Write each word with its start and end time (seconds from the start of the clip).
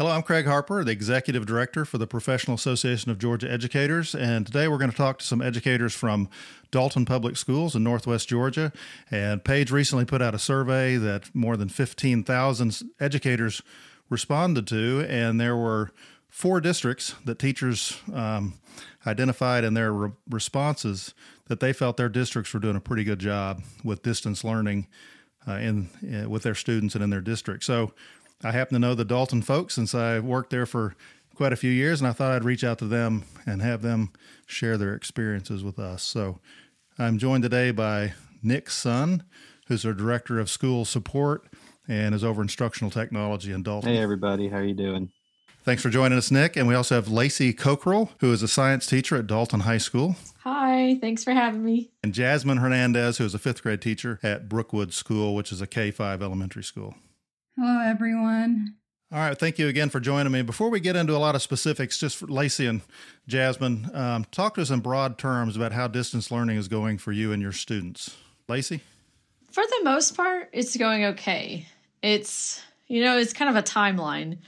Hello, 0.00 0.12
I'm 0.12 0.22
Craig 0.22 0.46
Harper, 0.46 0.82
the 0.82 0.92
Executive 0.92 1.44
Director 1.44 1.84
for 1.84 1.98
the 1.98 2.06
Professional 2.06 2.54
Association 2.54 3.10
of 3.10 3.18
Georgia 3.18 3.52
Educators, 3.52 4.14
and 4.14 4.46
today 4.46 4.66
we're 4.66 4.78
going 4.78 4.90
to 4.90 4.96
talk 4.96 5.18
to 5.18 5.26
some 5.26 5.42
educators 5.42 5.92
from 5.92 6.30
Dalton 6.70 7.04
Public 7.04 7.36
Schools 7.36 7.76
in 7.76 7.84
Northwest 7.84 8.26
Georgia. 8.26 8.72
And 9.10 9.44
PAGE 9.44 9.70
recently 9.70 10.06
put 10.06 10.22
out 10.22 10.34
a 10.34 10.38
survey 10.38 10.96
that 10.96 11.28
more 11.34 11.54
than 11.54 11.68
15,000 11.68 12.82
educators 12.98 13.60
responded 14.08 14.66
to, 14.68 15.04
and 15.06 15.38
there 15.38 15.54
were 15.54 15.90
four 16.30 16.62
districts 16.62 17.14
that 17.26 17.38
teachers 17.38 17.98
um, 18.14 18.54
identified 19.06 19.64
in 19.64 19.74
their 19.74 19.92
re- 19.92 20.12
responses 20.30 21.12
that 21.48 21.60
they 21.60 21.74
felt 21.74 21.98
their 21.98 22.08
districts 22.08 22.54
were 22.54 22.60
doing 22.60 22.76
a 22.76 22.80
pretty 22.80 23.04
good 23.04 23.18
job 23.18 23.60
with 23.84 24.02
distance 24.02 24.44
learning 24.44 24.86
uh, 25.46 25.52
in, 25.52 25.90
uh, 26.24 26.28
with 26.28 26.42
their 26.42 26.54
students 26.54 26.94
and 26.94 27.04
in 27.04 27.10
their 27.10 27.20
district. 27.20 27.64
So 27.64 27.92
I 28.42 28.52
happen 28.52 28.74
to 28.74 28.78
know 28.78 28.94
the 28.94 29.04
Dalton 29.04 29.42
folks 29.42 29.74
since 29.74 29.94
I 29.94 30.18
worked 30.18 30.50
there 30.50 30.66
for 30.66 30.94
quite 31.34 31.52
a 31.52 31.56
few 31.56 31.70
years, 31.70 32.00
and 32.00 32.08
I 32.08 32.12
thought 32.12 32.32
I'd 32.32 32.44
reach 32.44 32.64
out 32.64 32.78
to 32.78 32.86
them 32.86 33.24
and 33.46 33.62
have 33.62 33.82
them 33.82 34.12
share 34.46 34.78
their 34.78 34.94
experiences 34.94 35.62
with 35.62 35.78
us. 35.78 36.02
So 36.02 36.38
I'm 36.98 37.18
joined 37.18 37.42
today 37.42 37.70
by 37.70 38.14
Nick 38.42 38.70
Sun, 38.70 39.24
who's 39.66 39.84
our 39.84 39.92
director 39.92 40.38
of 40.38 40.48
school 40.48 40.84
support 40.84 41.48
and 41.88 42.14
is 42.14 42.24
over 42.24 42.40
instructional 42.40 42.90
technology 42.90 43.52
in 43.52 43.62
Dalton. 43.62 43.90
Hey, 43.90 43.98
everybody. 43.98 44.48
How 44.48 44.58
are 44.58 44.64
you 44.64 44.74
doing? 44.74 45.10
Thanks 45.62 45.82
for 45.82 45.90
joining 45.90 46.16
us, 46.16 46.30
Nick. 46.30 46.56
And 46.56 46.66
we 46.66 46.74
also 46.74 46.94
have 46.94 47.08
Lacey 47.08 47.52
Cockrell, 47.52 48.10
who 48.20 48.32
is 48.32 48.42
a 48.42 48.48
science 48.48 48.86
teacher 48.86 49.16
at 49.16 49.26
Dalton 49.26 49.60
High 49.60 49.78
School. 49.78 50.16
Hi, 50.44 50.98
thanks 51.02 51.22
for 51.22 51.32
having 51.32 51.62
me. 51.62 51.90
And 52.02 52.14
Jasmine 52.14 52.58
Hernandez, 52.58 53.18
who 53.18 53.24
is 53.24 53.34
a 53.34 53.38
fifth 53.38 53.62
grade 53.62 53.82
teacher 53.82 54.18
at 54.22 54.48
Brookwood 54.48 54.94
School, 54.94 55.34
which 55.34 55.52
is 55.52 55.60
a 55.60 55.66
K 55.66 55.90
5 55.90 56.22
elementary 56.22 56.64
school. 56.64 56.94
Hello, 57.62 57.78
everyone. 57.82 58.76
All 59.12 59.18
right, 59.18 59.38
thank 59.38 59.58
you 59.58 59.68
again 59.68 59.90
for 59.90 60.00
joining 60.00 60.32
me. 60.32 60.40
Before 60.40 60.70
we 60.70 60.80
get 60.80 60.96
into 60.96 61.14
a 61.14 61.18
lot 61.18 61.34
of 61.34 61.42
specifics, 61.42 61.98
just 61.98 62.16
for 62.16 62.26
Lacey 62.26 62.64
and 62.64 62.80
Jasmine, 63.28 63.90
um, 63.92 64.24
talk 64.30 64.54
to 64.54 64.62
us 64.62 64.70
in 64.70 64.80
broad 64.80 65.18
terms 65.18 65.56
about 65.56 65.72
how 65.72 65.86
distance 65.86 66.30
learning 66.30 66.56
is 66.56 66.68
going 66.68 66.96
for 66.96 67.12
you 67.12 67.32
and 67.32 67.42
your 67.42 67.52
students. 67.52 68.16
Lacey? 68.48 68.80
For 69.52 69.62
the 69.62 69.80
most 69.84 70.16
part, 70.16 70.48
it's 70.54 70.74
going 70.74 71.04
okay. 71.04 71.66
It's, 72.00 72.62
you 72.86 73.04
know, 73.04 73.18
it's 73.18 73.34
kind 73.34 73.54
of 73.54 73.56
a 73.56 73.62
timeline 73.62 74.38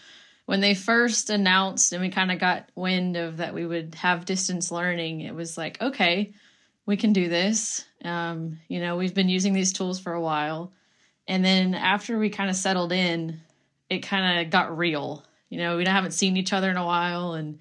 when 0.47 0.63
they 0.63 0.75
first 0.75 1.29
announced 1.29 1.93
and 1.93 2.01
we 2.01 2.09
kind 2.09 2.33
of 2.33 2.39
got 2.39 2.71
wind 2.75 3.19
of 3.19 3.37
that 3.37 3.53
we 3.53 3.67
would 3.67 3.95
have 3.97 4.25
distance 4.25 4.73
learning, 4.73 5.21
it 5.21 5.35
was 5.35 5.59
like, 5.59 5.83
okay, 5.83 6.33
we 6.87 6.97
can 6.97 7.13
do 7.13 7.29
this. 7.29 7.85
Um, 8.07 8.59
you 8.69 8.81
know, 8.81 8.97
we've 8.97 9.13
been 9.13 9.29
using 9.29 9.53
these 9.53 9.75
tools 9.75 10.01
for 10.01 10.15
a 10.15 10.21
while. 10.21 10.73
And 11.33 11.43
then 11.43 11.75
after 11.75 12.19
we 12.19 12.29
kind 12.29 12.51
of 12.51 12.57
settled 12.57 12.93
in, 12.93 13.41
it 13.89 14.01
kind 14.01 14.41
of 14.41 14.51
got 14.51 14.77
real. 14.77 15.25
You 15.49 15.57
know, 15.57 15.79
we 15.79 15.87
haven't 15.87 16.11
seen 16.11 16.37
each 16.37 16.53
other 16.53 16.69
in 16.69 16.77
a 16.77 16.85
while 16.85 17.33
and 17.33 17.59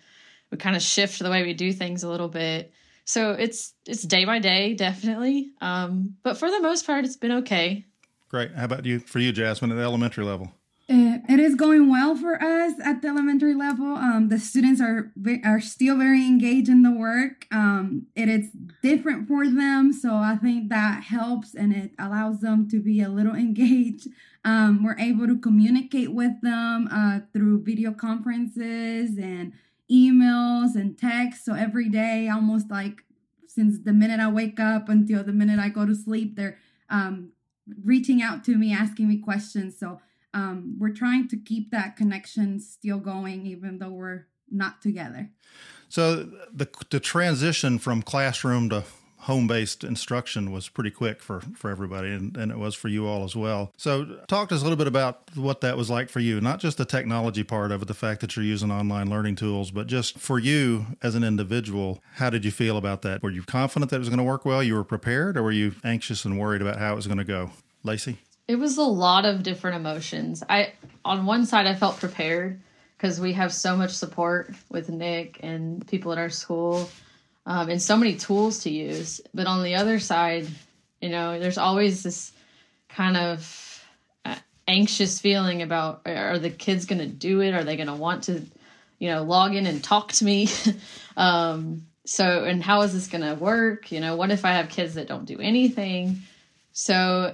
we 0.52 0.58
kind 0.58 0.76
of 0.76 0.82
shift 0.82 1.20
the 1.20 1.30
way 1.30 1.44
we 1.44 1.54
do 1.54 1.72
things 1.72 2.04
a 2.04 2.10
little 2.10 2.28
bit. 2.28 2.74
So 3.06 3.32
it's 3.32 3.74
it's 3.86 4.04
day 4.04 4.26
by 4.26 4.40
day, 4.40 4.74
definitely. 4.74 5.52
Um, 5.62 6.18
but 6.22 6.38
for 6.38 6.52
the 6.52 6.60
most 6.60 6.86
part, 6.86 7.06
it's 7.06 7.16
been 7.16 7.32
okay. 7.32 7.86
Great. 8.28 8.54
How 8.54 8.66
about 8.66 8.86
you 8.86 9.00
for 9.00 9.20
you, 9.20 9.32
Jasmine, 9.32 9.72
at 9.72 9.76
the 9.76 9.84
elementary 9.84 10.26
level? 10.26 10.52
It 10.94 11.40
is 11.40 11.56
going 11.56 11.90
well 11.90 12.16
for 12.16 12.42
us 12.42 12.74
at 12.84 13.02
the 13.02 13.08
elementary 13.08 13.54
level. 13.54 13.96
Um, 13.96 14.30
the 14.30 14.40
students 14.40 14.82
are 14.82 15.12
are 15.46 15.62
still 15.62 15.98
very 15.98 16.26
engaged 16.26 16.70
in 16.70 16.82
the 16.82 16.92
work. 16.92 17.48
Um, 17.52 18.08
it 18.16 18.28
is 18.28 18.50
different 18.82 19.28
for 19.28 19.48
them, 19.48 19.94
so 19.94 20.16
I 20.16 20.36
think 20.36 20.70
that 20.70 21.04
helps 21.04 21.56
and 21.56 21.74
it 21.74 21.92
allows 21.98 22.40
them 22.42 22.68
to 22.70 22.82
be 22.82 23.02
a 23.02 23.10
little 23.10 23.36
engaged. 23.48 24.08
Um, 24.44 24.84
we're 24.84 24.98
able 24.98 25.28
to 25.28 25.38
communicate 25.38 26.14
with 26.14 26.42
them 26.42 26.90
uh, 26.92 27.20
through 27.32 27.64
video 27.64 27.94
conferences 27.94 29.18
and 29.18 29.54
emails 29.90 30.76
and 30.76 30.98
text. 30.98 31.46
So 31.46 31.54
every 31.54 31.90
day, 31.90 32.28
almost 32.28 32.72
like 32.72 33.04
since 33.48 33.80
the 33.80 33.94
minute 33.94 34.20
I 34.20 34.30
wake 34.30 34.60
up 34.60 34.90
until 34.90 35.24
the 35.24 35.34
minute 35.34 35.60
I 35.60 35.70
go 35.70 35.86
to 35.86 35.94
sleep, 35.96 36.36
they're 36.36 36.58
um, 36.90 37.32
reaching 37.84 38.22
out 38.22 38.44
to 38.46 38.58
me, 38.58 38.74
asking 38.74 39.08
me 39.08 39.18
questions. 39.18 39.78
So 39.78 40.00
um, 40.34 40.76
we're 40.80 40.94
trying 40.94 41.28
to 41.30 41.38
keep 41.38 41.72
that 41.72 41.96
connection 41.96 42.60
still 42.60 43.00
going, 43.00 43.46
even 43.46 43.80
though 43.80 43.90
we're 43.90 44.28
not 44.50 44.82
together. 44.82 45.30
So 45.90 46.16
the 46.54 46.70
the 46.90 47.00
transition 47.00 47.80
from 47.80 48.02
classroom 48.02 48.70
to 48.70 48.84
home 49.22 49.46
based 49.46 49.84
instruction 49.84 50.52
was 50.52 50.68
pretty 50.68 50.90
quick 50.90 51.22
for, 51.22 51.42
for 51.54 51.70
everybody, 51.70 52.10
and, 52.10 52.36
and 52.36 52.52
it 52.52 52.58
was 52.58 52.74
for 52.74 52.88
you 52.88 53.08
all 53.08 53.24
as 53.24 53.36
well. 53.36 53.72
So, 53.78 54.20
talk 54.28 54.50
to 54.50 54.56
us 54.56 54.62
a 54.62 54.64
little 54.64 54.78
bit 54.78 54.88
about 54.88 55.30
what 55.36 55.62
that 55.62 55.78
was 55.78 55.90
like 55.90 56.10
for 56.10 56.20
you, 56.20 56.42
not 56.42 56.60
just 56.60 56.78
the 56.78 56.86
technology 56.86 57.44
part 57.44 57.72
of 57.72 57.84
it, 57.84 57.88
the 57.88 57.94
fact 57.94 58.22
that 58.22 58.36
you're 58.36 58.46
using 58.46 58.72
online 58.72 59.10
learning 59.10 59.36
tools, 59.36 59.70
but 59.70 59.88
just 59.88 60.18
for 60.18 60.40
you 60.40 60.88
as 61.04 61.14
an 61.16 61.24
individual, 61.24 62.02
how 62.16 62.30
did 62.30 62.44
you 62.44 62.52
feel 62.52 62.78
about 62.78 63.04
that? 63.04 63.22
Were 63.22 63.30
you 63.30 63.44
confident 63.44 63.92
that 63.92 63.98
it 63.98 64.00
was 64.00 64.10
going 64.10 64.18
to 64.18 64.24
work 64.24 64.44
well? 64.44 64.64
You 64.64 64.74
were 64.74 64.84
prepared, 64.84 65.38
or 65.38 65.44
were 65.44 65.52
you 65.52 65.76
anxious 65.84 66.26
and 66.26 66.40
worried 66.40 66.62
about 66.62 66.78
how 66.78 66.94
it 66.94 66.96
was 66.96 67.08
going 67.08 67.20
to 67.20 67.24
go? 67.24 67.52
Lacey? 67.84 68.18
It 68.52 68.60
was 68.60 68.78
a 68.78 68.84
lot 68.84 69.24
of 69.24 69.44
different 69.44 69.78
emotions. 69.78 70.44
I 70.50 70.74
on 71.06 71.26
one 71.26 71.46
side 71.46 71.68
I 71.68 71.74
felt 71.74 72.02
prepared 72.02 72.60
because 72.98 73.18
we 73.18 73.32
have 73.32 73.54
so 73.54 73.78
much 73.78 73.92
support 73.92 74.54
with 74.70 74.90
Nick 74.90 75.40
and 75.42 75.88
people 75.88 76.12
at 76.12 76.18
our 76.18 76.30
school, 76.30 76.90
um, 77.46 77.70
and 77.70 77.82
so 77.82 77.96
many 77.96 78.16
tools 78.16 78.64
to 78.64 78.70
use. 78.70 79.22
But 79.34 79.48
on 79.48 79.64
the 79.64 79.76
other 79.76 80.00
side, 80.00 80.50
you 81.02 81.08
know, 81.08 81.40
there's 81.40 81.58
always 81.58 82.04
this 82.04 82.34
kind 82.90 83.16
of 83.16 83.86
uh, 84.26 84.36
anxious 84.68 85.22
feeling 85.22 85.62
about 85.62 86.02
are 86.06 86.38
the 86.38 86.50
kids 86.50 86.86
going 86.86 87.00
to 87.00 87.08
do 87.08 87.40
it? 87.40 87.54
Are 87.54 87.64
they 87.64 87.78
going 87.78 87.88
to 87.88 87.94
want 87.94 88.26
to, 88.26 88.42
you 89.00 89.10
know, 89.12 89.24
log 89.24 89.56
in 89.56 89.66
and 89.66 89.82
talk 89.82 90.12
to 90.12 90.26
me? 90.26 90.50
um, 91.16 91.88
so, 92.06 92.44
and 92.44 92.62
how 92.62 92.82
is 92.82 92.92
this 92.92 93.08
going 93.08 93.24
to 93.24 93.34
work? 93.34 93.94
You 93.94 94.02
know, 94.02 94.18
what 94.18 94.30
if 94.30 94.44
I 94.44 94.52
have 94.52 94.68
kids 94.68 94.96
that 94.96 95.08
don't 95.08 95.24
do 95.24 95.40
anything? 95.40 96.24
So 96.74 97.34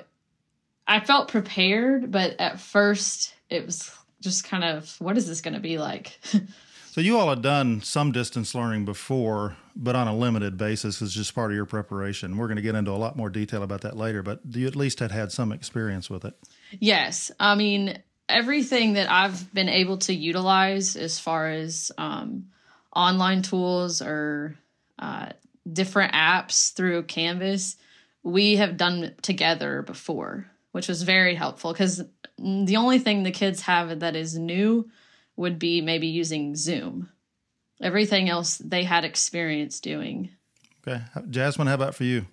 I 0.87 1.01
felt 1.01 1.27
prepared, 1.27 2.11
but 2.11 2.39
at 2.39 2.59
first 2.59 3.33
it 3.49 3.65
was 3.65 3.91
just 4.21 4.45
kind 4.45 4.63
of 4.63 4.95
what 4.99 5.17
is 5.17 5.27
this 5.27 5.41
going 5.41 5.53
to 5.53 5.59
be 5.59 5.77
like? 5.77 6.17
so 6.91 7.01
you 7.01 7.17
all 7.17 7.29
had 7.29 7.41
done 7.41 7.81
some 7.81 8.11
distance 8.11 8.55
learning 8.55 8.85
before, 8.85 9.57
but 9.75 9.95
on 9.95 10.07
a 10.07 10.15
limited 10.15 10.57
basis 10.57 11.01
as 11.01 11.13
just 11.13 11.35
part 11.35 11.51
of 11.51 11.55
your 11.55 11.65
preparation. 11.65 12.37
We're 12.37 12.47
going 12.47 12.57
to 12.57 12.61
get 12.61 12.75
into 12.75 12.91
a 12.91 12.93
lot 12.93 13.17
more 13.17 13.29
detail 13.29 13.63
about 13.63 13.81
that 13.81 13.97
later, 13.97 14.23
but 14.23 14.39
you 14.49 14.65
at 14.67 14.75
least 14.75 14.99
had 14.99 15.11
had 15.11 15.31
some 15.31 15.51
experience 15.51 16.09
with 16.09 16.23
it. 16.25 16.33
Yes, 16.79 17.31
I 17.39 17.55
mean 17.55 18.01
everything 18.29 18.93
that 18.93 19.09
I've 19.09 19.53
been 19.53 19.69
able 19.69 19.97
to 19.99 20.13
utilize 20.13 20.95
as 20.95 21.19
far 21.19 21.49
as 21.49 21.91
um, 21.97 22.47
online 22.93 23.41
tools 23.41 24.01
or 24.01 24.55
uh, 24.99 25.29
different 25.71 26.13
apps 26.13 26.73
through 26.73 27.03
Canvas, 27.03 27.77
we 28.23 28.55
have 28.55 28.77
done 28.77 29.13
together 29.21 29.81
before 29.81 30.49
which 30.77 30.87
was 30.87 31.01
very 31.01 31.33
helpful 31.33 31.73
because 31.73 32.03
the 32.37 32.75
only 32.75 32.99
thing 32.99 33.23
the 33.23 33.31
kids 33.31 33.61
have 33.61 34.01
that 34.01 34.15
is 34.15 34.37
new 34.37 34.87
would 35.35 35.57
be 35.57 35.81
maybe 35.81 36.05
using 36.05 36.55
Zoom. 36.55 37.09
Everything 37.81 38.29
else 38.29 38.59
they 38.59 38.83
had 38.83 39.03
experience 39.03 39.79
doing. 39.79 40.29
Okay. 40.87 41.01
Jasmine, 41.31 41.65
how 41.65 41.73
about 41.73 41.95
for 41.95 42.03
you? 42.03 42.27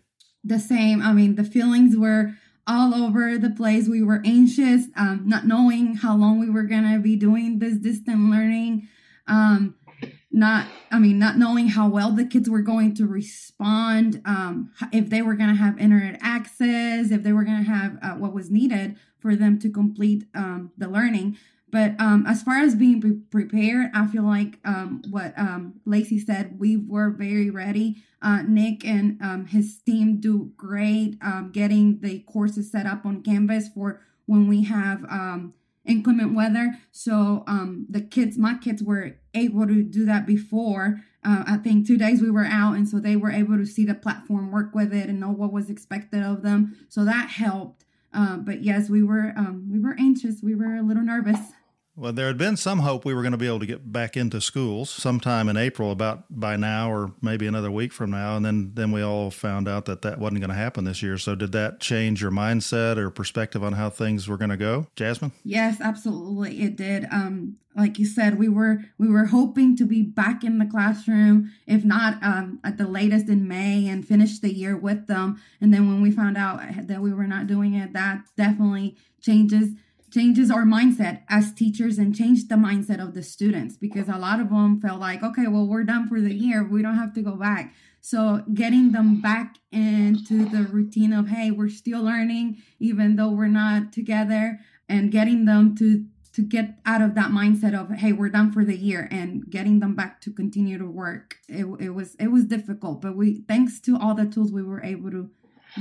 The 0.44 0.58
same. 0.58 1.00
I 1.00 1.14
mean, 1.14 1.36
the 1.36 1.44
feelings 1.44 1.96
were 1.96 2.34
all 2.66 2.94
over 2.94 3.38
the 3.38 3.48
place. 3.48 3.88
We 3.88 4.02
were 4.02 4.20
anxious, 4.26 4.88
um, 4.94 5.22
not 5.24 5.46
knowing 5.46 5.94
how 5.94 6.14
long 6.14 6.38
we 6.38 6.50
were 6.50 6.64
going 6.64 6.92
to 6.92 6.98
be 6.98 7.16
doing 7.16 7.60
this 7.60 7.78
distant 7.78 8.30
learning. 8.30 8.88
Um, 9.26 9.76
not 10.34 10.66
i 10.90 10.98
mean 10.98 11.18
not 11.18 11.38
knowing 11.38 11.68
how 11.68 11.88
well 11.88 12.10
the 12.10 12.24
kids 12.24 12.50
were 12.50 12.60
going 12.60 12.92
to 12.94 13.06
respond 13.06 14.20
um, 14.24 14.70
if 14.92 15.08
they 15.08 15.22
were 15.22 15.34
going 15.34 15.48
to 15.48 15.54
have 15.54 15.78
internet 15.78 16.18
access 16.20 17.10
if 17.10 17.22
they 17.22 17.32
were 17.32 17.44
going 17.44 17.64
to 17.64 17.70
have 17.70 17.96
uh, 18.02 18.14
what 18.14 18.34
was 18.34 18.50
needed 18.50 18.96
for 19.20 19.36
them 19.36 19.58
to 19.58 19.70
complete 19.70 20.24
um, 20.34 20.70
the 20.76 20.86
learning. 20.86 21.38
But 21.70 21.98
um, 21.98 22.26
as 22.26 22.42
far 22.42 22.60
as 22.60 22.74
being 22.74 23.00
pre- 23.00 23.46
prepared 23.46 23.90
i 23.94 24.06
feel 24.06 24.24
like 24.24 24.58
um, 24.64 25.02
what 25.08 25.38
um, 25.38 25.80
lacey 25.84 26.18
said 26.18 26.58
we 26.58 26.76
were 26.76 27.10
very 27.10 27.48
ready. 27.48 28.02
Uh, 28.20 28.42
nick 28.42 28.84
and 28.84 29.20
um, 29.22 29.46
his 29.46 29.78
team 29.86 30.18
do 30.18 30.52
great 30.56 31.18
getting 31.52 32.00
the 32.00 32.20
courses 32.20 32.72
set 32.72 32.86
up 32.86 33.06
on 33.06 33.22
canvas 33.22 33.68
for 33.68 34.00
when 34.26 34.48
we 34.48 34.64
have 34.64 35.04
inclement 35.86 36.34
weather. 36.34 36.78
So 36.92 37.44
um, 37.46 37.86
the 37.88 38.00
kids, 38.00 38.38
my 38.38 38.54
kids 38.54 38.82
were 38.82 39.16
able 39.34 39.66
to 39.66 39.82
do 39.82 40.04
that 40.06 40.26
before. 40.26 41.00
Uh, 41.24 41.44
I 41.46 41.56
think 41.56 41.86
two 41.86 41.96
days 41.96 42.20
we 42.20 42.30
were 42.30 42.44
out, 42.44 42.74
and 42.76 42.88
so 42.88 42.98
they 42.98 43.16
were 43.16 43.30
able 43.30 43.56
to 43.56 43.66
see 43.66 43.84
the 43.84 43.94
platform, 43.94 44.50
work 44.50 44.74
with 44.74 44.92
it, 44.92 45.08
and 45.08 45.20
know 45.20 45.30
what 45.30 45.52
was 45.52 45.70
expected 45.70 46.22
of 46.22 46.42
them. 46.42 46.76
So 46.88 47.04
that 47.04 47.30
helped. 47.30 47.84
Uh, 48.12 48.36
but 48.36 48.62
yes, 48.62 48.88
we 48.88 49.02
were 49.02 49.32
um, 49.36 49.68
we 49.70 49.80
were 49.80 49.96
anxious. 49.98 50.40
We 50.42 50.54
were 50.54 50.76
a 50.76 50.82
little 50.82 51.02
nervous. 51.02 51.40
Well, 51.96 52.12
there 52.12 52.26
had 52.26 52.38
been 52.38 52.56
some 52.56 52.80
hope 52.80 53.04
we 53.04 53.14
were 53.14 53.22
going 53.22 53.32
to 53.32 53.38
be 53.38 53.46
able 53.46 53.60
to 53.60 53.66
get 53.66 53.92
back 53.92 54.16
into 54.16 54.40
schools 54.40 54.90
sometime 54.90 55.48
in 55.48 55.56
April, 55.56 55.92
about 55.92 56.24
by 56.28 56.56
now 56.56 56.90
or 56.90 57.12
maybe 57.22 57.46
another 57.46 57.70
week 57.70 57.92
from 57.92 58.10
now, 58.10 58.36
and 58.36 58.44
then 58.44 58.72
then 58.74 58.90
we 58.90 59.00
all 59.00 59.30
found 59.30 59.68
out 59.68 59.84
that 59.84 60.02
that 60.02 60.18
wasn't 60.18 60.40
going 60.40 60.50
to 60.50 60.56
happen 60.56 60.84
this 60.84 61.02
year. 61.02 61.18
So, 61.18 61.36
did 61.36 61.52
that 61.52 61.78
change 61.78 62.20
your 62.20 62.32
mindset 62.32 62.96
or 62.96 63.10
perspective 63.10 63.62
on 63.62 63.74
how 63.74 63.90
things 63.90 64.26
were 64.26 64.36
going 64.36 64.50
to 64.50 64.56
go, 64.56 64.88
Jasmine? 64.96 65.30
Yes, 65.44 65.80
absolutely, 65.80 66.62
it 66.62 66.74
did. 66.74 67.06
Um, 67.12 67.58
like 67.76 67.98
you 67.98 68.06
said, 68.06 68.38
we 68.38 68.48
were 68.48 68.84
we 68.98 69.08
were 69.08 69.26
hoping 69.26 69.76
to 69.76 69.84
be 69.84 70.02
back 70.02 70.42
in 70.42 70.58
the 70.58 70.66
classroom, 70.66 71.52
if 71.66 71.84
not 71.84 72.20
um, 72.24 72.58
at 72.64 72.76
the 72.76 72.88
latest 72.88 73.28
in 73.28 73.46
May, 73.46 73.86
and 73.86 74.06
finish 74.06 74.40
the 74.40 74.52
year 74.52 74.76
with 74.76 75.06
them. 75.06 75.40
And 75.60 75.72
then 75.72 75.86
when 75.86 76.02
we 76.02 76.10
found 76.10 76.36
out 76.36 76.60
that 76.88 77.00
we 77.00 77.12
were 77.12 77.28
not 77.28 77.46
doing 77.46 77.74
it, 77.74 77.92
that 77.92 78.24
definitely 78.36 78.96
changes 79.20 79.70
changes 80.14 80.48
our 80.48 80.62
mindset 80.62 81.22
as 81.28 81.52
teachers 81.52 81.98
and 81.98 82.14
change 82.14 82.46
the 82.46 82.54
mindset 82.54 83.02
of 83.02 83.14
the 83.14 83.22
students 83.22 83.76
because 83.76 84.08
a 84.08 84.16
lot 84.16 84.38
of 84.38 84.48
them 84.48 84.80
felt 84.80 85.00
like 85.00 85.24
okay 85.24 85.48
well 85.48 85.66
we're 85.66 85.82
done 85.82 86.08
for 86.08 86.20
the 86.20 86.32
year. 86.32 86.62
We 86.62 86.82
don't 86.82 86.96
have 86.96 87.12
to 87.14 87.22
go 87.22 87.34
back. 87.34 87.74
So 88.00 88.44
getting 88.52 88.92
them 88.92 89.20
back 89.20 89.56
into 89.72 90.44
the 90.44 90.62
routine 90.62 91.12
of 91.12 91.28
hey 91.28 91.50
we're 91.50 91.68
still 91.68 92.02
learning 92.02 92.62
even 92.78 93.16
though 93.16 93.30
we're 93.30 93.48
not 93.48 93.92
together 93.92 94.60
and 94.88 95.10
getting 95.10 95.46
them 95.46 95.76
to 95.78 96.04
to 96.34 96.42
get 96.42 96.78
out 96.86 97.02
of 97.02 97.16
that 97.16 97.30
mindset 97.30 97.74
of 97.74 97.90
hey 97.90 98.12
we're 98.12 98.28
done 98.28 98.52
for 98.52 98.64
the 98.64 98.76
year 98.76 99.08
and 99.10 99.50
getting 99.50 99.80
them 99.80 99.96
back 99.96 100.20
to 100.20 100.30
continue 100.30 100.78
to 100.78 100.86
work. 100.86 101.38
It, 101.48 101.66
it 101.80 101.90
was 101.90 102.14
it 102.20 102.28
was 102.28 102.44
difficult 102.44 103.00
but 103.00 103.16
we 103.16 103.42
thanks 103.48 103.80
to 103.80 103.98
all 103.98 104.14
the 104.14 104.26
tools 104.26 104.52
we 104.52 104.62
were 104.62 104.84
able 104.84 105.10
to 105.10 105.30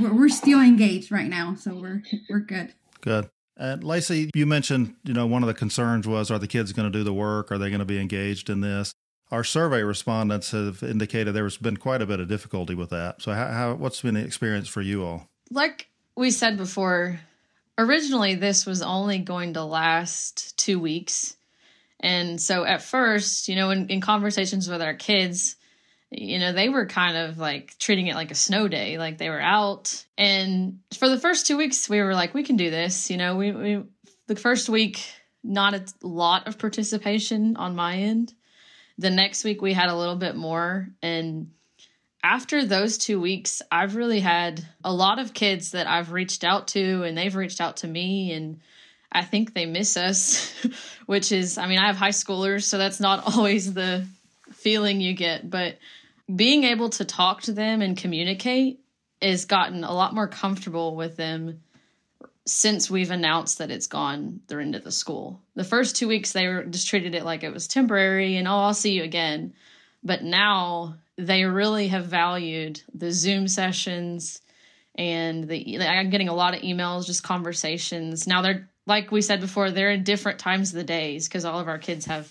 we're, 0.01 0.13
we're 0.13 0.29
still 0.29 0.59
engaged 0.59 1.11
right 1.11 1.29
now 1.29 1.53
so 1.53 1.75
we're 1.75 2.01
we're 2.31 2.39
good. 2.39 2.73
Good 3.01 3.29
and 3.57 3.83
Lacey, 3.83 4.31
you 4.33 4.45
mentioned, 4.45 4.95
you 5.03 5.13
know, 5.13 5.27
one 5.27 5.43
of 5.43 5.47
the 5.47 5.53
concerns 5.53 6.07
was 6.07 6.31
are 6.31 6.39
the 6.39 6.47
kids 6.47 6.73
going 6.73 6.91
to 6.91 6.97
do 6.97 7.03
the 7.03 7.13
work? 7.13 7.51
Are 7.51 7.57
they 7.57 7.69
going 7.69 7.79
to 7.79 7.85
be 7.85 7.99
engaged 7.99 8.49
in 8.49 8.61
this? 8.61 8.93
Our 9.31 9.43
survey 9.43 9.83
respondents 9.83 10.51
have 10.51 10.83
indicated 10.83 11.33
there's 11.33 11.57
been 11.57 11.77
quite 11.77 12.01
a 12.01 12.05
bit 12.05 12.19
of 12.19 12.27
difficulty 12.27 12.75
with 12.75 12.89
that. 12.91 13.21
So, 13.21 13.33
how, 13.33 13.47
how 13.47 13.73
what's 13.73 14.01
been 14.01 14.15
the 14.15 14.23
experience 14.23 14.67
for 14.67 14.81
you 14.81 15.03
all? 15.03 15.27
Like 15.49 15.87
we 16.15 16.31
said 16.31 16.57
before, 16.57 17.19
originally 17.77 18.35
this 18.35 18.65
was 18.65 18.81
only 18.81 19.19
going 19.19 19.53
to 19.53 19.63
last 19.63 20.57
two 20.57 20.79
weeks. 20.79 21.35
And 21.99 22.39
so 22.41 22.65
at 22.65 22.81
first, 22.81 23.47
you 23.47 23.55
know, 23.55 23.69
in, 23.69 23.87
in 23.87 24.01
conversations 24.01 24.69
with 24.69 24.81
our 24.81 24.93
kids, 24.93 25.55
you 26.15 26.39
know, 26.39 26.53
they 26.53 26.69
were 26.69 26.85
kind 26.85 27.17
of 27.17 27.37
like 27.37 27.77
treating 27.79 28.07
it 28.07 28.15
like 28.15 28.31
a 28.31 28.35
snow 28.35 28.67
day. 28.67 28.97
Like 28.97 29.17
they 29.17 29.29
were 29.29 29.41
out. 29.41 30.05
And 30.17 30.79
for 30.97 31.09
the 31.09 31.19
first 31.19 31.47
two 31.47 31.57
weeks, 31.57 31.89
we 31.89 32.01
were 32.01 32.13
like, 32.13 32.33
we 32.33 32.43
can 32.43 32.55
do 32.55 32.69
this. 32.69 33.09
You 33.09 33.17
know, 33.17 33.35
we, 33.35 33.51
we 33.51 33.83
the 34.27 34.35
first 34.35 34.69
week, 34.69 35.03
not 35.43 35.73
a 35.73 35.83
lot 36.01 36.47
of 36.47 36.57
participation 36.57 37.57
on 37.57 37.75
my 37.75 37.97
end. 37.97 38.33
The 38.97 39.09
next 39.09 39.43
week, 39.43 39.61
we 39.61 39.73
had 39.73 39.89
a 39.89 39.95
little 39.95 40.15
bit 40.15 40.35
more. 40.35 40.87
And 41.01 41.51
after 42.23 42.65
those 42.65 42.97
two 42.97 43.19
weeks, 43.19 43.61
I've 43.71 43.95
really 43.95 44.19
had 44.19 44.65
a 44.83 44.93
lot 44.93 45.19
of 45.19 45.33
kids 45.33 45.71
that 45.71 45.87
I've 45.87 46.11
reached 46.11 46.43
out 46.43 46.69
to, 46.69 47.03
and 47.03 47.17
they've 47.17 47.35
reached 47.35 47.59
out 47.59 47.77
to 47.77 47.87
me. 47.87 48.31
And 48.31 48.61
I 49.11 49.23
think 49.23 49.53
they 49.53 49.65
miss 49.65 49.97
us, 49.97 50.53
which 51.05 51.31
is, 51.31 51.57
I 51.57 51.67
mean, 51.67 51.79
I 51.79 51.87
have 51.87 51.97
high 51.97 52.09
schoolers, 52.09 52.63
so 52.63 52.77
that's 52.77 52.99
not 52.99 53.23
always 53.35 53.73
the 53.73 54.05
feeling 54.51 55.01
you 55.01 55.13
get. 55.13 55.49
But 55.49 55.77
being 56.33 56.63
able 56.63 56.89
to 56.89 57.05
talk 57.05 57.41
to 57.43 57.51
them 57.51 57.81
and 57.81 57.97
communicate 57.97 58.79
has 59.21 59.45
gotten 59.45 59.83
a 59.83 59.93
lot 59.93 60.13
more 60.13 60.27
comfortable 60.27 60.95
with 60.95 61.15
them 61.15 61.61
since 62.45 62.89
we've 62.89 63.11
announced 63.11 63.59
that 63.59 63.71
it's 63.71 63.87
gone 63.87 64.41
they're 64.47 64.59
into 64.59 64.79
the 64.79 64.91
school. 64.91 65.41
The 65.55 65.63
first 65.63 65.95
two 65.95 66.07
weeks 66.07 66.33
they 66.33 66.47
were 66.47 66.63
just 66.63 66.87
treated 66.87 67.15
it 67.15 67.23
like 67.23 67.43
it 67.43 67.53
was 67.53 67.67
temporary 67.67 68.35
and 68.35 68.47
oh 68.47 68.51
i'll 68.51 68.73
see 68.73 68.93
you 68.93 69.03
again. 69.03 69.53
But 70.03 70.23
now 70.23 70.95
they 71.17 71.45
really 71.45 71.87
have 71.89 72.05
valued 72.05 72.81
the 72.93 73.11
zoom 73.11 73.47
sessions 73.47 74.41
and 74.95 75.47
the 75.47 75.79
i'm 75.79 76.09
getting 76.09 76.29
a 76.29 76.35
lot 76.35 76.53
of 76.53 76.61
emails 76.61 77.05
just 77.05 77.23
conversations. 77.23 78.27
Now 78.27 78.41
they're 78.41 78.69
like 78.85 79.11
we 79.11 79.21
said 79.21 79.39
before 79.39 79.71
they're 79.71 79.91
in 79.91 80.03
different 80.03 80.39
times 80.39 80.71
of 80.71 80.75
the 80.75 80.83
days 80.83 81.29
because 81.29 81.45
all 81.45 81.61
of 81.61 81.69
our 81.69 81.79
kids 81.79 82.05
have 82.05 82.29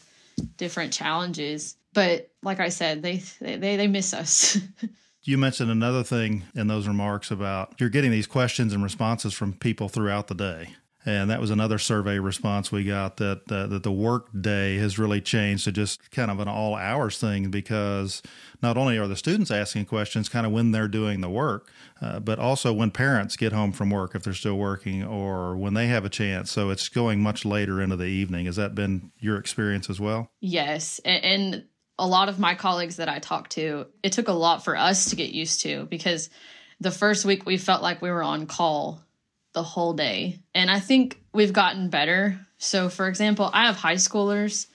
different 0.59 0.93
challenges 0.93 1.77
but 1.95 2.31
like 2.43 2.61
I 2.61 2.69
said, 2.69 3.03
they 3.03 3.23
they 3.41 3.77
they 3.77 3.87
miss 3.87 4.15
us. 4.15 4.59
you 5.23 5.39
mentioned 5.39 5.71
another 5.71 6.03
thing 6.03 6.45
in 6.55 6.67
those 6.67 6.89
remarks 6.89 7.31
about 7.31 7.75
you're 7.79 7.89
getting 7.89 8.11
these 8.11 8.27
questions 8.27 8.73
and 8.73 8.83
responses 8.83 9.35
from 9.35 9.55
people 9.55 9.89
throughout 9.89 10.29
the 10.29 10.35
day. 10.35 10.71
And 11.05 11.31
that 11.31 11.41
was 11.41 11.51
another 11.51 11.79
survey 11.79 12.21
response 12.21 12.71
we 12.71 12.85
got 12.85 13.17
that 13.17 13.51
uh, 13.51 13.67
that 13.67 13.83
the 13.83 13.91
work 13.91 14.29
day 14.41 14.77
has 14.77 15.01
really 15.01 15.21
changed 15.21 15.65
to 15.65 15.73
just 15.73 16.13
kind 16.13 16.31
of 16.31 16.39
an 16.39 16.47
all 16.47 16.77
hours 16.77 17.19
thing 17.19 17.51
because 17.51 18.23
not 18.63 18.77
only 18.77 18.99
are 18.99 19.09
the 19.09 19.17
students 19.17 19.51
asking 19.51 19.87
questions 19.87 20.29
kind 20.29 20.47
of 20.47 20.53
when 20.53 20.71
they're 20.71 20.87
doing 20.87 21.21
the 21.21 21.29
work, 21.29 21.69
uh, 22.01 22.21
but 22.21 22.39
also 22.39 22.73
when 22.73 22.93
parents 22.93 23.37
get 23.37 23.53
home 23.53 23.73
from 23.73 23.91
work 23.91 24.15
if 24.15 24.23
they're 24.23 24.33
still 24.33 24.59
working 24.59 25.03
or 25.03 25.57
when 25.57 25.75
they 25.75 25.89
have 25.89 26.05
a 26.05 26.09
chance. 26.09 26.53
So 26.53 26.71
it's 26.71 26.89
going 26.89 27.21
much 27.21 27.45
later 27.45 27.81
into 27.81 27.97
the 27.97 28.05
evening. 28.05 28.47
Has 28.47 28.57
that 28.57 28.77
been 28.77 29.11
your 29.19 29.39
experience 29.39 29.91
as 29.91 29.99
well? 29.99 30.31
Yes, 30.41 31.01
and 31.05 31.65
a 31.99 32.07
lot 32.07 32.29
of 32.29 32.39
my 32.39 32.55
colleagues 32.55 32.97
that 32.97 33.09
I 33.09 33.19
talked 33.19 33.53
to, 33.53 33.87
it 34.03 34.13
took 34.13 34.29
a 34.29 34.33
lot 34.33 34.65
for 34.65 34.77
us 34.77 35.11
to 35.11 35.17
get 35.17 35.31
used 35.31 35.63
to 35.63 35.85
because 35.87 36.31
the 36.81 36.91
first 36.91 37.25
week 37.25 37.47
we 37.47 37.59
felt 37.59 37.83
like 37.83 38.03
we 38.03 38.11
were 38.11 38.23
on 38.23 38.47
call 38.47 39.03
the 39.53 39.63
whole 39.63 39.93
day. 39.93 40.41
And 40.55 40.71
I 40.71 40.81
think 40.81 41.21
we've 41.33 41.53
gotten 41.53 41.91
better. 41.91 42.41
So, 42.59 42.89
for 42.89 43.09
example, 43.09 43.51
I 43.53 43.67
have 43.67 43.77
high 43.77 43.97
schoolers, 43.97 44.67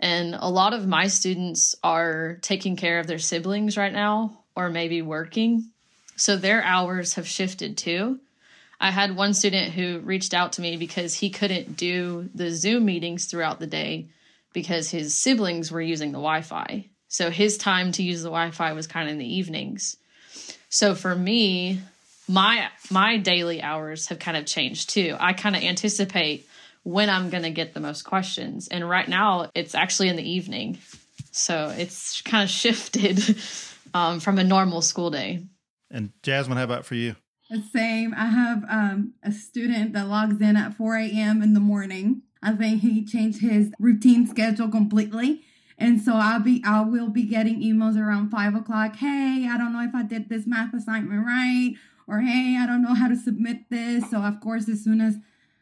and 0.00 0.34
a 0.34 0.48
lot 0.48 0.74
of 0.74 0.86
my 0.86 1.08
students 1.08 1.74
are 1.84 2.38
taking 2.40 2.76
care 2.76 2.98
of 2.98 3.06
their 3.06 3.18
siblings 3.18 3.76
right 3.76 3.92
now 3.92 4.38
or 4.56 4.70
maybe 4.70 5.02
working. 5.02 5.70
So, 6.16 6.36
their 6.36 6.62
hours 6.62 7.14
have 7.14 7.26
shifted 7.26 7.76
too. 7.76 8.20
I 8.80 8.90
had 8.90 9.14
one 9.14 9.34
student 9.34 9.72
who 9.72 10.00
reached 10.00 10.34
out 10.34 10.54
to 10.54 10.60
me 10.60 10.76
because 10.76 11.14
he 11.14 11.30
couldn't 11.30 11.76
do 11.76 12.28
the 12.34 12.50
Zoom 12.50 12.84
meetings 12.84 13.26
throughout 13.26 13.60
the 13.60 13.66
day 13.66 14.08
because 14.52 14.90
his 14.90 15.16
siblings 15.16 15.70
were 15.70 15.80
using 15.80 16.12
the 16.12 16.18
Wi-Fi. 16.18 16.88
So 17.08 17.30
his 17.30 17.58
time 17.58 17.92
to 17.92 18.02
use 18.02 18.22
the 18.22 18.30
Wi-Fi 18.30 18.72
was 18.72 18.86
kind 18.86 19.08
of 19.08 19.12
in 19.12 19.18
the 19.18 19.34
evenings. 19.34 19.96
So 20.68 20.94
for 20.94 21.14
me, 21.14 21.80
my 22.28 22.68
my 22.90 23.18
daily 23.18 23.60
hours 23.62 24.08
have 24.08 24.18
kind 24.18 24.36
of 24.36 24.46
changed 24.46 24.90
too. 24.90 25.16
I 25.20 25.32
kind 25.32 25.54
of 25.54 25.62
anticipate 25.62 26.48
when 26.82 27.10
I'm 27.10 27.30
going 27.30 27.42
to 27.44 27.50
get 27.50 27.74
the 27.74 27.80
most 27.80 28.02
questions. 28.02 28.68
And 28.68 28.88
right 28.88 29.08
now 29.08 29.50
it's 29.54 29.74
actually 29.74 30.08
in 30.08 30.16
the 30.16 30.28
evening. 30.28 30.78
So 31.30 31.72
it's 31.76 32.22
kind 32.22 32.42
of 32.42 32.50
shifted 32.62 33.36
um, 33.94 34.20
from 34.20 34.38
a 34.38 34.44
normal 34.44 34.82
school 34.82 35.10
day. 35.10 35.44
And 35.90 36.10
Jasmine, 36.22 36.56
how 36.56 36.64
about 36.64 36.86
for 36.86 36.94
you? 36.94 37.16
The 37.50 37.62
same. 37.72 38.14
I 38.16 38.26
have 38.26 38.64
um, 38.70 39.12
a 39.22 39.30
student 39.30 39.92
that 39.92 40.08
logs 40.08 40.40
in 40.40 40.56
at 40.56 40.74
4 40.74 40.96
a.m. 40.96 41.42
in 41.42 41.52
the 41.52 41.60
morning. 41.60 42.22
I 42.42 42.52
think 42.52 42.82
he 42.82 43.04
changed 43.04 43.40
his 43.40 43.72
routine 43.78 44.26
schedule 44.26 44.68
completely. 44.68 45.42
And 45.78 46.00
so 46.00 46.14
I'll 46.14 46.40
be 46.40 46.62
I 46.64 46.82
will 46.82 47.08
be 47.08 47.24
getting 47.24 47.60
emails 47.60 47.96
around 47.96 48.30
five 48.30 48.54
o'clock. 48.54 48.96
Hey, 48.96 49.48
I 49.50 49.56
don't 49.56 49.72
know 49.72 49.82
if 49.82 49.94
I 49.94 50.02
did 50.02 50.28
this 50.28 50.46
math 50.46 50.74
assignment 50.74 51.26
right, 51.26 51.74
or 52.06 52.20
hey, 52.20 52.56
I 52.58 52.66
don't 52.66 52.82
know 52.82 52.94
how 52.94 53.08
to 53.08 53.16
submit 53.16 53.68
this. 53.70 54.10
So 54.10 54.18
of 54.18 54.40
course, 54.40 54.68
as 54.68 54.82
soon 54.84 55.00
as 55.00 55.16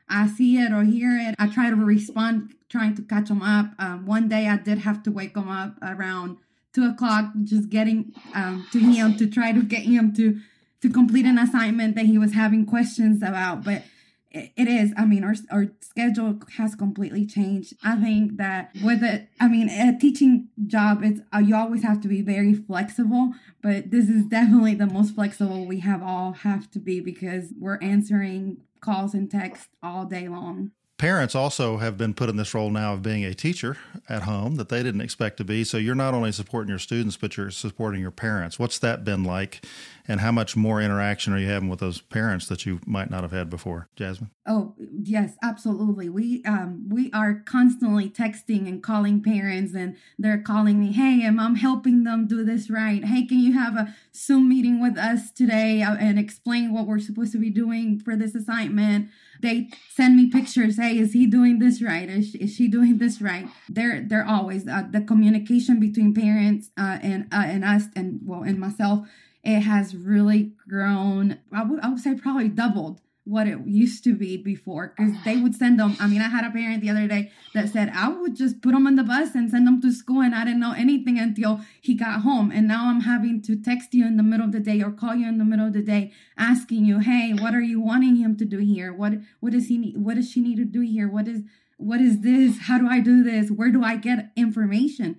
I 0.08 0.26
see 0.26 0.58
it 0.58 0.72
or 0.72 0.82
hear 0.82 1.16
it, 1.16 1.36
I 1.38 1.46
try 1.48 1.70
to 1.70 1.76
respond, 1.76 2.54
trying 2.68 2.96
to 2.96 3.02
catch 3.02 3.30
him 3.30 3.42
up. 3.42 3.72
Um, 3.78 4.06
one 4.06 4.28
day 4.28 4.48
I 4.48 4.56
did 4.56 4.78
have 4.78 5.02
to 5.04 5.10
wake 5.10 5.36
him 5.36 5.48
up 5.48 5.76
around 5.82 6.38
two 6.72 6.86
o'clock, 6.86 7.32
just 7.44 7.70
getting 7.70 8.12
um, 8.34 8.66
to 8.72 8.78
him 8.78 9.16
to 9.16 9.26
try 9.26 9.52
to 9.52 9.62
get 9.62 9.82
him 9.82 10.12
to 10.14 10.40
to 10.82 10.88
complete 10.88 11.26
an 11.26 11.38
assignment 11.38 11.94
that 11.94 12.06
he 12.06 12.18
was 12.18 12.32
having 12.32 12.64
questions 12.64 13.22
about, 13.22 13.64
but 13.64 13.82
it 14.30 14.68
is. 14.68 14.92
I 14.96 15.06
mean 15.06 15.24
our, 15.24 15.34
our 15.50 15.66
schedule 15.80 16.40
has 16.56 16.74
completely 16.74 17.26
changed. 17.26 17.74
I 17.82 17.96
think 17.96 18.36
that 18.36 18.70
with 18.82 19.02
it 19.02 19.28
i 19.40 19.48
mean 19.48 19.68
a 19.68 19.96
teaching 19.98 20.48
job 20.66 21.02
it's 21.02 21.20
uh, 21.34 21.38
you 21.38 21.54
always 21.54 21.82
have 21.82 22.00
to 22.00 22.08
be 22.08 22.22
very 22.22 22.54
flexible 22.54 23.32
but 23.62 23.90
this 23.90 24.08
is 24.08 24.24
definitely 24.26 24.74
the 24.74 24.86
most 24.86 25.14
flexible 25.14 25.66
we 25.66 25.80
have 25.80 26.02
all 26.02 26.32
have 26.32 26.70
to 26.70 26.78
be 26.78 27.00
because 27.00 27.52
we're 27.58 27.78
answering 27.82 28.58
calls 28.80 29.14
and 29.14 29.30
texts 29.30 29.68
all 29.82 30.04
day 30.04 30.28
long 30.28 30.70
parents 31.00 31.34
also 31.34 31.78
have 31.78 31.96
been 31.96 32.12
put 32.12 32.28
in 32.28 32.36
this 32.36 32.52
role 32.52 32.68
now 32.68 32.92
of 32.92 33.00
being 33.00 33.24
a 33.24 33.32
teacher 33.32 33.78
at 34.06 34.24
home 34.24 34.56
that 34.56 34.68
they 34.68 34.82
didn't 34.82 35.00
expect 35.00 35.38
to 35.38 35.44
be. 35.44 35.64
So 35.64 35.78
you're 35.78 35.94
not 35.94 36.12
only 36.12 36.30
supporting 36.30 36.68
your 36.68 36.78
students, 36.78 37.16
but 37.16 37.38
you're 37.38 37.50
supporting 37.50 38.02
your 38.02 38.10
parents. 38.10 38.58
What's 38.58 38.78
that 38.80 39.02
been 39.02 39.24
like? 39.24 39.64
and 40.10 40.20
how 40.20 40.32
much 40.32 40.56
more 40.56 40.82
interaction 40.82 41.32
are 41.32 41.38
you 41.38 41.46
having 41.46 41.68
with 41.68 41.78
those 41.78 42.00
parents 42.00 42.48
that 42.48 42.66
you 42.66 42.80
might 42.84 43.10
not 43.10 43.22
have 43.22 43.30
had 43.30 43.48
before 43.48 43.88
jasmine 43.94 44.30
oh 44.46 44.74
yes 45.00 45.36
absolutely 45.40 46.08
we 46.08 46.42
um 46.44 46.84
we 46.88 47.12
are 47.12 47.34
constantly 47.46 48.10
texting 48.10 48.66
and 48.66 48.82
calling 48.82 49.22
parents 49.22 49.72
and 49.72 49.96
they're 50.18 50.42
calling 50.42 50.80
me 50.80 50.90
hey 50.92 51.22
am 51.22 51.38
i'm 51.38 51.54
helping 51.54 52.02
them 52.02 52.26
do 52.26 52.44
this 52.44 52.68
right 52.68 53.04
hey 53.04 53.24
can 53.24 53.38
you 53.38 53.52
have 53.52 53.76
a 53.76 53.94
zoom 54.14 54.48
meeting 54.48 54.80
with 54.80 54.98
us 54.98 55.30
today 55.30 55.80
uh, 55.80 55.94
and 55.94 56.18
explain 56.18 56.74
what 56.74 56.88
we're 56.88 56.98
supposed 56.98 57.30
to 57.30 57.38
be 57.38 57.50
doing 57.50 57.96
for 57.98 58.16
this 58.16 58.34
assignment 58.34 59.08
they 59.42 59.68
send 59.94 60.16
me 60.16 60.28
pictures 60.28 60.76
hey 60.76 60.98
is 60.98 61.12
he 61.12 61.26
doing 61.26 61.58
this 61.58 61.82
right? 61.82 62.08
Is 62.08 62.30
she, 62.30 62.38
is 62.38 62.54
she 62.54 62.68
doing 62.68 62.98
this 62.98 63.20
right? 63.20 63.48
They're 63.68 64.02
they're 64.02 64.26
always 64.26 64.66
uh, 64.68 64.84
the 64.90 65.00
communication 65.00 65.80
between 65.80 66.14
parents 66.14 66.70
uh, 66.78 66.98
and 67.02 67.26
uh, 67.32 67.44
and 67.46 67.64
us 67.64 67.84
and 67.96 68.20
well 68.24 68.42
and 68.42 68.58
myself 68.58 69.08
it 69.42 69.60
has 69.60 69.96
really 69.96 70.52
grown 70.68 71.38
I 71.52 71.64
would, 71.64 71.80
I 71.80 71.88
would 71.88 72.00
say 72.00 72.14
probably 72.14 72.48
doubled 72.48 73.00
what 73.24 73.46
it 73.46 73.58
used 73.66 74.02
to 74.04 74.14
be 74.14 74.36
before 74.36 74.94
because 74.96 75.12
they 75.24 75.36
would 75.36 75.54
send 75.54 75.78
them. 75.78 75.96
I 76.00 76.06
mean, 76.06 76.20
I 76.20 76.28
had 76.28 76.44
a 76.44 76.50
parent 76.50 76.80
the 76.80 76.90
other 76.90 77.06
day 77.06 77.30
that 77.54 77.68
said 77.68 77.90
I 77.94 78.08
would 78.08 78.34
just 78.34 78.62
put 78.62 78.72
them 78.72 78.86
on 78.86 78.96
the 78.96 79.04
bus 79.04 79.34
and 79.34 79.50
send 79.50 79.66
them 79.66 79.80
to 79.82 79.92
school, 79.92 80.20
and 80.20 80.34
I 80.34 80.44
didn't 80.44 80.60
know 80.60 80.72
anything 80.72 81.18
until 81.18 81.60
he 81.80 81.94
got 81.94 82.22
home. 82.22 82.50
And 82.50 82.66
now 82.66 82.88
I'm 82.88 83.02
having 83.02 83.42
to 83.42 83.56
text 83.56 83.94
you 83.94 84.06
in 84.06 84.16
the 84.16 84.22
middle 84.22 84.46
of 84.46 84.52
the 84.52 84.60
day 84.60 84.82
or 84.82 84.90
call 84.90 85.14
you 85.14 85.28
in 85.28 85.38
the 85.38 85.44
middle 85.44 85.66
of 85.66 85.74
the 85.74 85.82
day, 85.82 86.12
asking 86.38 86.86
you, 86.86 87.00
"Hey, 87.00 87.32
what 87.32 87.54
are 87.54 87.62
you 87.62 87.80
wanting 87.80 88.16
him 88.16 88.36
to 88.36 88.44
do 88.44 88.58
here? 88.58 88.92
What 88.92 89.20
what 89.40 89.52
does 89.52 89.68
he 89.68 89.78
need? 89.78 89.96
What 89.98 90.16
does 90.16 90.30
she 90.30 90.40
need 90.40 90.56
to 90.56 90.64
do 90.64 90.80
here? 90.80 91.08
What 91.08 91.28
is 91.28 91.42
what 91.76 92.00
is 92.00 92.20
this? 92.20 92.58
How 92.60 92.78
do 92.78 92.88
I 92.88 93.00
do 93.00 93.22
this? 93.22 93.50
Where 93.50 93.70
do 93.70 93.82
I 93.84 93.96
get 93.96 94.32
information?" 94.34 95.16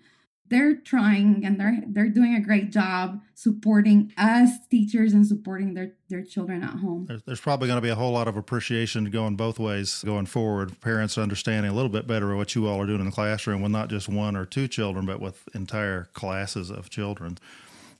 They're 0.51 0.75
trying 0.75 1.43
and 1.45 1.59
they're 1.59 1.81
they're 1.87 2.09
doing 2.09 2.35
a 2.35 2.41
great 2.41 2.69
job 2.71 3.21
supporting 3.33 4.11
us 4.17 4.67
teachers 4.69 5.13
and 5.13 5.25
supporting 5.25 5.73
their 5.73 5.93
their 6.09 6.21
children 6.21 6.61
at 6.61 6.71
home. 6.71 7.05
There's, 7.07 7.23
there's 7.23 7.39
probably 7.39 7.67
going 7.67 7.77
to 7.77 7.81
be 7.81 7.89
a 7.89 7.95
whole 7.95 8.11
lot 8.11 8.27
of 8.27 8.35
appreciation 8.35 9.05
going 9.05 9.37
both 9.37 9.57
ways 9.57 10.03
going 10.05 10.25
forward. 10.25 10.79
Parents 10.81 11.17
understanding 11.17 11.71
a 11.71 11.73
little 11.73 11.89
bit 11.89 12.05
better 12.05 12.35
what 12.35 12.53
you 12.53 12.67
all 12.67 12.81
are 12.81 12.85
doing 12.85 12.99
in 12.99 13.05
the 13.05 13.11
classroom 13.11 13.61
with 13.61 13.71
not 13.71 13.89
just 13.89 14.09
one 14.09 14.35
or 14.35 14.45
two 14.45 14.67
children 14.67 15.05
but 15.05 15.21
with 15.21 15.47
entire 15.55 16.09
classes 16.13 16.69
of 16.69 16.89
children. 16.89 17.37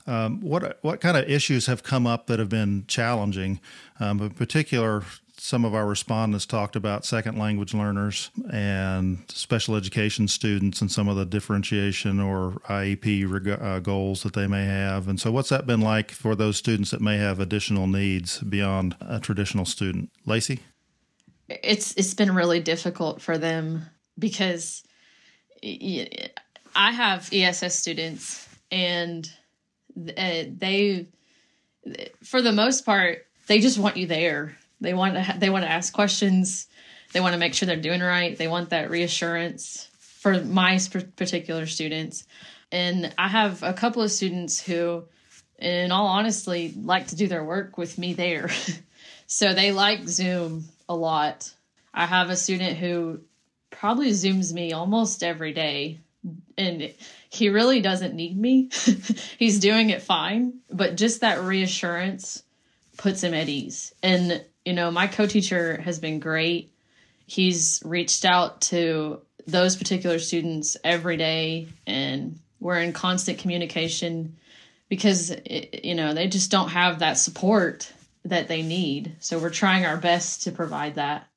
Um, 0.06 0.42
what 0.42 0.80
what 0.82 1.00
kind 1.00 1.16
of 1.16 1.30
issues 1.30 1.68
have 1.68 1.84
come 1.84 2.06
up 2.06 2.28
that 2.28 2.38
have 2.38 2.50
been 2.50 2.84
challenging? 2.88 3.62
Um, 4.00 4.20
in 4.20 4.32
particular 4.32 5.04
some 5.44 5.66
of 5.66 5.74
our 5.74 5.88
respondents 5.88 6.46
talked 6.46 6.76
about 6.76 7.04
second 7.04 7.36
language 7.36 7.74
learners 7.74 8.30
and 8.54 9.18
special 9.28 9.76
education 9.76 10.28
students 10.28 10.82
and 10.82 10.92
some 10.92 11.08
of 11.08 11.16
the 11.16 11.26
differentiation 11.26 12.20
or 12.20 12.52
IEP 12.70 13.60
uh, 13.60 13.80
goals 13.80 14.22
that 14.22 14.34
they 14.34 14.46
may 14.46 14.66
have. 14.66 15.08
And 15.08 15.20
so, 15.20 15.32
what's 15.32 15.50
that 15.50 15.66
been 15.66 15.82
like 15.82 16.12
for 16.12 16.36
those 16.36 16.58
students 16.58 16.92
that 16.92 17.02
may 17.02 17.18
have 17.18 17.40
additional 17.40 17.88
needs 17.88 18.38
beyond 18.42 18.96
a 19.02 19.20
traditional 19.20 19.66
student? 19.66 20.12
Lacey? 20.28 20.60
It's 21.50 21.96
it's 21.96 22.14
been 22.14 22.36
really 22.36 22.60
difficult 22.60 23.20
for 23.20 23.40
them 23.40 23.88
because 24.20 24.84
I 25.64 26.92
have 26.92 27.34
ESS 27.34 27.74
students 27.74 28.48
and 28.70 29.28
uh, 29.98 30.44
they, 30.56 31.08
for 32.24 32.44
the 32.44 32.52
most 32.52 32.86
part, 32.86 33.26
they 33.48 33.60
just 33.60 33.80
want 33.80 33.98
you 33.98 34.06
there 34.06 34.56
they 34.82 34.94
want 34.94 35.14
to 35.14 35.22
ha- 35.22 35.38
they 35.38 35.50
want 35.50 35.64
to 35.64 35.72
ask 35.72 35.94
questions. 35.94 36.68
They 37.14 37.20
want 37.20 37.34
to 37.34 37.40
make 37.40 37.54
sure 37.54 37.68
they're 37.68 37.78
doing 37.78 38.02
right. 38.02 38.38
They 38.38 38.48
want 38.48 38.72
that 38.72 38.90
reassurance 38.90 39.88
for 40.00 40.42
my 40.44 40.80
particular 41.16 41.66
students. 41.68 42.26
And 42.72 43.14
I 43.18 43.28
have 43.28 43.64
a 43.64 43.74
couple 43.74 44.02
of 44.02 44.12
students 44.12 44.62
who, 44.62 45.04
in 45.60 45.92
all 45.92 46.08
honesty, 46.08 46.74
like 46.76 47.08
to 47.08 47.16
do 47.16 47.28
their 47.28 47.44
work 47.44 47.78
with 47.78 47.98
me 47.98 48.14
there. 48.14 48.50
so 49.28 49.54
they 49.54 49.72
like 49.72 50.08
Zoom 50.08 50.66
a 50.88 50.96
lot. 50.96 51.54
I 51.94 52.06
have 52.06 52.30
a 52.30 52.36
student 52.36 52.78
who 52.78 53.22
probably 53.72 54.12
Zooms 54.12 54.54
me 54.54 54.72
almost 54.74 55.24
every 55.24 55.54
day. 55.54 56.00
And 56.58 56.94
he 57.30 57.50
really 57.50 57.82
doesn't 57.82 58.14
need 58.14 58.38
me. 58.38 58.70
He's 59.38 59.60
doing 59.60 59.90
it 59.90 60.02
fine. 60.02 60.60
But 60.70 60.96
just 60.96 61.22
that 61.22 61.42
reassurance 61.42 62.44
puts 62.98 63.24
him 63.24 63.34
at 63.34 63.50
ease. 63.50 63.94
And 64.04 64.46
you 64.66 64.74
know, 64.74 64.92
my 64.92 65.08
co-teacher 65.08 65.80
has 65.82 66.00
been 66.00 66.20
great. 66.20 66.72
He's 67.26 67.82
reached 67.86 68.26
out 68.26 68.62
to 68.62 69.22
those 69.48 69.76
particular 69.76 70.20
students 70.20 70.78
every 70.84 71.18
day 71.18 71.68
and 71.88 72.40
we're 72.60 72.80
in 72.80 72.94
constant 72.94 73.40
communication 73.40 74.38
because 74.88 75.32
it, 75.32 75.84
you 75.84 75.96
know, 75.96 76.14
they 76.14 76.28
just 76.28 76.52
don't 76.52 76.70
have 76.70 77.00
that 77.00 77.18
support 77.18 77.92
that 78.26 78.48
they 78.48 78.62
need. 78.62 79.16
So 79.20 79.40
we're 79.40 79.50
trying 79.50 79.86
our 79.86 79.98
best 79.98 80.44
to 80.44 80.52
provide 80.52 80.96
that. 80.96 81.28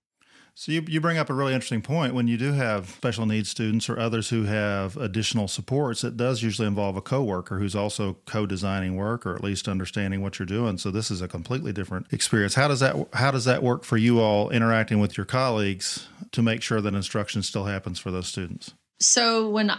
So 0.56 0.70
you, 0.70 0.84
you 0.86 1.00
bring 1.00 1.18
up 1.18 1.28
a 1.30 1.34
really 1.34 1.52
interesting 1.52 1.82
point. 1.82 2.14
When 2.14 2.28
you 2.28 2.36
do 2.36 2.52
have 2.52 2.88
special 2.88 3.26
needs 3.26 3.48
students 3.48 3.88
or 3.88 3.98
others 3.98 4.30
who 4.30 4.44
have 4.44 4.96
additional 4.96 5.48
supports, 5.48 6.04
it 6.04 6.16
does 6.16 6.44
usually 6.44 6.68
involve 6.68 6.96
a 6.96 7.02
coworker 7.02 7.58
who's 7.58 7.74
also 7.74 8.18
co-designing 8.24 8.94
work 8.94 9.26
or 9.26 9.34
at 9.34 9.42
least 9.42 9.66
understanding 9.66 10.22
what 10.22 10.38
you're 10.38 10.46
doing. 10.46 10.78
So 10.78 10.92
this 10.92 11.10
is 11.10 11.20
a 11.20 11.26
completely 11.26 11.72
different 11.72 12.06
experience. 12.12 12.54
How 12.54 12.68
does 12.68 12.80
that 12.80 12.94
how 13.14 13.32
does 13.32 13.46
that 13.46 13.64
work 13.64 13.82
for 13.82 13.96
you 13.96 14.20
all 14.20 14.50
interacting 14.50 15.00
with 15.00 15.16
your 15.16 15.26
colleagues 15.26 16.06
to 16.30 16.40
make 16.40 16.62
sure 16.62 16.80
that 16.80 16.94
instruction 16.94 17.42
still 17.42 17.64
happens 17.64 17.98
for 17.98 18.12
those 18.12 18.28
students? 18.28 18.74
So 19.00 19.50
when 19.50 19.72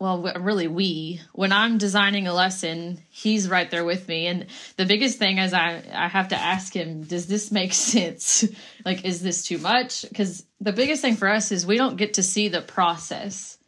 well 0.00 0.22
really 0.40 0.66
we 0.66 1.20
when 1.32 1.52
i'm 1.52 1.78
designing 1.78 2.26
a 2.26 2.32
lesson 2.32 3.00
he's 3.10 3.48
right 3.48 3.70
there 3.70 3.84
with 3.84 4.08
me. 4.08 4.26
And 4.26 4.46
the 4.76 4.86
biggest 4.86 5.18
thing 5.18 5.38
is 5.38 5.52
i 5.52 5.82
i 5.92 6.08
have 6.08 6.28
to 6.28 6.36
ask 6.36 6.74
him 6.74 7.04
does 7.04 7.26
this 7.26 7.52
make 7.52 7.72
sense? 7.94 8.44
Like 8.84 9.04
is 9.04 9.22
this 9.22 9.44
too 9.44 9.58
much? 9.58 10.02
Because 10.08 10.44
the 10.60 10.72
biggest 10.72 11.02
thing 11.02 11.16
for 11.16 11.28
us 11.28 11.52
is 11.52 11.66
we 11.66 11.76
don't 11.76 11.96
get 11.96 12.14
to 12.14 12.22
see 12.22 12.48
the 12.48 12.62
process 12.62 13.58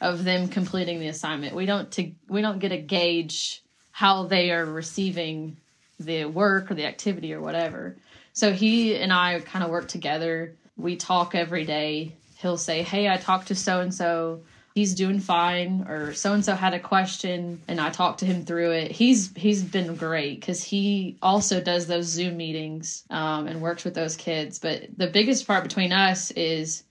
of 0.00 0.22
them 0.22 0.48
completing 0.48 1.00
the 1.00 1.08
assignment. 1.08 1.56
We 1.56 1.66
don't 1.66 1.90
to 1.92 2.12
we 2.28 2.42
don't 2.42 2.60
get 2.60 2.72
a 2.72 2.78
gauge 2.78 3.62
how 3.90 4.24
they 4.24 4.52
are 4.52 4.64
receiving 4.64 5.56
the 5.98 6.26
work 6.26 6.70
or 6.70 6.74
the 6.74 6.86
activity 6.86 7.34
or 7.34 7.40
whatever. 7.40 7.96
So 8.34 8.52
he 8.52 8.94
and 8.94 9.12
i 9.12 9.40
kind 9.40 9.64
of 9.64 9.70
work 9.70 9.88
together. 9.88 10.54
We 10.76 10.96
talk 10.96 11.34
every 11.34 11.64
day. 11.64 12.12
He'll 12.36 12.58
say 12.58 12.82
hey 12.82 13.08
i 13.08 13.16
talked 13.16 13.48
to 13.48 13.54
so 13.54 13.80
and 13.80 13.92
so 13.92 14.42
he's 14.78 14.94
doing 14.94 15.18
fine 15.18 15.84
or 15.88 16.14
so 16.14 16.32
and 16.32 16.44
so 16.44 16.54
had 16.54 16.72
a 16.72 16.78
question 16.78 17.60
and 17.66 17.80
I 17.80 17.90
talked 17.90 18.20
to 18.20 18.26
him 18.26 18.44
through 18.44 18.70
it. 18.70 18.92
He's 18.92 19.34
he's 19.34 19.64
been 19.64 19.96
great 19.96 20.40
cuz 20.40 20.62
he 20.62 21.16
also 21.20 21.60
does 21.60 21.88
those 21.88 22.06
Zoom 22.06 22.36
meetings 22.36 23.02
um, 23.10 23.48
and 23.48 23.60
works 23.60 23.84
with 23.84 23.94
those 23.94 24.14
kids. 24.14 24.60
But 24.60 24.86
the 24.96 25.08
biggest 25.08 25.48
part 25.48 25.64
between 25.64 25.92
us 25.92 26.30
is 26.30 26.84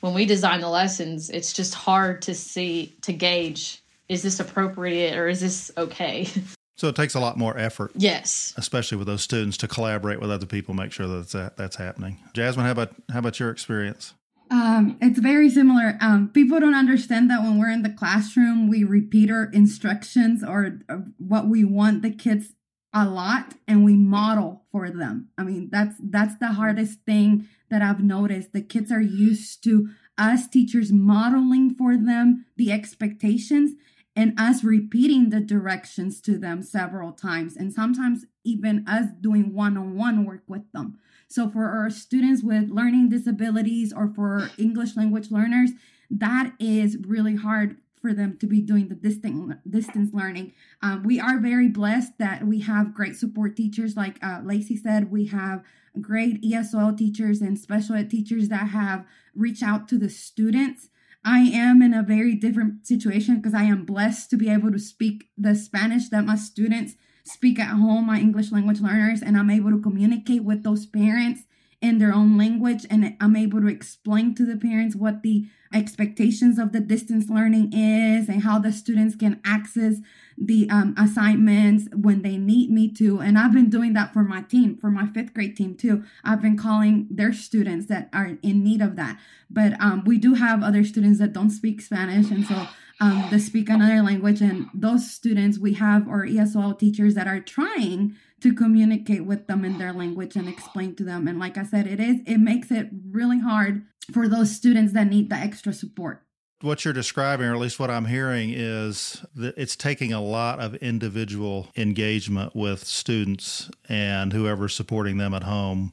when 0.00 0.12
we 0.12 0.26
design 0.26 0.60
the 0.60 0.68
lessons, 0.68 1.30
it's 1.30 1.54
just 1.54 1.74
hard 1.74 2.20
to 2.22 2.34
see 2.34 2.94
to 3.02 3.14
gauge 3.14 3.82
is 4.08 4.22
this 4.22 4.38
appropriate 4.38 5.16
or 5.16 5.28
is 5.28 5.40
this 5.40 5.70
okay? 5.78 6.28
So 6.76 6.88
it 6.88 6.96
takes 6.96 7.14
a 7.14 7.20
lot 7.20 7.36
more 7.36 7.58
effort. 7.58 7.90
Yes. 7.94 8.54
Especially 8.56 8.96
with 8.96 9.06
those 9.06 9.20
students 9.20 9.58
to 9.58 9.68
collaborate 9.68 10.18
with 10.18 10.30
other 10.30 10.46
people, 10.46 10.72
make 10.72 10.92
sure 10.92 11.06
that 11.06 11.28
that's, 11.28 11.54
that's 11.54 11.76
happening. 11.76 12.16
Jasmine, 12.32 12.64
how 12.64 12.72
about 12.72 12.94
how 13.12 13.18
about 13.18 13.38
your 13.38 13.50
experience? 13.50 14.14
Um, 14.50 14.98
it's 15.00 15.20
very 15.20 15.48
similar. 15.48 15.96
Um, 16.00 16.28
people 16.28 16.58
don't 16.58 16.74
understand 16.74 17.30
that 17.30 17.42
when 17.42 17.58
we're 17.58 17.70
in 17.70 17.82
the 17.82 17.90
classroom, 17.90 18.68
we 18.68 18.82
repeat 18.82 19.30
our 19.30 19.44
instructions 19.44 20.42
or, 20.42 20.80
or 20.88 21.04
what 21.18 21.46
we 21.46 21.64
want 21.64 22.02
the 22.02 22.10
kids 22.10 22.54
a 22.92 23.08
lot 23.08 23.54
and 23.68 23.84
we 23.84 23.94
model 23.94 24.64
for 24.72 24.90
them. 24.90 25.28
I 25.38 25.44
mean, 25.44 25.68
that's 25.70 25.94
that's 26.02 26.36
the 26.38 26.52
hardest 26.52 27.00
thing 27.06 27.46
that 27.70 27.82
I've 27.82 28.02
noticed. 28.02 28.52
The 28.52 28.62
kids 28.62 28.90
are 28.90 29.00
used 29.00 29.62
to 29.64 29.90
us 30.18 30.48
teachers 30.48 30.90
modeling 30.90 31.74
for 31.74 31.96
them 31.96 32.46
the 32.56 32.72
expectations 32.72 33.72
and 34.16 34.38
us 34.38 34.64
repeating 34.64 35.30
the 35.30 35.40
directions 35.40 36.20
to 36.22 36.36
them 36.36 36.62
several 36.62 37.12
times 37.12 37.56
and 37.56 37.72
sometimes 37.72 38.26
even 38.44 38.84
us 38.88 39.06
doing 39.20 39.54
one-on-one 39.54 40.24
work 40.24 40.42
with 40.48 40.70
them. 40.72 40.98
So 41.30 41.48
for 41.48 41.66
our 41.66 41.90
students 41.90 42.42
with 42.42 42.70
learning 42.70 43.08
disabilities 43.08 43.92
or 43.92 44.08
for 44.08 44.50
English 44.58 44.96
language 44.96 45.30
learners, 45.30 45.70
that 46.10 46.52
is 46.58 46.96
really 47.06 47.36
hard 47.36 47.76
for 48.02 48.12
them 48.12 48.36
to 48.38 48.48
be 48.48 48.60
doing 48.60 48.88
the 48.88 48.96
distant 48.96 49.58
distance 49.70 50.12
learning. 50.12 50.52
Um, 50.82 51.04
we 51.04 51.20
are 51.20 51.38
very 51.38 51.68
blessed 51.68 52.18
that 52.18 52.46
we 52.46 52.60
have 52.62 52.94
great 52.94 53.14
support 53.14 53.56
teachers, 53.56 53.96
like 53.96 54.18
uh, 54.22 54.40
Lacey 54.42 54.76
said. 54.76 55.12
We 55.12 55.26
have 55.26 55.62
great 56.00 56.42
ESL 56.42 56.98
teachers 56.98 57.40
and 57.40 57.56
special 57.56 57.94
ed 57.94 58.10
teachers 58.10 58.48
that 58.48 58.70
have 58.70 59.06
reached 59.34 59.62
out 59.62 59.86
to 59.88 59.98
the 59.98 60.08
students. 60.08 60.88
I 61.24 61.40
am 61.40 61.80
in 61.80 61.94
a 61.94 62.02
very 62.02 62.34
different 62.34 62.88
situation 62.88 63.36
because 63.36 63.54
I 63.54 63.64
am 63.64 63.84
blessed 63.84 64.30
to 64.30 64.36
be 64.36 64.50
able 64.50 64.72
to 64.72 64.78
speak 64.80 65.28
the 65.38 65.54
Spanish 65.54 66.08
that 66.08 66.24
my 66.24 66.36
students 66.36 66.94
speak 67.30 67.58
at 67.58 67.76
home, 67.76 68.06
my 68.06 68.18
English 68.18 68.52
language 68.52 68.80
learners, 68.80 69.22
and 69.22 69.36
I'm 69.36 69.50
able 69.50 69.70
to 69.70 69.80
communicate 69.80 70.44
with 70.44 70.62
those 70.62 70.86
parents 70.86 71.42
in 71.80 71.98
their 71.98 72.12
own 72.12 72.36
language 72.36 72.84
and 72.90 73.16
I'm 73.20 73.36
able 73.36 73.60
to 73.60 73.68
explain 73.68 74.34
to 74.34 74.44
the 74.44 74.56
parents 74.56 74.94
what 74.94 75.22
the 75.22 75.46
expectations 75.72 76.58
of 76.58 76.72
the 76.72 76.80
distance 76.80 77.30
learning 77.30 77.72
is 77.72 78.28
and 78.28 78.42
how 78.42 78.58
the 78.58 78.72
students 78.72 79.14
can 79.14 79.40
access 79.44 79.96
the 80.36 80.68
um, 80.68 80.94
assignments 80.98 81.88
when 81.94 82.22
they 82.22 82.36
need 82.36 82.70
me 82.70 82.92
to. 82.94 83.20
And 83.20 83.38
I've 83.38 83.54
been 83.54 83.70
doing 83.70 83.92
that 83.94 84.12
for 84.12 84.22
my 84.22 84.42
team, 84.42 84.76
for 84.76 84.90
my 84.90 85.06
fifth 85.06 85.32
grade 85.32 85.56
team 85.56 85.76
too. 85.76 86.04
I've 86.24 86.42
been 86.42 86.56
calling 86.58 87.06
their 87.10 87.32
students 87.32 87.86
that 87.86 88.10
are 88.12 88.36
in 88.42 88.64
need 88.64 88.82
of 88.82 88.96
that. 88.96 89.18
But 89.48 89.80
um, 89.80 90.02
we 90.04 90.18
do 90.18 90.34
have 90.34 90.62
other 90.62 90.84
students 90.84 91.18
that 91.20 91.32
don't 91.32 91.50
speak 91.50 91.80
Spanish. 91.80 92.30
And 92.30 92.44
so 92.44 92.66
um, 93.00 93.38
speak 93.38 93.68
another 93.68 94.02
language. 94.02 94.40
And 94.40 94.68
those 94.74 95.10
students, 95.10 95.58
we 95.58 95.74
have 95.74 96.08
our 96.08 96.26
ESL 96.26 96.78
teachers 96.78 97.14
that 97.14 97.26
are 97.26 97.40
trying 97.40 98.16
to 98.40 98.54
communicate 98.54 99.24
with 99.24 99.46
them 99.46 99.64
in 99.64 99.78
their 99.78 99.92
language 99.92 100.36
and 100.36 100.48
explain 100.48 100.94
to 100.96 101.04
them. 101.04 101.28
And 101.28 101.38
like 101.38 101.58
I 101.58 101.64
said, 101.64 101.86
it 101.86 102.00
is, 102.00 102.20
it 102.26 102.38
makes 102.38 102.70
it 102.70 102.88
really 103.10 103.40
hard 103.40 103.84
for 104.12 104.28
those 104.28 104.54
students 104.54 104.92
that 104.94 105.08
need 105.08 105.30
the 105.30 105.36
extra 105.36 105.72
support 105.72 106.24
what 106.62 106.84
you're 106.84 106.94
describing, 106.94 107.46
or 107.46 107.54
at 107.54 107.58
least 107.58 107.80
what 107.80 107.90
I'm 107.90 108.04
hearing, 108.04 108.50
is 108.50 109.24
that 109.34 109.56
it's 109.56 109.76
taking 109.76 110.12
a 110.12 110.20
lot 110.20 110.60
of 110.60 110.74
individual 110.76 111.68
engagement 111.76 112.54
with 112.54 112.84
students 112.84 113.70
and 113.88 114.32
whoever's 114.32 114.74
supporting 114.74 115.16
them 115.16 115.32
at 115.32 115.44
home, 115.44 115.92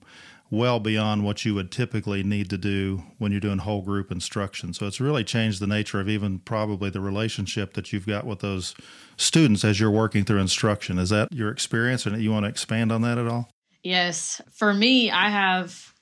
well 0.50 0.80
beyond 0.80 1.24
what 1.24 1.44
you 1.44 1.54
would 1.56 1.72
typically 1.72 2.24
need 2.24 2.50
to 2.50 2.58
do 2.58 3.04
when 3.18 3.32
you're 3.32 3.42
doing 3.42 3.60
whole 3.60 3.82
group 3.82 4.12
instruction. 4.12 4.74
So 4.74 4.88
it's 4.88 5.01
really 5.01 5.24
changed 5.24 5.60
the 5.60 5.68
nature 5.68 6.00
of 6.00 6.08
even 6.08 6.39
probably 6.39 6.89
the 6.89 7.01
relationship 7.01 7.74
that 7.74 7.92
you've 7.92 8.08
got 8.08 8.25
with 8.25 8.39
those 8.39 8.74
students 9.18 9.66
as 9.66 9.80
you're 9.80 9.92
working 9.92 10.24
through 10.24 10.39
instruction. 10.39 10.98
Is 11.00 11.10
that 11.10 11.27
your 11.32 11.50
experience, 11.50 12.06
and 12.06 12.22
you 12.22 12.32
want 12.32 12.46
to 12.46 12.50
expand 12.50 12.92
on 12.92 13.01
that 13.01 13.18
at 13.18 13.27
all? 13.27 13.50
Yes, 13.84 14.42
for 14.54 14.74
me, 14.74 15.12
I 15.12 15.30
have 15.30 15.94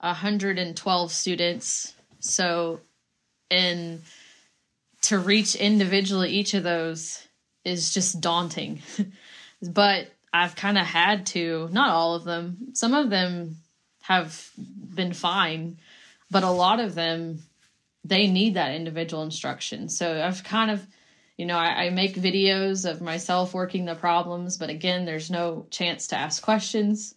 112 0.00 1.12
students. 1.12 1.94
So 2.20 2.80
and 3.50 4.02
to 5.02 5.18
reach 5.18 5.54
individually 5.54 6.30
each 6.30 6.54
of 6.54 6.62
those 6.62 7.26
is 7.64 7.92
just 7.94 8.20
daunting. 8.20 8.82
but 9.62 10.08
I've 10.32 10.56
kind 10.56 10.78
of 10.78 10.86
had 10.86 11.26
to, 11.28 11.68
not 11.72 11.90
all 11.90 12.14
of 12.14 12.24
them, 12.24 12.72
some 12.74 12.94
of 12.94 13.10
them 13.10 13.56
have 14.08 14.50
been 14.56 15.12
fine, 15.12 15.76
but 16.30 16.42
a 16.42 16.50
lot 16.50 16.80
of 16.80 16.94
them, 16.94 17.42
they 18.04 18.26
need 18.26 18.54
that 18.54 18.74
individual 18.74 19.22
instruction. 19.22 19.90
So 19.90 20.22
I've 20.22 20.42
kind 20.42 20.70
of, 20.70 20.86
you 21.36 21.44
know, 21.44 21.58
I, 21.58 21.84
I 21.84 21.90
make 21.90 22.14
videos 22.14 22.90
of 22.90 23.02
myself 23.02 23.52
working 23.52 23.84
the 23.84 23.94
problems, 23.94 24.56
but 24.56 24.70
again, 24.70 25.04
there's 25.04 25.30
no 25.30 25.66
chance 25.68 26.06
to 26.06 26.16
ask 26.16 26.42
questions. 26.42 27.14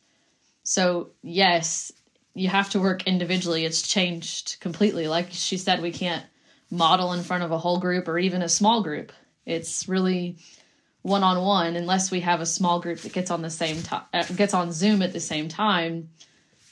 So, 0.63 1.11
yes, 1.23 1.93
you 2.33 2.49
have 2.49 2.69
to 2.71 2.81
work 2.81 3.07
individually. 3.07 3.63
It's 3.63 3.87
changed 3.87 4.57
completely. 4.59 5.07
Like 5.07 5.29
she 5.31 5.55
said, 5.55 5.81
we 5.81 5.93
can't 5.93 6.25
model 6.69 7.13
in 7.13 7.23
front 7.23 7.43
of 7.43 7.51
a 7.51 7.57
whole 7.57 7.79
group 7.79 8.09
or 8.09 8.19
even 8.19 8.41
a 8.41 8.49
small 8.49 8.83
group. 8.83 9.13
It's 9.45 9.87
really 9.87 10.39
one 11.03 11.23
on 11.23 11.41
one 11.41 11.77
unless 11.77 12.11
we 12.11 12.19
have 12.19 12.41
a 12.41 12.45
small 12.45 12.81
group 12.81 12.99
that 12.99 13.13
gets 13.13 13.31
on 13.31 13.41
the 13.41 13.49
same 13.49 13.81
time 13.81 14.03
uh, 14.13 14.23
gets 14.35 14.53
on 14.53 14.73
Zoom 14.73 15.01
at 15.01 15.13
the 15.13 15.21
same 15.21 15.47
time. 15.47 16.09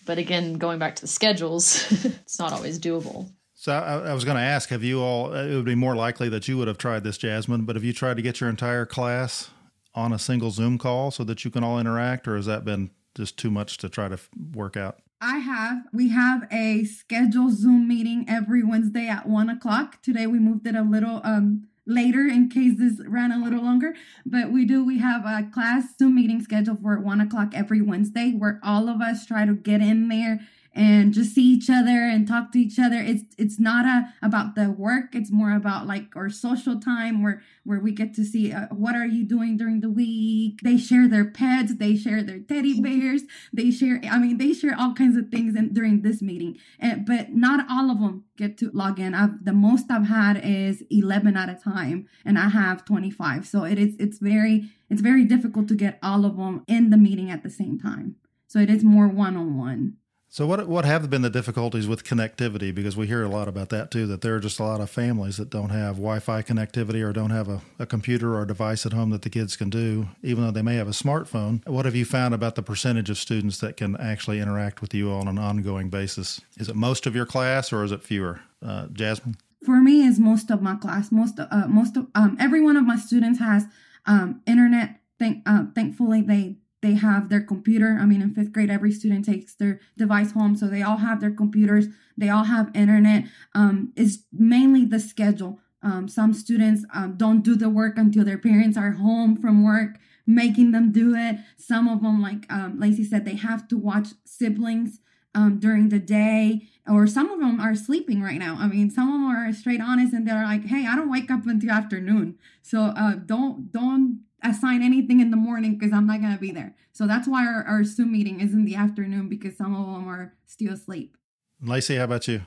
But 0.10 0.18
again, 0.18 0.56
going 0.56 0.80
back 0.80 0.96
to 0.96 1.02
the 1.02 1.08
schedules, 1.08 1.86
it's 2.04 2.40
not 2.40 2.52
always 2.52 2.80
doable. 2.80 3.32
So 3.54 3.72
I, 3.72 4.10
I 4.10 4.14
was 4.16 4.26
going 4.26 4.38
to 4.38 4.42
ask, 4.42 4.70
have 4.70 4.84
you 4.84 5.02
all? 5.02 5.32
It 5.36 5.54
would 5.54 5.66
be 5.66 5.76
more 5.76 5.96
likely 5.96 6.30
that 6.30 6.48
you 6.48 6.58
would 6.58 6.68
have 6.68 6.80
tried 6.80 7.04
this, 7.04 7.16
Jasmine. 7.16 7.66
But 7.66 7.76
have 7.76 7.84
you 7.84 7.94
tried 7.94 8.18
to 8.18 8.24
get 8.24 8.42
your 8.42 8.50
entire 8.50 8.88
class 8.88 9.52
on 9.94 10.12
a 10.12 10.18
single 10.18 10.50
Zoom 10.50 10.80
call 10.80 11.12
so 11.12 11.24
that 11.26 11.46
you 11.46 11.52
can 11.52 11.64
all 11.64 11.78
interact, 11.78 12.28
or 12.28 12.38
has 12.38 12.48
that 12.48 12.66
been 12.66 12.90
just 13.14 13.38
too 13.38 13.52
much 13.52 13.78
to 13.78 13.88
try 13.88 14.10
to 14.10 14.18
work 14.56 14.76
out? 14.76 14.98
I 15.22 15.38
have. 15.38 15.84
We 15.94 16.10
have 16.10 16.48
a 16.52 16.86
scheduled 16.86 17.52
Zoom 17.52 17.88
meeting 17.88 18.26
every 18.28 18.64
Wednesday 18.64 19.08
at 19.08 19.30
one 19.30 19.48
o'clock. 19.48 20.02
Today 20.02 20.26
we 20.26 20.40
moved 20.40 20.66
it 20.66 20.74
a 20.74 20.82
little 20.82 21.22
um 21.24 21.68
later 21.90 22.28
in 22.28 22.50
case 22.50 22.78
this 22.78 23.02
ran 23.06 23.32
a 23.32 23.44
little 23.44 23.64
longer. 23.64 23.96
But 24.26 24.52
we 24.52 24.66
do. 24.66 24.86
We 24.86 25.00
have 25.00 25.26
a 25.26 25.50
class 25.52 25.98
Zoom 25.98 26.16
meeting 26.16 26.42
scheduled 26.42 26.82
for 26.82 27.00
one 27.00 27.20
o'clock 27.20 27.52
every 27.54 27.82
Wednesday, 27.82 28.32
where 28.32 28.60
all 28.64 28.88
of 28.88 29.02
us 29.02 29.26
try 29.26 29.46
to 29.46 29.54
get 29.54 29.82
in 29.82 30.08
there 30.08 30.40
and 30.80 31.14
just 31.14 31.36
see 31.36 31.44
each 31.44 31.70
other 31.70 32.06
and 32.06 32.26
talk 32.26 32.54
to 32.54 32.58
each 32.58 32.80
other. 32.80 32.96
It's 32.96 33.36
it's 33.38 33.60
not 33.60 33.86
a 33.86 34.14
about 34.22 34.56
the 34.56 34.72
work. 34.72 35.14
It's 35.14 35.30
more 35.30 35.54
about 35.54 35.88
like 35.88 36.16
our 36.16 36.30
social 36.30 36.80
time 36.80 37.22
where 37.22 37.42
where 37.66 37.82
we 37.82 37.92
get 37.92 38.14
to 38.14 38.24
see 38.24 38.54
uh, 38.54 38.68
what 38.72 38.96
are 38.96 39.06
you 39.06 39.26
doing 39.26 39.58
during 39.58 39.82
the 39.82 39.90
week. 39.90 40.62
They 40.64 40.78
share 40.78 41.10
their 41.10 41.26
pets. 41.26 41.76
They 41.76 41.98
share 41.98 42.24
their 42.24 42.40
teddy 42.40 42.80
bears. 42.86 43.24
They 43.52 43.72
share. 43.72 44.00
I 44.10 44.20
mean, 44.20 44.38
they 44.38 44.54
share 44.54 44.74
all 44.80 44.94
kinds 44.94 45.18
of 45.18 45.28
things 45.28 45.54
in, 45.54 45.74
during 45.74 46.02
this 46.02 46.22
meeting. 46.22 46.58
And, 46.80 47.06
but 47.06 47.34
not 47.34 47.66
all 47.70 47.92
of 47.92 48.00
them 48.00 48.24
get 48.38 48.58
to 48.60 48.72
log 48.74 49.02
in. 49.02 49.14
I've, 49.14 49.44
the 49.44 49.52
most 49.52 49.92
I've 49.92 50.08
had 50.08 50.40
is 50.42 50.82
eleven 50.90 51.36
at 51.36 51.50
a 51.50 51.56
time, 51.56 52.08
and 52.24 52.40
I 52.40 52.48
have 52.48 52.86
twenty 52.86 53.12
five. 53.12 53.46
So 53.46 53.66
it 53.66 53.78
is 53.78 53.98
it's 54.00 54.20
very 54.20 54.70
it's 54.90 55.02
very 55.02 55.26
difficult 55.26 55.68
to 55.68 55.76
get 55.76 56.00
all 56.02 56.24
of 56.24 56.38
them 56.38 56.64
in 56.70 56.90
the 56.90 56.98
meeting 56.98 57.30
at 57.30 57.44
the 57.44 57.50
same 57.50 57.78
time. 57.78 58.16
So 58.48 58.60
it 58.60 58.70
is 58.70 58.86
more 58.86 59.10
one 59.10 59.36
on 59.36 59.58
one. 59.58 59.98
So 60.32 60.46
what 60.46 60.68
what 60.68 60.86
have 60.86 61.10
been 61.10 61.24
the 61.24 61.30
difficulties 61.32 61.88
with 61.88 62.04
connectivity? 62.04 62.74
Because 62.74 62.96
we 62.96 63.08
hear 63.08 63.24
a 63.24 63.28
lot 63.28 63.48
about 63.48 63.70
that 63.70 63.90
too. 63.90 64.06
That 64.06 64.22
there 64.22 64.36
are 64.36 64.40
just 64.40 64.60
a 64.60 64.64
lot 64.64 64.80
of 64.80 64.88
families 64.88 65.38
that 65.38 65.50
don't 65.50 65.72
have 65.72 65.96
Wi-Fi 65.96 66.44
connectivity 66.44 67.04
or 67.04 67.12
don't 67.12 67.32
have 67.32 67.50
a, 67.50 67.62
a 67.80 67.88
computer 67.88 68.36
or 68.36 68.44
a 68.44 68.48
device 68.48 68.86
at 68.86 68.94
home 68.94 69.10
that 69.10 69.24
the 69.24 69.32
kids 69.32 69.58
can 69.58 69.72
do, 69.72 70.10
even 70.22 70.44
though 70.44 70.52
they 70.52 70.62
may 70.62 70.76
have 70.76 70.88
a 70.88 70.92
smartphone. 70.92 71.68
What 71.68 71.86
have 71.86 71.96
you 71.96 72.06
found 72.06 72.36
about 72.36 72.54
the 72.54 72.62
percentage 72.62 73.10
of 73.10 73.18
students 73.18 73.58
that 73.62 73.76
can 73.76 73.98
actually 73.98 74.40
interact 74.40 74.82
with 74.82 74.94
you 74.94 75.10
on 75.10 75.28
an 75.28 75.40
ongoing 75.40 75.90
basis? 75.90 76.40
Is 76.58 76.70
it 76.70 76.76
most 76.76 77.08
of 77.08 77.16
your 77.16 77.26
class 77.26 77.74
or 77.74 77.84
is 77.84 77.92
it 77.92 78.04
fewer? 78.04 78.42
Uh, 78.64 78.86
Jasmine. 78.94 79.36
For 79.66 79.82
me, 79.82 80.04
is 80.04 80.20
most 80.20 80.52
of 80.52 80.62
my 80.62 80.76
class. 80.76 81.12
Most 81.12 81.40
uh, 81.40 81.68
most 81.68 81.98
of 81.98 82.06
um, 82.14 82.38
every 82.40 82.62
one 82.62 82.78
of 82.78 82.86
my 82.86 82.98
students 82.98 83.40
has 83.40 83.66
um, 84.06 84.44
internet. 84.46 85.02
Uh, 85.22 85.66
thankfully 85.76 86.22
they 86.22 86.56
they 86.82 86.94
have 86.94 87.30
their 87.30 87.42
computer. 87.42 87.98
I 88.00 88.06
mean, 88.06 88.22
in 88.22 88.34
fifth 88.34 88.54
grade, 88.54 88.70
every 88.70 88.92
student 88.92 89.26
takes 89.26 89.54
their 89.56 89.80
device 89.98 90.32
home, 90.32 90.56
so 90.56 90.68
they 90.68 90.82
all 90.82 90.98
have 90.98 91.20
their 91.20 91.32
computers. 91.32 91.88
They 92.18 92.30
all 92.30 92.46
have 92.46 92.72
internet. 92.76 93.26
Um, 93.54 93.94
it's 93.96 94.20
mainly 94.32 94.86
the 94.86 95.00
schedule. 95.00 95.60
Um, 95.82 96.08
some 96.08 96.34
students 96.34 96.86
um, 96.94 97.16
don't 97.16 97.42
do 97.42 97.56
the 97.56 97.70
work 97.70 97.98
until 97.98 98.26
their 98.26 98.38
parents 98.38 98.78
are 98.78 98.92
home 98.92 99.38
from 99.38 99.64
work, 99.64 99.98
making 100.28 100.72
them 100.72 100.92
do 100.92 101.16
it. 101.16 101.38
Some 101.58 101.88
of 101.88 102.02
them, 102.02 102.22
like 102.22 102.46
um, 102.52 102.80
Lacey 102.80 103.04
said, 103.04 103.26
they 103.26 103.36
have 103.36 103.68
to 103.70 103.78
watch 103.78 104.10
siblings 104.26 105.00
um, 105.36 105.60
during 105.60 105.90
the 105.90 106.00
day, 106.00 106.68
or 106.88 107.08
some 107.08 107.30
of 107.30 107.40
them 107.40 107.60
are 107.60 107.76
sleeping 107.76 108.22
right 108.22 108.40
now. 108.40 108.58
I 108.60 108.68
mean, 108.68 108.90
some 108.90 109.08
of 109.08 109.14
them 109.14 109.28
are 109.28 109.54
straight 109.54 109.82
honest 109.82 110.12
and 110.12 110.28
they're 110.28 110.44
like, 110.44 110.66
"Hey, 110.66 110.88
I 110.88 110.96
don't 110.96 111.12
wake 111.12 111.30
up 111.30 111.46
until 111.46 111.72
afternoon, 111.72 112.38
so 112.62 112.86
uh, 112.86 113.16
don't 113.16 113.72
don't 113.72 114.22
assign 114.44 114.82
anything 114.84 115.20
in 115.20 115.32
the 115.32 115.38
morning 115.38 115.78
because 115.78 115.94
I'm 115.94 116.08
not 116.08 116.22
going 116.22 116.34
to 116.34 116.40
be 116.40 116.52
there. 116.52 116.76
So 116.92 117.08
that's 117.08 117.28
why 117.28 117.46
our, 117.46 117.64
our 117.64 117.84
Zoom 117.84 118.12
meeting 118.12 118.42
is 118.42 118.54
in 118.54 118.66
the 118.66 118.76
afternoon 118.76 119.30
because 119.30 119.58
some 119.58 119.76
of 119.76 119.86
them 119.86 120.08
are 120.08 120.34
still 120.46 120.74
asleep. 120.74 121.16
Lacey, 121.62 121.96
how 121.96 122.06
about 122.06 122.28
you? 122.28 122.42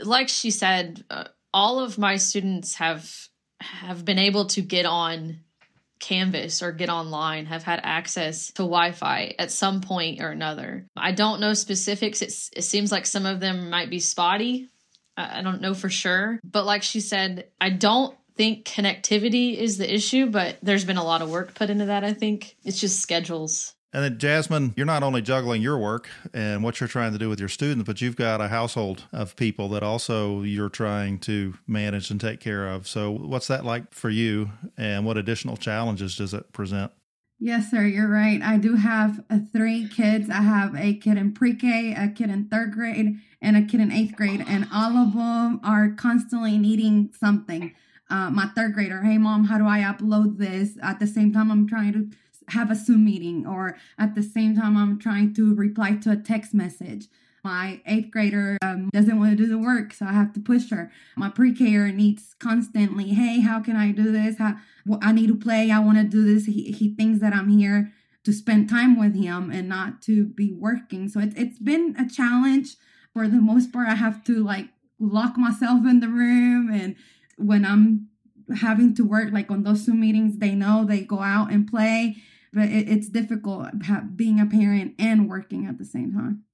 Like 0.00 0.28
she 0.28 0.50
said, 0.50 1.04
uh, 1.10 1.24
all 1.52 1.80
of 1.80 1.98
my 1.98 2.16
students 2.16 2.74
have 2.76 3.28
have 3.60 4.04
been 4.04 4.18
able 4.18 4.46
to 4.46 4.60
get 4.60 4.84
on 4.84 5.40
Canvas 6.00 6.62
or 6.62 6.72
get 6.72 6.90
online, 6.90 7.46
have 7.46 7.62
had 7.62 7.80
access 7.82 8.48
to 8.48 8.62
Wi 8.62 8.92
Fi 8.92 9.34
at 9.38 9.50
some 9.50 9.80
point 9.80 10.20
or 10.20 10.30
another. 10.30 10.86
I 10.96 11.12
don't 11.12 11.40
know 11.40 11.54
specifics. 11.54 12.20
It's, 12.20 12.50
it 12.54 12.62
seems 12.62 12.92
like 12.92 13.06
some 13.06 13.24
of 13.24 13.40
them 13.40 13.70
might 13.70 13.88
be 13.88 14.00
spotty. 14.00 14.68
I 15.16 15.42
don't 15.42 15.60
know 15.60 15.74
for 15.74 15.88
sure. 15.88 16.40
But 16.44 16.66
like 16.66 16.82
she 16.82 17.00
said, 17.00 17.46
I 17.60 17.70
don't 17.70 18.16
think 18.36 18.64
connectivity 18.64 19.56
is 19.56 19.78
the 19.78 19.92
issue, 19.92 20.26
but 20.26 20.58
there's 20.62 20.84
been 20.84 20.96
a 20.96 21.04
lot 21.04 21.22
of 21.22 21.30
work 21.30 21.54
put 21.54 21.70
into 21.70 21.86
that, 21.86 22.04
I 22.04 22.12
think. 22.12 22.56
It's 22.64 22.80
just 22.80 23.00
schedules. 23.00 23.74
And 23.92 24.02
then, 24.02 24.18
Jasmine, 24.18 24.74
you're 24.76 24.86
not 24.86 25.04
only 25.04 25.22
juggling 25.22 25.62
your 25.62 25.78
work 25.78 26.08
and 26.32 26.64
what 26.64 26.80
you're 26.80 26.88
trying 26.88 27.12
to 27.12 27.18
do 27.18 27.28
with 27.28 27.38
your 27.38 27.48
students, 27.48 27.86
but 27.86 28.00
you've 28.00 28.16
got 28.16 28.40
a 28.40 28.48
household 28.48 29.04
of 29.12 29.36
people 29.36 29.68
that 29.68 29.84
also 29.84 30.42
you're 30.42 30.68
trying 30.68 31.20
to 31.20 31.54
manage 31.68 32.10
and 32.10 32.20
take 32.20 32.40
care 32.40 32.68
of. 32.68 32.88
So, 32.88 33.12
what's 33.12 33.46
that 33.46 33.64
like 33.64 33.94
for 33.94 34.10
you, 34.10 34.50
and 34.76 35.06
what 35.06 35.16
additional 35.16 35.56
challenges 35.56 36.16
does 36.16 36.34
it 36.34 36.52
present? 36.52 36.90
Yes, 37.38 37.70
sir, 37.70 37.84
you're 37.84 38.08
right. 38.08 38.42
I 38.42 38.56
do 38.56 38.74
have 38.74 39.22
uh, 39.30 39.38
three 39.52 39.88
kids. 39.88 40.28
I 40.28 40.42
have 40.42 40.74
a 40.74 40.94
kid 40.94 41.16
in 41.16 41.32
pre 41.32 41.54
K, 41.54 41.94
a 41.96 42.08
kid 42.08 42.30
in 42.30 42.48
third 42.48 42.72
grade, 42.72 43.20
and 43.40 43.56
a 43.56 43.62
kid 43.62 43.78
in 43.78 43.92
eighth 43.92 44.16
grade, 44.16 44.44
and 44.44 44.66
all 44.74 44.96
of 44.96 45.14
them 45.14 45.60
are 45.62 45.90
constantly 45.90 46.58
needing 46.58 47.12
something 47.16 47.72
uh, 48.10 48.30
my 48.30 48.46
third 48.54 48.74
grader, 48.74 49.02
hey 49.02 49.18
mom, 49.18 49.44
how 49.44 49.58
do 49.58 49.66
I 49.66 49.80
upload 49.80 50.38
this? 50.38 50.78
At 50.82 51.00
the 51.00 51.06
same 51.06 51.32
time, 51.32 51.50
I'm 51.50 51.66
trying 51.66 51.92
to 51.94 52.10
have 52.48 52.70
a 52.70 52.74
Zoom 52.74 53.04
meeting, 53.04 53.46
or 53.46 53.78
at 53.98 54.14
the 54.14 54.22
same 54.22 54.54
time, 54.54 54.76
I'm 54.76 54.98
trying 54.98 55.34
to 55.34 55.54
reply 55.54 55.96
to 55.96 56.10
a 56.10 56.16
text 56.16 56.52
message. 56.52 57.06
My 57.42 57.80
eighth 57.86 58.10
grader 58.10 58.56
um, 58.62 58.88
doesn't 58.90 59.18
want 59.18 59.30
to 59.30 59.36
do 59.36 59.46
the 59.46 59.58
work, 59.58 59.92
so 59.92 60.06
I 60.06 60.12
have 60.12 60.32
to 60.32 60.40
push 60.40 60.70
her. 60.70 60.90
My 61.14 61.28
pre-Ker 61.28 61.92
needs 61.92 62.34
constantly, 62.38 63.08
hey, 63.08 63.40
how 63.40 63.60
can 63.60 63.76
I 63.76 63.92
do 63.92 64.10
this? 64.12 64.38
How, 64.38 64.56
well, 64.86 64.98
I 65.02 65.12
need 65.12 65.28
to 65.28 65.36
play. 65.36 65.70
I 65.70 65.78
want 65.78 65.98
to 65.98 66.04
do 66.04 66.24
this. 66.24 66.46
He, 66.46 66.72
he 66.72 66.94
thinks 66.94 67.20
that 67.20 67.34
I'm 67.34 67.50
here 67.50 67.92
to 68.24 68.32
spend 68.32 68.70
time 68.70 68.98
with 68.98 69.14
him 69.14 69.50
and 69.50 69.68
not 69.68 70.00
to 70.02 70.24
be 70.24 70.52
working. 70.52 71.08
So 71.08 71.20
it's 71.20 71.34
it's 71.36 71.58
been 71.58 71.94
a 71.98 72.08
challenge. 72.08 72.76
For 73.12 73.28
the 73.28 73.40
most 73.40 73.72
part, 73.72 73.88
I 73.88 73.94
have 73.94 74.24
to 74.24 74.42
like 74.42 74.70
lock 74.98 75.36
myself 75.36 75.86
in 75.86 76.00
the 76.00 76.08
room 76.08 76.72
and 76.72 76.96
when 77.36 77.64
I'm 77.64 78.08
having 78.56 78.94
to 78.96 79.04
work 79.04 79.32
like 79.32 79.50
on 79.50 79.62
those 79.62 79.84
Zoom 79.84 80.00
meetings, 80.00 80.38
they 80.38 80.54
know 80.54 80.84
they 80.84 81.00
go 81.00 81.20
out 81.20 81.50
and 81.50 81.68
play, 81.68 82.16
but 82.52 82.68
it, 82.68 82.88
it's 82.88 83.08
difficult 83.08 83.68
being 84.16 84.40
a 84.40 84.46
parent 84.46 84.94
and 84.98 85.28
working 85.28 85.66
at 85.66 85.78
the 85.78 85.84
same 85.84 86.12
time. 86.12 86.44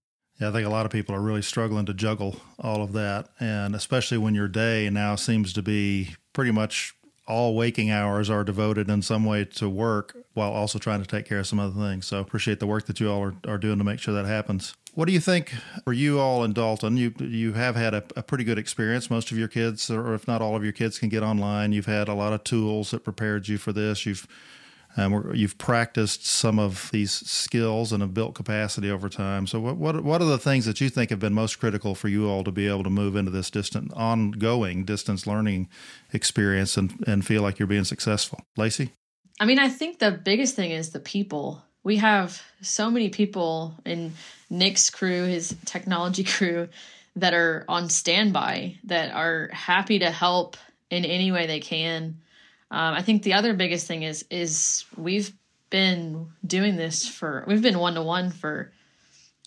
Yeah, 0.41 0.49
I 0.49 0.53
think 0.53 0.67
a 0.67 0.71
lot 0.71 0.87
of 0.87 0.93
people 0.93 1.15
are 1.15 1.21
really 1.21 1.43
struggling 1.43 1.85
to 1.87 1.95
juggle 1.95 2.37
all 2.59 2.83
of 2.83 2.93
that. 2.95 3.29
And 3.39 3.75
especially 3.75 4.17
when 4.19 4.35
your 4.35 4.49
day 4.49 4.89
now 4.89 5.15
seems 5.17 5.53
to 5.53 5.63
be 5.63 6.15
pretty 6.33 6.51
much 6.51 6.95
all 7.27 7.55
waking 7.55 7.91
hours 7.91 8.31
are 8.31 8.43
devoted 8.43 8.89
in 8.89 9.03
some 9.03 9.25
way 9.25 9.45
to 9.45 9.69
work 9.69 10.17
while 10.33 10.51
also 10.53 10.79
trying 10.79 11.01
to 11.01 11.07
take 11.07 11.27
care 11.27 11.41
of 11.41 11.47
some 11.47 11.61
other 11.61 11.79
things. 11.79 12.07
So 12.07 12.19
appreciate 12.19 12.59
the 12.59 12.67
work 12.67 12.87
that 12.87 12.99
you 12.99 13.11
all 13.11 13.23
are, 13.23 13.35
are 13.47 13.59
doing 13.59 13.79
to 13.79 13.85
make 13.85 14.01
sure 14.01 14.15
that 14.15 14.27
happens. 14.27 14.75
What 14.95 15.07
do 15.07 15.13
you 15.13 15.21
think 15.21 15.55
for 15.85 15.93
you 15.93 16.19
all 16.19 16.43
in 16.43 16.53
Dalton? 16.53 16.97
You 16.97 17.15
you 17.19 17.53
have 17.53 17.77
had 17.77 17.95
a, 17.95 18.03
a, 18.17 18.23
pretty 18.23 18.45
good 18.45 18.59
experience. 18.59 19.09
Most 19.09 19.31
of 19.31 19.39
your 19.39 19.49
kids, 19.49 19.91
or 19.91 20.15
if 20.15 20.27
not 20.27 20.43
all 20.43 20.57
of 20.57 20.65
your 20.65 20.73
kids, 20.73 20.99
can 20.99 21.09
get 21.09 21.23
online. 21.23 21.73
You've 21.73 21.87
had 21.87 22.09
a 22.09 22.15
lot 22.15 22.33
of 22.33 22.45
tools 22.45 22.91
that 22.91 23.05
prepared 23.05 23.47
you 23.49 23.57
for 23.57 23.73
this. 23.73 24.05
You've 24.05 24.27
um, 24.97 25.31
you've 25.35 25.57
practiced 25.57 26.27
some 26.27 26.59
of 26.59 26.91
these 26.93 27.13
skills 27.13 27.93
and 27.93 28.03
have 28.03 28.13
built 28.13 28.35
capacity 28.35 28.91
over 28.91 29.09
time. 29.09 29.47
So, 29.47 29.61
what, 29.61 29.77
what 29.77 30.03
what 30.03 30.21
are 30.21 30.27
the 30.27 30.39
things 30.39 30.67
that 30.67 30.81
you 30.81 30.89
think 30.89 31.11
have 31.11 31.21
been 31.21 31.35
most 31.35 31.61
critical 31.61 31.95
for 31.95 32.09
you 32.09 32.29
all 32.29 32.43
to 32.43 32.51
be 32.51 32.67
able 32.67 32.83
to 32.85 32.91
move 32.91 33.15
into 33.15 33.31
this 33.31 33.51
distant, 33.51 33.93
ongoing 33.95 34.85
distance 34.85 35.27
learning 35.27 35.69
experience 36.13 36.77
and 36.77 37.05
and 37.07 37.25
feel 37.25 37.43
like 37.43 37.59
you're 37.59 37.69
being 37.69 37.85
successful, 37.85 38.41
Lacey? 38.57 38.91
I 39.39 39.47
mean, 39.47 39.59
I 39.59 39.69
think 39.69 40.01
the 40.01 40.11
biggest 40.11 40.57
thing 40.57 40.73
is 40.73 40.91
the 40.91 41.01
people. 41.01 41.63
We 41.83 41.97
have 41.97 42.43
so 42.61 42.91
many 42.91 43.09
people 43.09 43.75
in 43.85 44.13
Nick's 44.49 44.91
crew, 44.91 45.25
his 45.25 45.57
technology 45.65 46.25
crew, 46.37 46.69
that 47.17 47.35
are 47.35 47.65
on 47.69 47.89
standby 47.89 48.77
that 48.85 49.13
are 49.13 49.51
happy 49.53 49.99
to 49.99 50.11
help 50.11 50.57
in 50.91 51.05
any 51.05 51.33
way 51.33 51.47
they 51.47 51.61
can 51.61 52.17
um, 52.71 52.95
I 52.95 53.03
think 53.03 53.23
the 53.23 53.35
other 53.35 53.55
biggest 53.55 53.87
thing 53.87 54.03
is 54.03 54.25
is 54.31 54.85
we've 54.97 55.33
been 55.71 56.29
doing 56.47 56.77
this 56.77 57.07
for 57.07 57.45
we've 57.47 57.63
been 57.63 57.79
one 57.79 57.95
to 57.95 58.03
one 58.03 58.31
for 58.31 58.73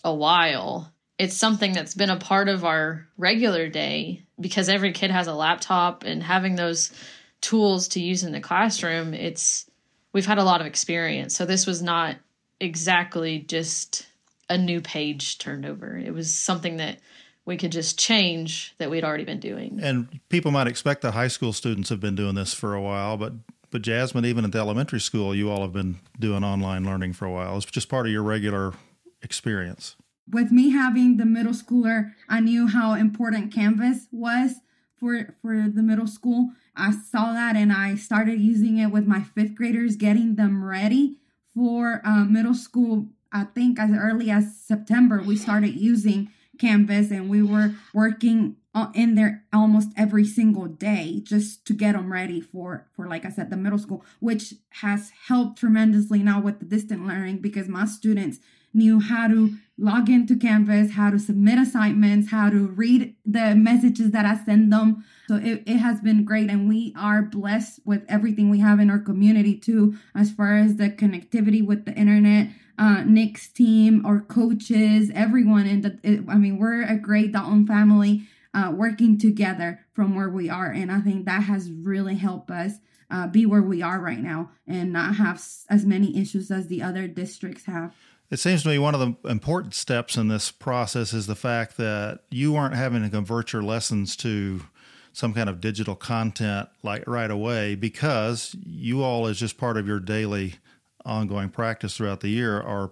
a 0.02 0.14
while. 0.14 0.92
It's 1.18 1.36
something 1.36 1.72
that's 1.72 1.94
been 1.94 2.10
a 2.10 2.18
part 2.18 2.48
of 2.48 2.64
our 2.64 3.06
regular 3.16 3.68
day 3.68 4.24
because 4.38 4.68
every 4.68 4.92
kid 4.92 5.10
has 5.10 5.26
a 5.26 5.34
laptop 5.34 6.04
and 6.04 6.22
having 6.22 6.56
those 6.56 6.92
tools 7.40 7.88
to 7.88 8.00
use 8.00 8.24
in 8.24 8.32
the 8.32 8.40
classroom. 8.40 9.14
It's 9.14 9.70
we've 10.12 10.26
had 10.26 10.38
a 10.38 10.44
lot 10.44 10.60
of 10.60 10.66
experience, 10.66 11.34
so 11.34 11.46
this 11.46 11.66
was 11.66 11.80
not 11.80 12.16
exactly 12.64 13.38
just 13.38 14.06
a 14.48 14.58
new 14.58 14.80
page 14.80 15.38
turned 15.38 15.64
over. 15.64 15.96
It 15.96 16.12
was 16.12 16.34
something 16.34 16.78
that 16.78 16.98
we 17.44 17.56
could 17.56 17.72
just 17.72 17.98
change 17.98 18.74
that 18.78 18.90
we'd 18.90 19.04
already 19.04 19.24
been 19.24 19.40
doing. 19.40 19.78
And 19.82 20.20
people 20.28 20.50
might 20.50 20.66
expect 20.66 21.02
the 21.02 21.12
high 21.12 21.28
school 21.28 21.52
students 21.52 21.90
have 21.90 22.00
been 22.00 22.14
doing 22.14 22.34
this 22.34 22.54
for 22.54 22.74
a 22.74 22.82
while, 22.82 23.16
but 23.16 23.34
but 23.70 23.82
Jasmine, 23.82 24.24
even 24.24 24.44
at 24.44 24.52
the 24.52 24.58
elementary 24.58 25.00
school, 25.00 25.34
you 25.34 25.50
all 25.50 25.62
have 25.62 25.72
been 25.72 25.98
doing 26.20 26.44
online 26.44 26.84
learning 26.84 27.12
for 27.12 27.24
a 27.24 27.32
while. 27.32 27.56
It's 27.56 27.66
just 27.66 27.88
part 27.88 28.06
of 28.06 28.12
your 28.12 28.22
regular 28.22 28.72
experience. 29.20 29.96
With 30.30 30.52
me 30.52 30.70
having 30.70 31.16
the 31.16 31.26
middle 31.26 31.52
schooler, 31.52 32.12
I 32.28 32.38
knew 32.38 32.68
how 32.68 32.94
important 32.94 33.52
Canvas 33.52 34.06
was 34.12 34.60
for 34.94 35.34
for 35.42 35.68
the 35.68 35.82
middle 35.82 36.06
school. 36.06 36.50
I 36.76 36.92
saw 36.92 37.32
that 37.32 37.56
and 37.56 37.72
I 37.72 37.96
started 37.96 38.40
using 38.40 38.78
it 38.78 38.92
with 38.92 39.06
my 39.06 39.22
fifth 39.22 39.54
graders, 39.56 39.96
getting 39.96 40.36
them 40.36 40.64
ready 40.64 41.16
for 41.54 42.00
uh, 42.04 42.24
middle 42.24 42.54
school. 42.54 43.08
I 43.32 43.44
think 43.44 43.78
as 43.78 43.90
early 43.90 44.30
as 44.30 44.56
September, 44.56 45.22
we 45.22 45.36
started 45.36 45.74
using 45.74 46.30
Canvas 46.58 47.10
and 47.10 47.28
we 47.28 47.42
were 47.42 47.74
working 47.92 48.56
in 48.94 49.14
there 49.14 49.44
almost 49.52 49.90
every 49.96 50.24
single 50.24 50.66
day 50.66 51.20
just 51.22 51.64
to 51.64 51.72
get 51.72 51.92
them 51.92 52.12
ready 52.12 52.40
for 52.40 52.86
for 52.94 53.06
like 53.06 53.24
i 53.24 53.28
said 53.28 53.48
the 53.48 53.56
middle 53.56 53.78
school 53.78 54.04
which 54.18 54.54
has 54.70 55.12
helped 55.28 55.58
tremendously 55.58 56.22
now 56.22 56.40
with 56.40 56.58
the 56.58 56.64
distant 56.64 57.06
learning 57.06 57.38
because 57.38 57.68
my 57.68 57.84
students 57.84 58.40
knew 58.72 58.98
how 58.98 59.28
to 59.28 59.54
log 59.78 60.10
into 60.10 60.36
canvas 60.36 60.92
how 60.92 61.08
to 61.08 61.20
submit 61.20 61.56
assignments 61.56 62.30
how 62.30 62.50
to 62.50 62.66
read 62.66 63.14
the 63.24 63.54
messages 63.54 64.10
that 64.10 64.26
i 64.26 64.36
send 64.44 64.72
them 64.72 65.04
so 65.28 65.36
it, 65.36 65.62
it 65.66 65.76
has 65.76 66.00
been 66.00 66.24
great 66.24 66.50
and 66.50 66.68
we 66.68 66.94
are 66.98 67.22
blessed 67.22 67.80
with 67.84 68.04
everything 68.08 68.50
we 68.50 68.60
have 68.60 68.80
in 68.80 68.90
our 68.90 68.98
community 68.98 69.56
too 69.56 69.96
as 70.14 70.30
far 70.30 70.56
as 70.56 70.76
the 70.76 70.90
connectivity 70.90 71.64
with 71.64 71.84
the 71.84 71.94
internet 71.94 72.48
uh, 72.78 73.02
Nick's 73.04 73.48
team, 73.48 74.04
our 74.04 74.20
coaches, 74.20 75.10
everyone. 75.14 75.66
And 75.66 76.26
I 76.28 76.34
mean, 76.36 76.58
we're 76.58 76.82
a 76.82 76.96
great 76.96 77.32
Dalton 77.32 77.66
family 77.66 78.24
uh, 78.52 78.72
working 78.74 79.18
together 79.18 79.80
from 79.92 80.14
where 80.14 80.28
we 80.28 80.48
are. 80.48 80.70
And 80.70 80.90
I 80.90 81.00
think 81.00 81.26
that 81.26 81.44
has 81.44 81.70
really 81.70 82.16
helped 82.16 82.50
us 82.50 82.74
uh, 83.10 83.26
be 83.26 83.46
where 83.46 83.62
we 83.62 83.82
are 83.82 84.00
right 84.00 84.18
now 84.18 84.50
and 84.66 84.92
not 84.92 85.16
have 85.16 85.42
as 85.68 85.84
many 85.84 86.20
issues 86.20 86.50
as 86.50 86.66
the 86.66 86.82
other 86.82 87.06
districts 87.06 87.66
have. 87.66 87.94
It 88.30 88.38
seems 88.40 88.62
to 88.62 88.68
me 88.68 88.78
one 88.78 88.94
of 88.94 89.00
the 89.00 89.28
important 89.28 89.74
steps 89.74 90.16
in 90.16 90.28
this 90.28 90.50
process 90.50 91.12
is 91.12 91.26
the 91.26 91.36
fact 91.36 91.76
that 91.76 92.20
you 92.30 92.56
aren't 92.56 92.74
having 92.74 93.02
to 93.02 93.10
convert 93.10 93.52
your 93.52 93.62
lessons 93.62 94.16
to 94.16 94.62
some 95.14 95.32
kind 95.32 95.48
of 95.48 95.60
digital 95.60 95.94
content 95.94 96.68
like 96.82 97.06
right 97.06 97.30
away 97.30 97.74
because 97.74 98.54
you 98.66 99.02
all 99.02 99.26
is 99.26 99.38
just 99.38 99.56
part 99.56 99.76
of 99.76 99.86
your 99.86 100.00
daily 100.00 100.54
ongoing 101.04 101.48
practice 101.48 101.96
throughout 101.96 102.20
the 102.20 102.28
year 102.28 102.60
are 102.60 102.90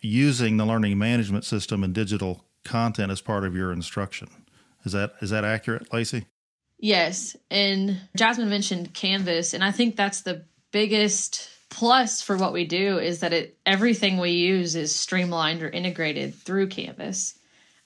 using 0.00 0.56
the 0.56 0.66
learning 0.66 0.98
management 0.98 1.44
system 1.44 1.82
and 1.82 1.94
digital 1.94 2.44
content 2.64 3.10
as 3.10 3.20
part 3.20 3.44
of 3.44 3.54
your 3.54 3.72
instruction. 3.72 4.28
Is 4.84 4.92
that 4.92 5.14
is 5.20 5.30
that 5.30 5.44
accurate, 5.44 5.92
Lacey? 5.92 6.26
Yes, 6.78 7.36
and 7.50 7.98
Jasmine 8.14 8.50
mentioned 8.50 8.92
Canvas, 8.92 9.54
and 9.54 9.64
I 9.64 9.72
think 9.72 9.96
that's 9.96 10.20
the 10.20 10.44
biggest 10.72 11.48
plus 11.70 12.22
for 12.22 12.36
what 12.36 12.52
we 12.52 12.66
do 12.66 12.98
is 12.98 13.20
that 13.20 13.32
it 13.32 13.58
everything 13.64 14.18
we 14.18 14.30
use 14.30 14.76
is 14.76 14.94
streamlined 14.94 15.62
or 15.62 15.68
integrated 15.68 16.34
through 16.34 16.68
Canvas. 16.68 17.35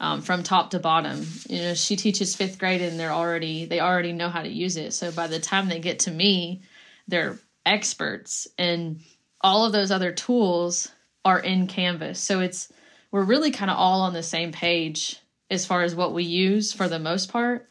Um, 0.03 0.23
from 0.23 0.43
top 0.43 0.71
to 0.71 0.79
bottom. 0.79 1.27
You 1.47 1.59
know, 1.59 1.75
she 1.75 1.95
teaches 1.95 2.35
fifth 2.35 2.59
grade 2.59 2.81
and 2.81 2.99
they're 2.99 3.13
already 3.13 3.67
they 3.67 3.81
already 3.81 4.13
know 4.13 4.31
how 4.31 4.43
to 4.43 4.49
use 4.49 4.79
it. 4.79 4.95
So 4.95 5.13
by 5.13 5.27
the 5.27 5.39
time 5.39 5.69
they 5.69 5.79
get 5.79 6.01
to 6.01 6.11
me, 6.11 6.63
they're 7.07 7.39
experts. 7.67 8.49
And 8.57 9.01
all 9.43 9.67
of 9.67 9.73
those 9.73 9.91
other 9.91 10.13
tools 10.13 10.91
are 11.25 11.39
in 11.39 11.67
Canvas. 11.67 12.19
So 12.19 12.41
it's 12.41 12.73
we're 13.11 13.25
really 13.25 13.51
kind 13.51 13.71
of 13.71 13.77
all 13.77 14.03
on 14.03 14.13
the 14.13 14.23
same 14.23 14.53
page 14.53 15.19
as 15.51 15.67
far 15.67 15.83
as 15.83 15.95
what 15.95 16.15
we 16.15 16.25
use 16.25 16.73
for 16.73 16.89
the 16.89 16.99
most 16.99 17.31
part 17.31 17.69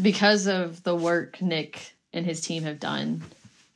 because 0.00 0.46
of 0.46 0.82
the 0.82 0.94
work 0.94 1.40
Nick 1.40 1.94
and 2.12 2.26
his 2.26 2.40
team 2.40 2.64
have 2.64 2.80
done 2.80 3.22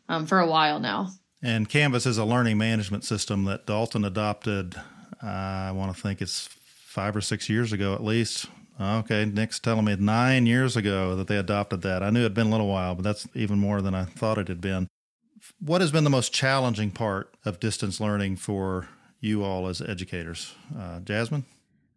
um, 0.09 0.27
for 0.27 0.40
a 0.40 0.47
while 0.47 0.81
now. 0.81 1.11
And 1.43 1.69
Canvas 1.69 2.07
is 2.07 2.19
a 2.19 2.25
learning 2.25 2.59
management 2.59 3.05
system 3.05 3.45
that 3.45 3.67
Dalton 3.67 4.05
adopted. 4.05 4.75
Uh, 5.23 5.27
I 5.27 5.73
want 5.73 5.95
to 5.95 6.01
think 6.01 6.21
it's 6.21 6.49
five 6.94 7.16
or 7.16 7.20
six 7.20 7.48
years 7.48 7.72
ago 7.72 7.94
at 7.94 8.02
least. 8.02 8.46
Okay, 8.80 9.24
Nick's 9.24 9.61
telling 9.61 9.85
me 9.85 9.94
nine 9.96 10.46
years 10.46 10.76
ago 10.76 11.14
that 11.16 11.28
they 11.28 11.37
adopted 11.37 11.83
that. 11.83 12.02
I 12.02 12.11
knew 12.11 12.20
it'd 12.20 12.35
been 12.35 12.48
a 12.48 12.50
little 12.50 12.66
while, 12.66 12.94
but 12.94 13.04
that's 13.04 13.28
even 13.35 13.59
more 13.59 13.80
than 13.80 13.94
I 13.94 14.04
thought 14.04 14.38
it 14.38 14.48
had 14.48 14.61
been 14.61 14.88
what 15.61 15.80
has 15.80 15.92
been 15.92 16.04
the 16.04 16.11
most 16.11 16.33
challenging 16.33 16.90
part 16.90 17.37
of 17.44 17.61
distance 17.61 18.00
learning 18.00 18.37
for 18.37 18.88
you 19.20 19.42
all 19.42 19.68
as 19.68 19.80
educators? 19.80 20.54
Uh, 20.78 21.00
Jasmine? 21.00 21.44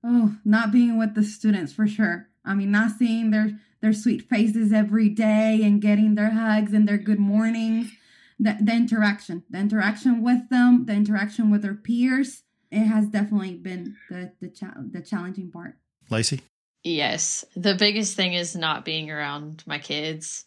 Oh, 0.04 0.36
not 0.46 0.72
being 0.72 0.98
with 0.98 1.16
the 1.16 1.24
students 1.24 1.74
for 1.74 1.88
sure. 1.88 2.28
I 2.46 2.54
mean, 2.54 2.72
not 2.72 2.92
seeing 2.92 3.32
their 3.32 3.60
their 3.82 3.94
sweet 3.94 4.28
faces 4.28 4.74
every 4.74 5.08
day 5.08 5.62
and 5.64 5.82
getting 5.82 6.16
their 6.16 6.32
hugs 6.32 6.74
and 6.74 6.88
their 6.88 6.98
good 6.98 7.20
mornings. 7.20 7.92
The, 8.40 8.58
the 8.60 8.74
interaction, 8.74 9.44
the 9.50 9.60
interaction 9.60 10.24
with 10.24 10.50
them, 10.50 10.86
the 10.86 10.94
interaction 10.94 11.52
with 11.52 11.64
their 11.64 11.74
peers, 11.76 12.44
it 12.72 12.86
has 12.86 13.08
definitely 13.08 13.56
been 13.56 13.96
the 14.10 14.32
the, 14.42 14.50
cha- 14.50 14.76
the 14.78 15.02
challenging 15.02 15.52
part. 15.52 15.76
Lacey? 16.10 16.42
Yes. 16.84 17.44
The 17.56 17.76
biggest 17.76 18.16
thing 18.16 18.34
is 18.34 18.56
not 18.56 18.86
being 18.86 19.12
around 19.12 19.64
my 19.66 19.80
kids 19.80 20.46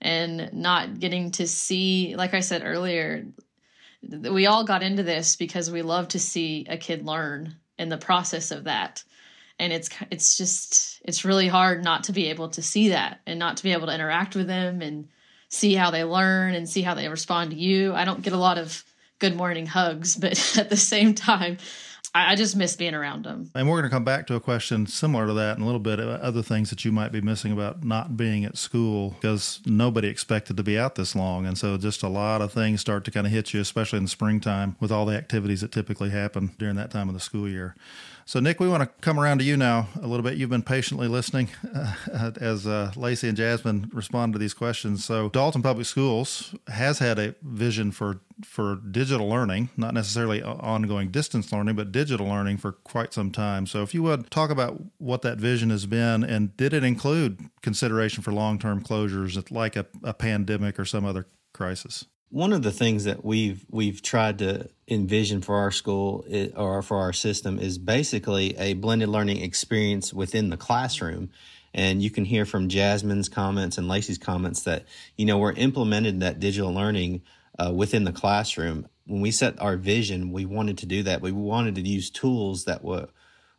and 0.00 0.52
not 0.52 0.98
getting 1.00 1.32
to 1.32 1.46
see, 1.46 2.14
like 2.16 2.32
I 2.32 2.40
said 2.40 2.62
earlier, 2.64 3.26
we 4.02 4.46
all 4.46 4.64
got 4.64 4.82
into 4.82 5.02
this 5.02 5.36
because 5.36 5.70
we 5.70 5.82
love 5.82 6.08
to 6.08 6.18
see 6.18 6.66
a 6.68 6.76
kid 6.76 7.04
learn 7.04 7.56
in 7.78 7.88
the 7.88 7.98
process 7.98 8.50
of 8.50 8.64
that. 8.64 9.02
And 9.58 9.72
it's 9.74 9.90
it's 10.10 10.38
just 10.38 11.02
it's 11.04 11.24
really 11.24 11.48
hard 11.48 11.84
not 11.84 12.04
to 12.04 12.12
be 12.12 12.30
able 12.30 12.48
to 12.50 12.62
see 12.62 12.90
that 12.90 13.20
and 13.26 13.38
not 13.38 13.58
to 13.58 13.62
be 13.62 13.72
able 13.72 13.88
to 13.88 13.94
interact 13.94 14.34
with 14.34 14.46
them 14.46 14.80
and 14.80 15.08
see 15.50 15.74
how 15.74 15.90
they 15.90 16.04
learn 16.04 16.54
and 16.54 16.68
see 16.68 16.80
how 16.80 16.94
they 16.94 17.08
respond 17.08 17.50
to 17.50 17.56
you. 17.56 17.92
I 17.92 18.06
don't 18.06 18.22
get 18.22 18.32
a 18.32 18.38
lot 18.38 18.56
of 18.56 18.82
good 19.20 19.36
morning 19.36 19.66
hugs, 19.66 20.16
but 20.16 20.32
at 20.58 20.70
the 20.70 20.76
same 20.76 21.14
time, 21.14 21.58
I, 22.12 22.34
just 22.34 22.56
miss 22.56 22.74
being 22.74 22.94
around 22.94 23.24
them. 23.24 23.52
And 23.54 23.68
we're 23.68 23.76
going 23.76 23.88
to 23.88 23.94
come 23.94 24.02
back 24.02 24.26
to 24.26 24.34
a 24.34 24.40
question 24.40 24.86
similar 24.88 25.28
to 25.28 25.32
that 25.34 25.56
in 25.56 25.62
a 25.62 25.66
little 25.66 25.78
bit. 25.78 26.00
about 26.00 26.20
Other 26.22 26.42
things 26.42 26.70
that 26.70 26.84
you 26.84 26.90
might 26.90 27.12
be 27.12 27.20
missing 27.20 27.52
about 27.52 27.84
not 27.84 28.16
being 28.16 28.44
at 28.44 28.58
school 28.58 29.10
because 29.10 29.60
nobody 29.64 30.08
expected 30.08 30.56
to 30.56 30.64
be 30.64 30.76
out 30.76 30.96
this 30.96 31.14
long, 31.14 31.46
and 31.46 31.56
so 31.56 31.76
just 31.76 32.02
a 32.02 32.08
lot 32.08 32.42
of 32.42 32.52
things 32.52 32.80
start 32.80 33.04
to 33.04 33.12
kind 33.12 33.26
of 33.26 33.32
hit 33.32 33.54
you, 33.54 33.60
especially 33.60 33.98
in 33.98 34.04
the 34.04 34.10
springtime 34.10 34.74
with 34.80 34.90
all 34.90 35.06
the 35.06 35.16
activities 35.16 35.60
that 35.60 35.70
typically 35.70 36.10
happen 36.10 36.50
during 36.58 36.74
that 36.74 36.90
time 36.90 37.08
of 37.08 37.14
the 37.14 37.20
school 37.20 37.48
year. 37.48 37.76
So, 38.30 38.38
Nick, 38.38 38.60
we 38.60 38.68
want 38.68 38.84
to 38.84 38.88
come 39.00 39.18
around 39.18 39.38
to 39.38 39.44
you 39.44 39.56
now 39.56 39.88
a 40.00 40.06
little 40.06 40.22
bit. 40.22 40.38
You've 40.38 40.50
been 40.50 40.62
patiently 40.62 41.08
listening 41.08 41.48
uh, 41.74 42.30
as 42.40 42.64
uh, 42.64 42.92
Lacey 42.94 43.26
and 43.26 43.36
Jasmine 43.36 43.90
respond 43.92 44.34
to 44.34 44.38
these 44.38 44.54
questions. 44.54 45.04
So, 45.04 45.30
Dalton 45.30 45.62
Public 45.62 45.84
Schools 45.84 46.54
has 46.68 47.00
had 47.00 47.18
a 47.18 47.34
vision 47.42 47.90
for 47.90 48.20
for 48.44 48.76
digital 48.88 49.28
learning, 49.28 49.70
not 49.76 49.94
necessarily 49.94 50.40
ongoing 50.44 51.10
distance 51.10 51.52
learning, 51.52 51.74
but 51.74 51.90
digital 51.90 52.28
learning 52.28 52.58
for 52.58 52.70
quite 52.70 53.12
some 53.12 53.32
time. 53.32 53.66
So, 53.66 53.82
if 53.82 53.94
you 53.94 54.04
would 54.04 54.30
talk 54.30 54.50
about 54.50 54.80
what 54.98 55.22
that 55.22 55.38
vision 55.38 55.70
has 55.70 55.86
been, 55.86 56.22
and 56.22 56.56
did 56.56 56.72
it 56.72 56.84
include 56.84 57.50
consideration 57.62 58.22
for 58.22 58.30
long 58.30 58.60
term 58.60 58.80
closures 58.80 59.50
like 59.50 59.74
a, 59.74 59.86
a 60.04 60.14
pandemic 60.14 60.78
or 60.78 60.84
some 60.84 61.04
other 61.04 61.26
crisis? 61.52 62.04
One 62.30 62.52
of 62.52 62.62
the 62.62 62.70
things 62.70 63.04
that 63.04 63.24
we've 63.24 63.66
we've 63.70 64.00
tried 64.00 64.38
to 64.38 64.68
envision 64.88 65.42
for 65.42 65.56
our 65.56 65.72
school 65.72 66.24
or 66.56 66.80
for 66.80 66.98
our 66.98 67.12
system 67.12 67.58
is 67.58 67.76
basically 67.76 68.56
a 68.56 68.74
blended 68.74 69.08
learning 69.08 69.42
experience 69.42 70.14
within 70.14 70.48
the 70.48 70.56
classroom. 70.56 71.30
And 71.74 72.02
you 72.02 72.10
can 72.10 72.24
hear 72.24 72.44
from 72.44 72.68
jasmine's 72.68 73.28
comments 73.28 73.78
and 73.78 73.88
lacey's 73.88 74.18
comments 74.18 74.62
that 74.62 74.86
you 75.16 75.26
know 75.26 75.38
we're 75.38 75.52
implementing 75.52 76.20
that 76.20 76.40
digital 76.40 76.72
learning 76.72 77.22
uh, 77.58 77.72
within 77.72 78.04
the 78.04 78.12
classroom. 78.12 78.86
When 79.06 79.20
we 79.20 79.32
set 79.32 79.60
our 79.60 79.76
vision 79.76 80.30
we 80.30 80.46
wanted 80.46 80.78
to 80.78 80.86
do 80.86 81.02
that. 81.02 81.20
We 81.20 81.32
wanted 81.32 81.74
to 81.74 81.82
use 81.82 82.10
tools 82.10 82.64
that 82.64 82.84
were 82.84 83.08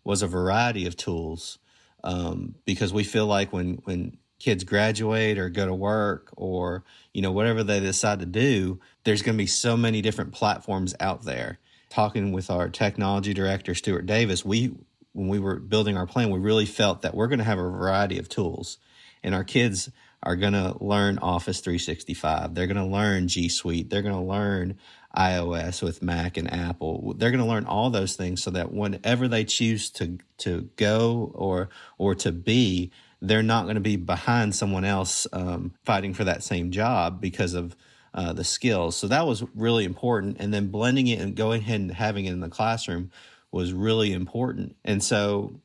was 0.06 0.22
a 0.22 0.28
variety 0.28 0.88
of 0.88 0.96
tools 0.96 1.60
um, 2.04 2.56
because 2.66 2.94
we 2.94 3.04
feel 3.04 3.28
like 3.28 3.52
when 3.52 3.82
when 3.84 4.18
kids 4.42 4.64
graduate 4.64 5.38
or 5.38 5.50
go 5.50 5.66
to 5.66 5.74
work 5.74 6.30
or 6.36 6.84
you 7.14 7.22
know 7.22 7.32
whatever 7.32 7.64
they 7.64 7.80
decide 7.80 8.20
to 8.20 8.26
do 8.26 8.80
there's 9.04 9.22
going 9.22 9.36
to 9.36 9.42
be 9.42 9.48
so 9.48 9.78
many 9.78 10.02
different 10.02 10.32
platforms 10.34 10.94
out 11.00 11.24
there. 11.24 11.60
Talking 11.90 12.32
with 12.32 12.50
our 12.50 12.70
technology 12.70 13.34
director 13.34 13.76
stuart 13.76 14.06
davis 14.06 14.44
we 14.44 14.74
when 15.14 15.28
we 15.28 15.40
were 15.40 15.58
building 15.58 15.98
our 15.98 16.08
plan 16.08 16.30
we 16.30 16.40
really 16.40 16.66
felt 16.66 17.02
that 17.02 17.14
we're 17.14 17.28
going 17.28 17.40
to 17.40 17.46
have 17.46 17.60
a 17.60 17.62
variety 17.62 18.18
of 18.18 18.30
tools 18.30 18.78
and 19.24 19.36
our 19.36 19.44
kids 19.44 19.92
are 20.24 20.36
going 20.36 20.54
to 20.54 20.76
learn 20.80 21.18
office 21.18 21.60
365 21.60 22.56
they're 22.56 22.68
going 22.68 22.78
to 22.78 22.86
learn 22.86 23.28
g 23.28 23.50
suite 23.50 23.90
they're 23.90 24.02
going 24.02 24.16
to 24.16 24.22
learn 24.22 24.78
ios 25.18 25.84
with 25.84 26.02
mac 26.02 26.38
and 26.38 26.52
apple 26.54 27.14
they're 27.18 27.32
going 27.32 27.44
to 27.44 27.50
learn 27.50 27.66
all 27.66 27.90
those 27.90 28.16
things 28.16 28.42
so 28.42 28.50
that 28.50 28.72
whenever 28.72 29.28
they 29.28 29.44
choose 29.44 29.90
to 29.90 30.18
to 30.38 30.70
go 30.78 31.32
or 31.36 31.68
or 31.98 32.16
to 32.16 32.32
be 32.32 32.90
they're 33.22 33.44
not 33.44 33.64
going 33.64 33.76
to 33.76 33.82
be 33.82 33.96
behind 33.96 34.56
someone 34.56 34.84
else 34.84 35.28
um, 35.32 35.74
fighting 35.86 36.14
for 36.14 36.24
that 36.24 36.44
same 36.44 36.72
job 36.72 37.22
because 37.22 37.54
of 37.54 37.76
uh, 38.14 38.34
the 38.34 38.44
skills. 38.44 38.96
So 38.98 39.08
that 39.08 39.26
was 39.26 39.44
really 39.56 39.86
important. 39.86 40.38
And 40.40 40.54
then 40.54 40.68
blending 40.68 41.08
it 41.08 41.20
and 41.20 41.36
going 41.36 41.62
ahead 41.62 41.82
and 41.82 41.92
having 41.92 42.26
it 42.26 42.32
in 42.32 42.40
the 42.40 42.50
classroom 42.50 43.12
was 43.52 43.74
really 43.74 44.12
important. 44.12 44.76
And 44.84 45.04
so, 45.04 45.62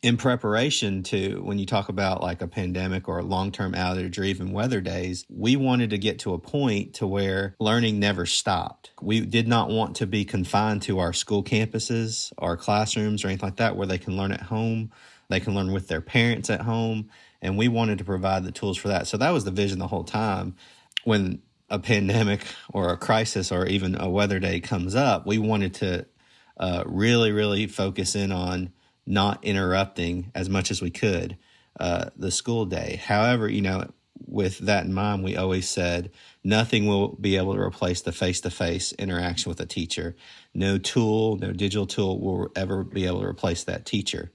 in 0.00 0.16
preparation 0.16 1.02
to 1.02 1.42
when 1.42 1.58
you 1.58 1.66
talk 1.66 1.88
about 1.88 2.22
like 2.22 2.40
a 2.40 2.46
pandemic 2.46 3.08
or 3.08 3.18
a 3.18 3.24
long 3.24 3.50
term 3.50 3.72
outage 3.72 4.16
or 4.16 4.22
even 4.22 4.52
weather 4.52 4.80
days, 4.80 5.26
we 5.28 5.56
wanted 5.56 5.90
to 5.90 5.98
get 5.98 6.20
to 6.20 6.34
a 6.34 6.38
point 6.38 6.94
to 6.94 7.06
where 7.06 7.56
learning 7.58 7.98
never 7.98 8.24
stopped. 8.24 8.92
We 9.02 9.20
did 9.20 9.48
not 9.48 9.70
want 9.70 9.96
to 9.96 10.06
be 10.06 10.24
confined 10.24 10.82
to 10.82 11.00
our 11.00 11.12
school 11.12 11.42
campuses, 11.42 12.32
our 12.38 12.56
classrooms, 12.56 13.24
or 13.24 13.28
anything 13.28 13.48
like 13.48 13.56
that 13.56 13.74
where 13.74 13.88
they 13.88 13.98
can 13.98 14.16
learn 14.16 14.30
at 14.30 14.42
home 14.42 14.92
they 15.28 15.40
can 15.40 15.54
learn 15.54 15.72
with 15.72 15.88
their 15.88 16.00
parents 16.00 16.50
at 16.50 16.62
home. 16.62 17.10
And 17.40 17.56
we 17.56 17.68
wanted 17.68 17.98
to 17.98 18.04
provide 18.04 18.44
the 18.44 18.52
tools 18.52 18.76
for 18.76 18.88
that. 18.88 19.06
So 19.06 19.16
that 19.18 19.30
was 19.30 19.44
the 19.44 19.50
vision 19.50 19.78
the 19.78 19.86
whole 19.86 20.04
time. 20.04 20.56
When 21.04 21.42
a 21.70 21.78
pandemic 21.78 22.44
or 22.72 22.90
a 22.90 22.96
crisis 22.96 23.52
or 23.52 23.66
even 23.66 24.00
a 24.00 24.08
weather 24.08 24.40
day 24.40 24.60
comes 24.60 24.94
up, 24.94 25.26
we 25.26 25.38
wanted 25.38 25.74
to 25.74 26.06
uh, 26.56 26.82
really, 26.86 27.30
really 27.30 27.66
focus 27.66 28.14
in 28.14 28.32
on 28.32 28.72
not 29.06 29.44
interrupting 29.44 30.30
as 30.34 30.48
much 30.48 30.70
as 30.70 30.82
we 30.82 30.90
could 30.90 31.36
uh, 31.78 32.10
the 32.16 32.30
school 32.30 32.64
day. 32.64 33.00
However, 33.04 33.48
you 33.48 33.62
know, 33.62 33.90
with 34.26 34.58
that 34.58 34.84
in 34.84 34.92
mind, 34.92 35.22
we 35.22 35.36
always 35.36 35.68
said 35.68 36.10
nothing 36.42 36.86
will 36.86 37.14
be 37.14 37.36
able 37.36 37.54
to 37.54 37.60
replace 37.60 38.00
the 38.00 38.12
face 38.12 38.40
to 38.40 38.50
face 38.50 38.92
interaction 38.92 39.48
with 39.48 39.60
a 39.60 39.66
teacher. 39.66 40.16
No 40.52 40.76
tool, 40.76 41.36
no 41.36 41.52
digital 41.52 41.86
tool 41.86 42.20
will 42.20 42.50
ever 42.56 42.82
be 42.82 43.06
able 43.06 43.20
to 43.20 43.26
replace 43.26 43.62
that 43.64 43.86
teacher 43.86 44.32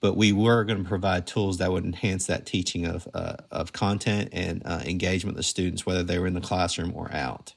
but 0.00 0.16
we 0.16 0.32
were 0.32 0.64
going 0.64 0.82
to 0.82 0.88
provide 0.88 1.26
tools 1.26 1.58
that 1.58 1.72
would 1.72 1.84
enhance 1.84 2.26
that 2.26 2.46
teaching 2.46 2.86
of 2.86 3.08
uh, 3.14 3.36
of 3.50 3.72
content 3.72 4.28
and 4.32 4.62
uh, 4.64 4.82
engagement 4.84 5.36
with 5.36 5.44
the 5.44 5.48
students, 5.48 5.86
whether 5.86 6.02
they 6.02 6.18
were 6.18 6.26
in 6.26 6.34
the 6.34 6.40
classroom 6.40 6.92
or 6.94 7.12
out. 7.12 7.54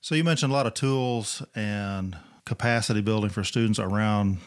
So 0.00 0.14
you 0.14 0.24
mentioned 0.24 0.52
a 0.52 0.54
lot 0.54 0.66
of 0.66 0.74
tools 0.74 1.42
and 1.54 2.16
capacity 2.44 3.02
building 3.02 3.30
for 3.30 3.44
students 3.44 3.78
around 3.78 4.38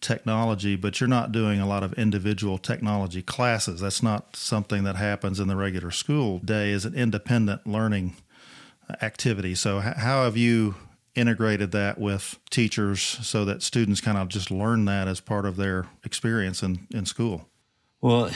technology, 0.00 0.76
but 0.76 1.00
you're 1.00 1.08
not 1.08 1.32
doing 1.32 1.60
a 1.60 1.66
lot 1.66 1.82
of 1.82 1.92
individual 1.94 2.58
technology 2.58 3.22
classes. 3.22 3.80
That's 3.80 4.02
not 4.02 4.36
something 4.36 4.84
that 4.84 4.96
happens 4.96 5.38
in 5.38 5.48
the 5.48 5.56
regular 5.56 5.90
school 5.90 6.38
day. 6.38 6.70
Is 6.70 6.84
an 6.84 6.94
independent 6.94 7.66
learning 7.66 8.16
activity. 9.02 9.54
So 9.54 9.80
how 9.80 10.24
have 10.24 10.36
you 10.36 10.76
integrated 11.16 11.72
that 11.72 11.98
with 11.98 12.38
teachers 12.50 13.00
so 13.00 13.44
that 13.44 13.62
students 13.62 14.00
kind 14.00 14.18
of 14.18 14.28
just 14.28 14.50
learn 14.50 14.84
that 14.84 15.08
as 15.08 15.20
part 15.20 15.46
of 15.46 15.56
their 15.56 15.86
experience 16.04 16.62
in, 16.62 16.86
in 16.92 17.06
school? 17.06 17.48
Well, 18.00 18.30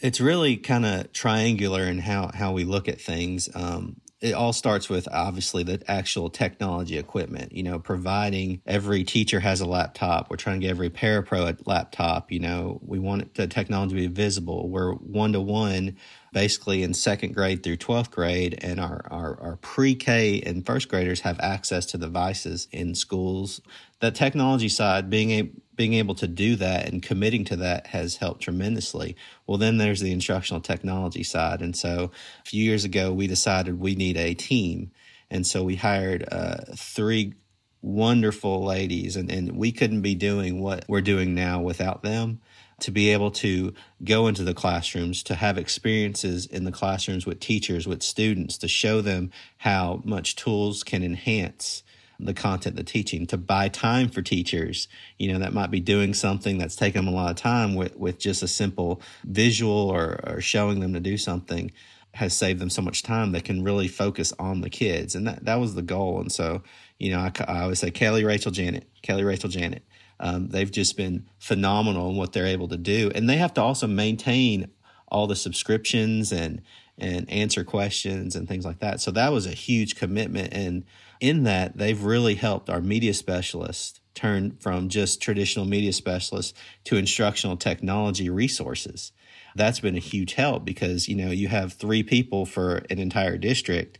it's 0.00 0.20
really 0.20 0.56
kind 0.56 0.84
of 0.84 1.12
triangular 1.12 1.84
in 1.84 1.98
how, 1.98 2.30
how 2.34 2.52
we 2.52 2.64
look 2.64 2.88
at 2.88 3.00
things. 3.00 3.48
Um, 3.54 4.00
it 4.26 4.32
all 4.32 4.52
starts 4.52 4.88
with 4.88 5.06
obviously 5.12 5.62
the 5.62 5.80
actual 5.88 6.28
technology 6.28 6.98
equipment 6.98 7.52
you 7.52 7.62
know 7.62 7.78
providing 7.78 8.60
every 8.66 9.04
teacher 9.04 9.40
has 9.40 9.60
a 9.60 9.66
laptop. 9.66 10.30
We're 10.30 10.36
trying 10.36 10.60
to 10.60 10.66
get 10.66 10.70
every 10.70 10.90
parapro 10.90 11.48
a 11.48 11.56
laptop 11.68 12.32
you 12.32 12.40
know. 12.40 12.80
We 12.84 12.98
want 12.98 13.34
the 13.34 13.46
technology 13.46 13.94
to 13.94 14.08
be 14.08 14.14
visible. 14.14 14.68
We're 14.68 14.92
one 14.92 15.32
to 15.34 15.40
one 15.40 15.96
basically 16.32 16.82
in 16.82 16.92
second 16.92 17.34
grade 17.34 17.62
through 17.62 17.78
12th 17.78 18.10
grade 18.10 18.58
and 18.60 18.78
our, 18.78 19.06
our, 19.10 19.40
our 19.40 19.56
pre-k 19.56 20.42
and 20.42 20.66
first 20.66 20.86
graders 20.88 21.20
have 21.20 21.40
access 21.40 21.86
to 21.86 21.96
devices 21.96 22.68
in 22.72 22.94
schools. 22.94 23.62
The 24.00 24.10
technology 24.10 24.68
side 24.68 25.08
being 25.08 25.30
a 25.30 25.50
being 25.76 25.94
able 25.94 26.14
to 26.16 26.26
do 26.26 26.56
that 26.56 26.88
and 26.88 27.02
committing 27.02 27.44
to 27.44 27.56
that 27.56 27.88
has 27.88 28.16
helped 28.16 28.42
tremendously. 28.42 29.16
Well, 29.46 29.58
then 29.58 29.76
there's 29.76 30.00
the 30.00 30.12
instructional 30.12 30.60
technology 30.60 31.22
side. 31.22 31.60
And 31.60 31.76
so 31.76 32.10
a 32.42 32.48
few 32.48 32.64
years 32.64 32.84
ago, 32.84 33.12
we 33.12 33.26
decided 33.26 33.78
we 33.78 33.94
need 33.94 34.16
a 34.16 34.34
team. 34.34 34.90
And 35.30 35.46
so 35.46 35.62
we 35.62 35.76
hired 35.76 36.26
uh, 36.30 36.56
three 36.74 37.34
wonderful 37.82 38.64
ladies, 38.64 39.16
and, 39.16 39.30
and 39.30 39.56
we 39.56 39.70
couldn't 39.70 40.00
be 40.00 40.14
doing 40.14 40.60
what 40.60 40.84
we're 40.88 41.00
doing 41.00 41.34
now 41.34 41.60
without 41.60 42.02
them. 42.02 42.40
To 42.80 42.90
be 42.90 43.10
able 43.10 43.30
to 43.32 43.72
go 44.04 44.26
into 44.26 44.44
the 44.44 44.52
classrooms, 44.52 45.22
to 45.24 45.34
have 45.34 45.56
experiences 45.56 46.44
in 46.44 46.64
the 46.64 46.72
classrooms 46.72 47.24
with 47.24 47.40
teachers, 47.40 47.86
with 47.86 48.02
students, 48.02 48.58
to 48.58 48.68
show 48.68 49.00
them 49.00 49.30
how 49.58 50.02
much 50.04 50.36
tools 50.36 50.84
can 50.84 51.02
enhance 51.02 51.82
the 52.18 52.34
content, 52.34 52.76
the 52.76 52.84
teaching, 52.84 53.26
to 53.26 53.36
buy 53.36 53.68
time 53.68 54.08
for 54.08 54.22
teachers. 54.22 54.88
You 55.18 55.32
know, 55.32 55.38
that 55.40 55.52
might 55.52 55.70
be 55.70 55.80
doing 55.80 56.14
something 56.14 56.58
that's 56.58 56.76
taking 56.76 57.04
them 57.04 57.12
a 57.12 57.16
lot 57.16 57.30
of 57.30 57.36
time 57.36 57.74
with, 57.74 57.96
with 57.96 58.18
just 58.18 58.42
a 58.42 58.48
simple 58.48 59.00
visual 59.24 59.90
or, 59.90 60.20
or 60.24 60.40
showing 60.40 60.80
them 60.80 60.94
to 60.94 61.00
do 61.00 61.16
something 61.16 61.70
has 62.16 62.34
saved 62.34 62.58
them 62.58 62.70
so 62.70 62.80
much 62.80 63.02
time 63.02 63.30
they 63.30 63.42
can 63.42 63.62
really 63.62 63.88
focus 63.88 64.32
on 64.38 64.62
the 64.62 64.70
kids. 64.70 65.14
And 65.14 65.26
that, 65.26 65.44
that 65.44 65.56
was 65.56 65.74
the 65.74 65.82
goal. 65.82 66.18
And 66.18 66.32
so, 66.32 66.62
you 66.98 67.10
know, 67.10 67.18
I, 67.18 67.32
I 67.46 67.62
always 67.62 67.78
say 67.78 67.90
Kelly, 67.90 68.24
Rachel, 68.24 68.50
Janet, 68.50 68.88
Kelly, 69.02 69.22
Rachel, 69.22 69.50
Janet. 69.50 69.82
Um, 70.18 70.48
they've 70.48 70.70
just 70.70 70.96
been 70.96 71.26
phenomenal 71.38 72.08
in 72.08 72.16
what 72.16 72.32
they're 72.32 72.46
able 72.46 72.68
to 72.68 72.78
do. 72.78 73.10
And 73.14 73.28
they 73.28 73.36
have 73.36 73.52
to 73.54 73.60
also 73.60 73.86
maintain 73.86 74.70
all 75.08 75.26
the 75.26 75.36
subscriptions 75.36 76.32
and, 76.32 76.62
and 76.96 77.28
answer 77.30 77.64
questions 77.64 78.34
and 78.34 78.48
things 78.48 78.64
like 78.64 78.78
that. 78.78 79.02
So 79.02 79.10
that 79.10 79.30
was 79.30 79.46
a 79.46 79.50
huge 79.50 79.94
commitment. 79.96 80.54
And 80.54 80.84
in 81.20 81.44
that, 81.44 81.76
they've 81.76 82.02
really 82.02 82.34
helped 82.34 82.70
our 82.70 82.80
media 82.80 83.14
specialists 83.14 84.00
turn 84.14 84.56
from 84.60 84.88
just 84.88 85.20
traditional 85.20 85.66
media 85.66 85.92
specialists 85.92 86.54
to 86.84 86.96
instructional 86.96 87.56
technology 87.56 88.30
resources. 88.30 89.12
That's 89.54 89.80
been 89.80 89.96
a 89.96 90.00
huge 90.00 90.34
help 90.34 90.64
because, 90.64 91.08
you 91.08 91.16
know, 91.16 91.30
you 91.30 91.48
have 91.48 91.74
three 91.74 92.02
people 92.02 92.46
for 92.46 92.82
an 92.90 92.98
entire 92.98 93.38
district. 93.38 93.98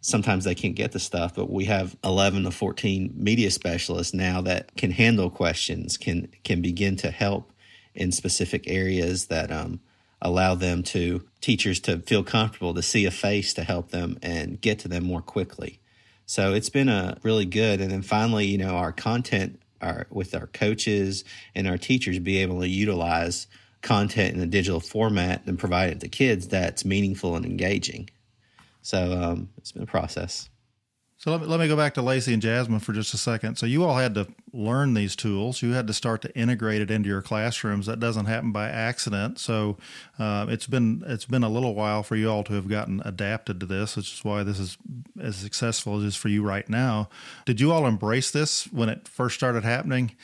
Sometimes 0.00 0.44
they 0.44 0.54
can't 0.54 0.74
get 0.74 0.92
the 0.92 0.98
stuff, 0.98 1.34
but 1.34 1.50
we 1.50 1.64
have 1.66 1.96
11 2.04 2.44
to 2.44 2.50
14 2.50 3.14
media 3.16 3.50
specialists 3.50 4.12
now 4.12 4.40
that 4.42 4.76
can 4.76 4.90
handle 4.90 5.30
questions, 5.30 5.96
can 5.96 6.28
can 6.44 6.60
begin 6.60 6.96
to 6.96 7.10
help 7.10 7.52
in 7.94 8.10
specific 8.10 8.64
areas 8.66 9.26
that 9.26 9.52
um, 9.52 9.80
allow 10.20 10.54
them 10.54 10.82
to 10.82 11.24
teachers 11.40 11.78
to 11.80 11.98
feel 12.00 12.24
comfortable 12.24 12.74
to 12.74 12.82
see 12.82 13.04
a 13.04 13.10
face 13.10 13.52
to 13.54 13.64
help 13.64 13.90
them 13.90 14.18
and 14.22 14.60
get 14.60 14.78
to 14.80 14.88
them 14.88 15.04
more 15.04 15.22
quickly. 15.22 15.81
So 16.26 16.54
it's 16.54 16.70
been 16.70 16.88
a 16.88 17.18
really 17.22 17.44
good. 17.44 17.80
And 17.80 17.90
then 17.90 18.02
finally, 18.02 18.46
you 18.46 18.58
know, 18.58 18.76
our 18.76 18.92
content 18.92 19.60
our 19.82 20.06
with 20.10 20.34
our 20.34 20.46
coaches 20.46 21.24
and 21.54 21.66
our 21.66 21.76
teachers 21.76 22.18
be 22.18 22.38
able 22.38 22.60
to 22.60 22.68
utilize 22.68 23.46
content 23.82 24.36
in 24.36 24.40
a 24.40 24.46
digital 24.46 24.80
format 24.80 25.42
and 25.46 25.58
provide 25.58 25.90
it 25.90 26.00
to 26.00 26.08
kids 26.08 26.48
that's 26.48 26.84
meaningful 26.84 27.34
and 27.34 27.44
engaging. 27.44 28.08
So 28.80 29.12
um, 29.12 29.50
it's 29.58 29.72
been 29.72 29.82
a 29.82 29.86
process. 29.86 30.48
So 31.22 31.30
let 31.30 31.40
me, 31.40 31.46
let 31.46 31.60
me 31.60 31.68
go 31.68 31.76
back 31.76 31.94
to 31.94 32.02
Lacey 32.02 32.32
and 32.32 32.42
Jasmine 32.42 32.80
for 32.80 32.92
just 32.92 33.14
a 33.14 33.16
second. 33.16 33.54
So 33.54 33.64
you 33.64 33.84
all 33.84 33.94
had 33.94 34.12
to 34.16 34.26
learn 34.52 34.94
these 34.94 35.14
tools. 35.14 35.62
You 35.62 35.70
had 35.70 35.86
to 35.86 35.92
start 35.92 36.20
to 36.22 36.36
integrate 36.36 36.80
it 36.80 36.90
into 36.90 37.08
your 37.08 37.22
classrooms. 37.22 37.86
That 37.86 38.00
doesn't 38.00 38.26
happen 38.26 38.50
by 38.50 38.68
accident. 38.68 39.38
So 39.38 39.78
uh, 40.18 40.46
it's 40.48 40.66
been 40.66 41.04
it's 41.06 41.24
been 41.24 41.44
a 41.44 41.48
little 41.48 41.76
while 41.76 42.02
for 42.02 42.16
you 42.16 42.28
all 42.28 42.42
to 42.42 42.54
have 42.54 42.66
gotten 42.66 43.00
adapted 43.04 43.60
to 43.60 43.66
this, 43.66 43.96
which 43.96 44.12
is 44.12 44.24
why 44.24 44.42
this 44.42 44.58
is 44.58 44.76
as 45.20 45.36
successful 45.36 45.98
as 45.98 46.02
it 46.02 46.06
is 46.08 46.16
for 46.16 46.26
you 46.26 46.42
right 46.42 46.68
now. 46.68 47.08
Did 47.44 47.60
you 47.60 47.70
all 47.70 47.86
embrace 47.86 48.32
this 48.32 48.64
when 48.72 48.88
it 48.88 49.06
first 49.06 49.36
started 49.36 49.62
happening? 49.62 50.16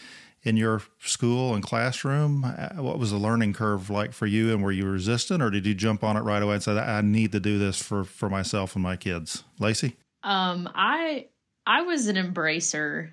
in 0.45 0.57
your 0.57 0.81
school 1.01 1.53
and 1.53 1.65
classroom? 1.65 2.45
Uh, 2.45 2.81
what 2.81 2.97
was 2.97 3.11
the 3.11 3.19
learning 3.19 3.53
curve 3.53 3.91
like 3.91 4.13
for 4.13 4.25
you, 4.25 4.53
and 4.53 4.63
were 4.63 4.71
you 4.71 4.87
resistant, 4.87 5.43
or 5.43 5.51
did 5.51 5.67
you 5.67 5.75
jump 5.75 6.05
on 6.05 6.17
it 6.17 6.21
right 6.21 6.43
away 6.43 6.55
and 6.55 6.63
say, 6.63 6.79
"I 6.79 7.01
need 7.01 7.33
to 7.33 7.41
do 7.41 7.59
this 7.59 7.83
for 7.83 8.05
for 8.05 8.31
myself 8.31 8.77
and 8.77 8.83
my 8.83 8.95
kids"? 8.95 9.43
Lacey, 9.59 9.97
um, 10.23 10.69
I 10.75 11.29
I 11.67 11.83
was 11.83 12.09
an 12.09 12.17
embracer. 12.17 13.11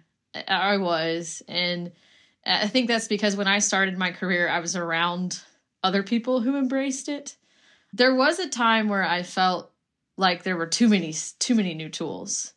I 0.48 0.78
was, 0.78 1.41
and 1.48 1.91
I 2.46 2.68
think 2.68 2.88
that's 2.88 3.08
because 3.08 3.36
when 3.36 3.48
I 3.48 3.60
started 3.60 3.98
my 3.98 4.12
career, 4.12 4.50
I 4.50 4.60
was 4.60 4.76
around 4.76 5.39
other 5.84 6.04
people 6.04 6.41
who 6.41 6.58
embraced 6.58 7.08
it. 7.08 7.38
There 7.94 8.15
was 8.15 8.39
a 8.39 8.50
time 8.50 8.89
where 8.89 9.04
I 9.04 9.24
felt 9.24 9.72
like 10.18 10.44
there 10.44 10.58
were 10.58 10.68
too 10.68 10.89
many 10.89 11.13
too 11.39 11.56
many 11.56 11.74
new 11.74 11.89
tools 11.89 12.54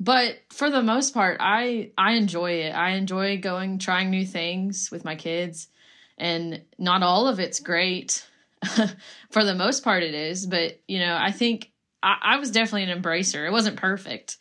but 0.00 0.38
for 0.50 0.70
the 0.70 0.82
most 0.82 1.14
part 1.14 1.36
i 1.40 1.90
i 1.96 2.12
enjoy 2.12 2.52
it 2.52 2.70
i 2.70 2.90
enjoy 2.90 3.38
going 3.38 3.78
trying 3.78 4.10
new 4.10 4.26
things 4.26 4.90
with 4.90 5.04
my 5.04 5.14
kids 5.14 5.68
and 6.16 6.62
not 6.78 7.02
all 7.02 7.28
of 7.28 7.40
it's 7.40 7.60
great 7.60 8.26
for 9.30 9.44
the 9.44 9.54
most 9.54 9.84
part 9.84 10.02
it 10.02 10.14
is 10.14 10.46
but 10.46 10.80
you 10.88 10.98
know 10.98 11.16
i 11.16 11.30
think 11.30 11.70
I, 12.02 12.16
I 12.22 12.36
was 12.38 12.50
definitely 12.50 12.90
an 12.90 13.02
embracer 13.02 13.46
it 13.46 13.52
wasn't 13.52 13.76
perfect 13.76 14.38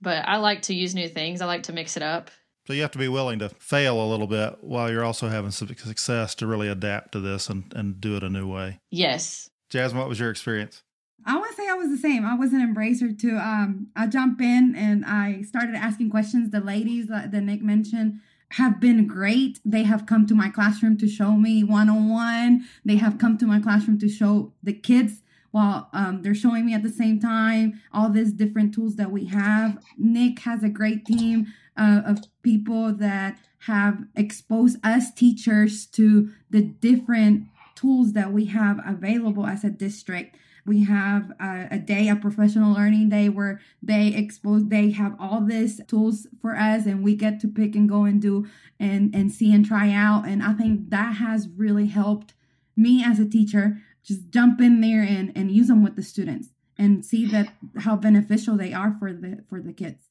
but 0.00 0.26
i 0.28 0.36
like 0.36 0.62
to 0.62 0.74
use 0.74 0.94
new 0.94 1.08
things 1.08 1.40
i 1.40 1.46
like 1.46 1.64
to 1.64 1.72
mix 1.72 1.96
it 1.96 2.02
up 2.02 2.30
so 2.66 2.72
you 2.72 2.82
have 2.82 2.92
to 2.92 2.98
be 2.98 3.08
willing 3.08 3.40
to 3.40 3.48
fail 3.48 4.00
a 4.00 4.08
little 4.08 4.28
bit 4.28 4.58
while 4.60 4.90
you're 4.90 5.04
also 5.04 5.28
having 5.28 5.50
some 5.50 5.68
success 5.68 6.34
to 6.36 6.46
really 6.46 6.68
adapt 6.68 7.12
to 7.12 7.20
this 7.20 7.48
and, 7.48 7.72
and 7.74 8.00
do 8.00 8.16
it 8.16 8.22
a 8.22 8.28
new 8.28 8.46
way 8.46 8.80
yes 8.90 9.50
jasmine 9.70 10.00
what 10.00 10.08
was 10.08 10.20
your 10.20 10.30
experience 10.30 10.82
I 11.24 11.38
would 11.38 11.54
say 11.54 11.68
I 11.68 11.74
was 11.74 11.88
the 11.88 11.96
same. 11.96 12.26
I 12.26 12.34
was 12.34 12.52
an 12.52 12.60
embracer 12.60 13.16
too. 13.16 13.36
Um, 13.36 13.88
I 13.94 14.06
jump 14.06 14.40
in 14.40 14.74
and 14.76 15.04
I 15.04 15.42
started 15.42 15.76
asking 15.76 16.10
questions. 16.10 16.50
The 16.50 16.60
ladies 16.60 17.06
that, 17.08 17.30
that 17.30 17.42
Nick 17.42 17.62
mentioned 17.62 18.20
have 18.52 18.80
been 18.80 19.06
great. 19.06 19.60
They 19.64 19.84
have 19.84 20.06
come 20.06 20.26
to 20.26 20.34
my 20.34 20.50
classroom 20.50 20.98
to 20.98 21.08
show 21.08 21.32
me 21.32 21.64
one 21.64 21.88
on 21.88 22.10
one. 22.10 22.64
They 22.84 22.96
have 22.96 23.18
come 23.18 23.38
to 23.38 23.46
my 23.46 23.60
classroom 23.60 23.98
to 24.00 24.08
show 24.08 24.52
the 24.62 24.72
kids 24.72 25.21
while 25.52 25.88
um, 25.92 26.22
they're 26.22 26.34
showing 26.34 26.66
me 26.66 26.74
at 26.74 26.82
the 26.82 26.90
same 26.90 27.20
time 27.20 27.80
all 27.92 28.10
these 28.10 28.32
different 28.32 28.74
tools 28.74 28.96
that 28.96 29.12
we 29.12 29.26
have. 29.26 29.78
Nick 29.96 30.40
has 30.40 30.64
a 30.64 30.68
great 30.68 31.06
team 31.06 31.46
uh, 31.76 32.02
of 32.04 32.18
people 32.42 32.92
that 32.92 33.38
have 33.60 34.04
exposed 34.16 34.78
us 34.84 35.12
teachers 35.14 35.86
to 35.86 36.30
the 36.50 36.62
different 36.62 37.46
tools 37.74 38.12
that 38.12 38.32
we 38.32 38.46
have 38.46 38.80
available 38.86 39.46
as 39.46 39.62
a 39.64 39.70
district. 39.70 40.36
We 40.64 40.84
have 40.84 41.32
a, 41.40 41.68
a, 41.72 41.78
day, 41.78 42.08
a 42.08 42.16
professional 42.16 42.74
learning 42.74 43.08
day 43.08 43.28
where 43.28 43.60
they 43.82 44.08
expose, 44.08 44.68
they 44.68 44.90
have 44.90 45.16
all 45.18 45.40
these 45.40 45.80
tools 45.86 46.26
for 46.40 46.56
us 46.56 46.86
and 46.86 47.02
we 47.02 47.16
get 47.16 47.40
to 47.40 47.48
pick 47.48 47.74
and 47.74 47.88
go 47.88 48.04
and 48.04 48.22
do 48.22 48.46
and, 48.78 49.14
and 49.14 49.32
see 49.32 49.52
and 49.52 49.64
try 49.64 49.90
out. 49.92 50.26
And 50.26 50.42
I 50.42 50.52
think 50.52 50.90
that 50.90 51.16
has 51.16 51.48
really 51.56 51.86
helped 51.86 52.34
me 52.76 53.02
as 53.04 53.18
a 53.18 53.28
teacher 53.28 53.78
just 54.04 54.30
jump 54.30 54.60
in 54.60 54.80
there 54.80 55.02
and, 55.02 55.32
and 55.36 55.50
use 55.50 55.68
them 55.68 55.82
with 55.82 55.96
the 55.96 56.02
students 56.02 56.48
and 56.78 57.04
see 57.04 57.26
that 57.26 57.52
how 57.80 57.96
beneficial 57.96 58.56
they 58.56 58.72
are 58.72 58.96
for 58.98 59.12
the 59.12 59.44
for 59.48 59.60
the 59.60 59.72
kids. 59.72 60.08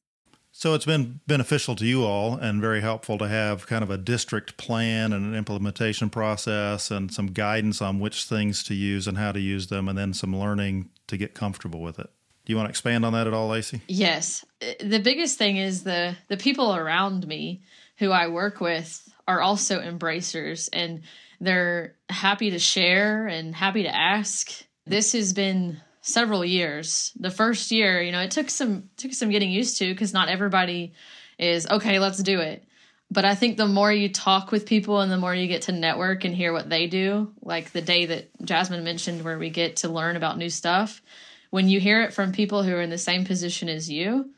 So 0.54 0.74
it's 0.74 0.84
been 0.84 1.20
beneficial 1.26 1.74
to 1.76 1.86
you 1.86 2.04
all 2.04 2.34
and 2.34 2.60
very 2.60 2.82
helpful 2.82 3.16
to 3.18 3.26
have 3.26 3.66
kind 3.66 3.82
of 3.82 3.90
a 3.90 3.96
district 3.96 4.58
plan 4.58 5.12
and 5.14 5.24
an 5.24 5.34
implementation 5.34 6.10
process 6.10 6.90
and 6.90 7.12
some 7.12 7.28
guidance 7.28 7.80
on 7.80 8.00
which 8.00 8.24
things 8.24 8.62
to 8.64 8.74
use 8.74 9.08
and 9.08 9.16
how 9.16 9.32
to 9.32 9.40
use 9.40 9.68
them, 9.68 9.88
and 9.88 9.96
then 9.96 10.12
some 10.12 10.36
learning 10.36 10.90
to 11.06 11.16
get 11.16 11.34
comfortable 11.34 11.80
with 11.80 11.98
it. 11.98 12.10
Do 12.44 12.52
you 12.52 12.56
want 12.56 12.66
to 12.66 12.70
expand 12.70 13.04
on 13.06 13.14
that 13.14 13.26
at 13.26 13.32
all, 13.32 13.48
Lacey? 13.48 13.80
Yes. 13.88 14.44
The 14.80 14.98
biggest 14.98 15.38
thing 15.38 15.56
is 15.56 15.84
the 15.84 16.16
the 16.28 16.36
people 16.36 16.74
around 16.74 17.26
me 17.26 17.62
who 17.96 18.10
I 18.10 18.28
work 18.28 18.60
with 18.60 19.08
are 19.26 19.40
also 19.40 19.80
embracers 19.80 20.68
and 20.68 21.02
they're 21.42 21.96
happy 22.08 22.50
to 22.50 22.58
share 22.60 23.26
and 23.26 23.54
happy 23.54 23.82
to 23.82 23.94
ask. 23.94 24.64
This 24.86 25.12
has 25.12 25.32
been 25.32 25.80
several 26.00 26.44
years. 26.44 27.12
The 27.18 27.30
first 27.30 27.72
year, 27.72 28.00
you 28.00 28.12
know, 28.12 28.20
it 28.20 28.30
took 28.30 28.48
some 28.48 28.90
took 28.96 29.12
some 29.12 29.30
getting 29.30 29.50
used 29.50 29.78
to 29.78 29.92
because 29.92 30.12
not 30.12 30.28
everybody 30.28 30.92
is 31.38 31.66
okay, 31.66 31.98
let's 31.98 32.22
do 32.22 32.38
it. 32.38 32.64
But 33.10 33.24
I 33.24 33.34
think 33.34 33.56
the 33.56 33.66
more 33.66 33.92
you 33.92 34.08
talk 34.08 34.52
with 34.52 34.66
people 34.66 35.00
and 35.00 35.10
the 35.10 35.18
more 35.18 35.34
you 35.34 35.48
get 35.48 35.62
to 35.62 35.72
network 35.72 36.24
and 36.24 36.34
hear 36.34 36.52
what 36.52 36.70
they 36.70 36.86
do, 36.86 37.32
like 37.42 37.72
the 37.72 37.82
day 37.82 38.06
that 38.06 38.30
Jasmine 38.42 38.84
mentioned 38.84 39.22
where 39.22 39.38
we 39.38 39.50
get 39.50 39.76
to 39.76 39.88
learn 39.88 40.16
about 40.16 40.38
new 40.38 40.48
stuff, 40.48 41.02
when 41.50 41.68
you 41.68 41.80
hear 41.80 42.02
it 42.02 42.14
from 42.14 42.32
people 42.32 42.62
who 42.62 42.74
are 42.74 42.80
in 42.80 42.88
the 42.88 42.96
same 42.96 43.24
position 43.24 43.68
as 43.68 43.90
you, 43.90 44.30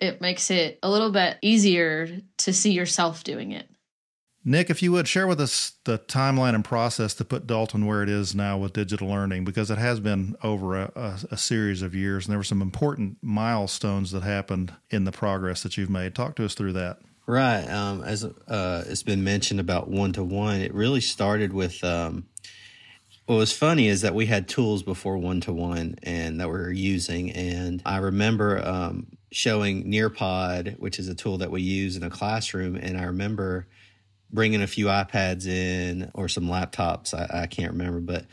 it 0.00 0.20
makes 0.20 0.50
it 0.50 0.78
a 0.82 0.90
little 0.90 1.10
bit 1.10 1.36
easier 1.42 2.20
to 2.38 2.52
see 2.52 2.72
yourself 2.72 3.24
doing 3.24 3.52
it. 3.52 3.68
Nick, 4.46 4.68
if 4.68 4.82
you 4.82 4.92
would 4.92 5.08
share 5.08 5.26
with 5.26 5.40
us 5.40 5.72
the 5.84 5.98
timeline 5.98 6.54
and 6.54 6.64
process 6.64 7.14
to 7.14 7.24
put 7.24 7.46
Dalton 7.46 7.86
where 7.86 8.02
it 8.02 8.10
is 8.10 8.34
now 8.34 8.58
with 8.58 8.74
digital 8.74 9.08
learning, 9.08 9.44
because 9.44 9.70
it 9.70 9.78
has 9.78 10.00
been 10.00 10.36
over 10.42 10.76
a, 10.76 10.92
a, 10.94 11.18
a, 11.30 11.36
series 11.38 11.80
of 11.80 11.94
years, 11.94 12.26
and 12.26 12.32
there 12.32 12.38
were 12.38 12.44
some 12.44 12.60
important 12.60 13.16
milestones 13.22 14.10
that 14.10 14.22
happened 14.22 14.74
in 14.90 15.04
the 15.04 15.12
progress 15.12 15.62
that 15.62 15.78
you've 15.78 15.88
made. 15.88 16.14
Talk 16.14 16.36
to 16.36 16.44
us 16.44 16.54
through 16.54 16.74
that. 16.74 16.98
Right. 17.26 17.64
Um, 17.64 18.02
as 18.02 18.22
uh, 18.22 18.84
it's 18.86 19.02
been 19.02 19.24
mentioned 19.24 19.60
about 19.60 19.88
one 19.88 20.12
to 20.12 20.22
one, 20.22 20.60
it 20.60 20.74
really 20.74 21.00
started 21.00 21.52
with. 21.52 21.82
Um, 21.82 22.26
what 23.26 23.36
was 23.36 23.56
funny 23.56 23.88
is 23.88 24.02
that 24.02 24.14
we 24.14 24.26
had 24.26 24.46
tools 24.48 24.82
before 24.82 25.16
one 25.16 25.40
to 25.40 25.52
one 25.54 25.96
and 26.02 26.38
that 26.40 26.48
we 26.48 26.52
were 26.52 26.70
using, 26.70 27.30
and 27.30 27.80
I 27.86 27.96
remember 27.96 28.62
um, 28.62 29.06
showing 29.32 29.84
Nearpod, 29.84 30.78
which 30.78 30.98
is 30.98 31.08
a 31.08 31.14
tool 31.14 31.38
that 31.38 31.50
we 31.50 31.62
use 31.62 31.96
in 31.96 32.02
a 32.02 32.10
classroom, 32.10 32.76
and 32.76 32.98
I 32.98 33.04
remember 33.04 33.66
bringing 34.32 34.62
a 34.62 34.66
few 34.66 34.86
iPads 34.86 35.46
in 35.46 36.10
or 36.14 36.28
some 36.28 36.46
laptops. 36.46 37.14
I, 37.14 37.42
I 37.42 37.46
can't 37.46 37.72
remember, 37.72 38.00
but 38.00 38.24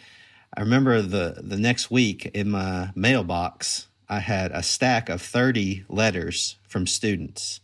I 0.56 0.62
remember 0.62 1.02
the 1.02 1.42
the 1.42 1.58
next 1.58 1.90
week 1.90 2.26
in 2.34 2.52
my 2.52 2.92
mailbox, 2.96 3.88
I 4.10 4.20
had 4.20 4.52
a 4.52 4.64
stack 4.64 5.10
of 5.10 5.22
30 5.22 5.86
letters 5.88 6.58
from 6.68 6.86
students 6.86 7.62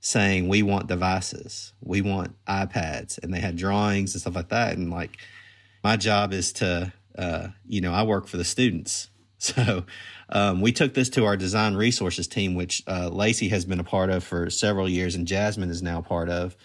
saying 0.00 0.48
we 0.48 0.62
want 0.62 0.86
devices, 0.86 1.72
we 1.80 2.00
want 2.02 2.36
iPads, 2.46 3.18
and 3.22 3.34
they 3.34 3.40
had 3.40 3.56
drawings 3.56 4.14
and 4.14 4.20
stuff 4.20 4.36
like 4.36 4.50
that. 4.50 4.76
And 4.76 4.90
like, 4.90 5.18
my 5.82 5.96
job 5.96 6.32
is 6.32 6.52
to, 6.54 6.92
uh, 7.18 7.48
you 7.66 7.80
know, 7.80 7.92
I 7.92 8.04
work 8.04 8.28
for 8.28 8.36
the 8.36 8.44
students, 8.44 9.10
so 9.38 9.84
um, 10.30 10.60
we 10.60 10.72
took 10.72 10.94
this 10.94 11.08
to 11.10 11.24
our 11.24 11.36
design 11.36 11.74
resources 11.74 12.26
team, 12.26 12.54
which 12.54 12.82
uh, 12.86 13.08
Lacey 13.08 13.48
has 13.48 13.64
been 13.64 13.80
a 13.80 13.84
part 13.84 14.10
of 14.10 14.24
for 14.24 14.50
several 14.50 14.88
years, 14.88 15.14
and 15.14 15.26
Jasmine 15.26 15.70
is 15.70 15.82
now 15.82 16.00
part 16.00 16.28
of 16.28 16.56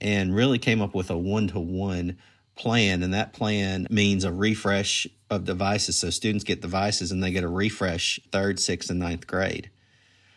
and 0.00 0.34
really 0.34 0.58
came 0.58 0.80
up 0.80 0.94
with 0.94 1.10
a 1.10 1.18
one 1.18 1.48
to 1.48 1.60
one 1.60 2.18
plan. 2.56 3.02
And 3.02 3.14
that 3.14 3.32
plan 3.32 3.86
means 3.90 4.24
a 4.24 4.32
refresh 4.32 5.06
of 5.30 5.44
devices. 5.44 5.98
So 5.98 6.10
students 6.10 6.44
get 6.44 6.60
devices 6.60 7.12
and 7.12 7.22
they 7.22 7.30
get 7.30 7.44
a 7.44 7.48
refresh 7.48 8.20
third, 8.32 8.58
sixth, 8.58 8.90
and 8.90 8.98
ninth 8.98 9.26
grade. 9.26 9.70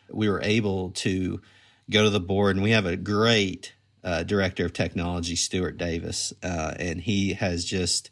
We 0.10 0.30
were 0.30 0.42
able 0.42 0.92
to 0.92 1.42
go 1.90 2.04
to 2.04 2.10
the 2.10 2.20
board, 2.20 2.56
and 2.56 2.64
we 2.64 2.72
have 2.72 2.86
a 2.86 2.96
great 2.96 3.74
uh, 4.04 4.24
director 4.24 4.66
of 4.66 4.74
technology, 4.74 5.36
Stuart 5.36 5.78
Davis, 5.78 6.34
uh, 6.44 6.74
and 6.78 7.02
he 7.02 7.34
has 7.34 7.66
just, 7.66 8.10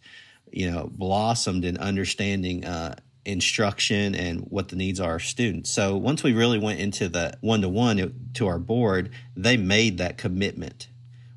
you 0.51 0.69
know, 0.69 0.89
blossomed 0.91 1.63
in 1.63 1.77
understanding 1.77 2.65
uh, 2.65 2.95
instruction 3.23 4.15
and 4.15 4.41
what 4.49 4.69
the 4.69 4.75
needs 4.75 4.99
are 4.99 5.15
of 5.15 5.23
students. 5.23 5.69
So 5.69 5.95
once 5.95 6.23
we 6.23 6.33
really 6.33 6.57
went 6.57 6.79
into 6.79 7.07
the 7.07 7.37
one 7.41 7.61
to 7.61 7.69
one 7.69 8.31
to 8.33 8.47
our 8.47 8.59
board, 8.59 9.11
they 9.35 9.57
made 9.57 9.99
that 9.99 10.17
commitment 10.17 10.87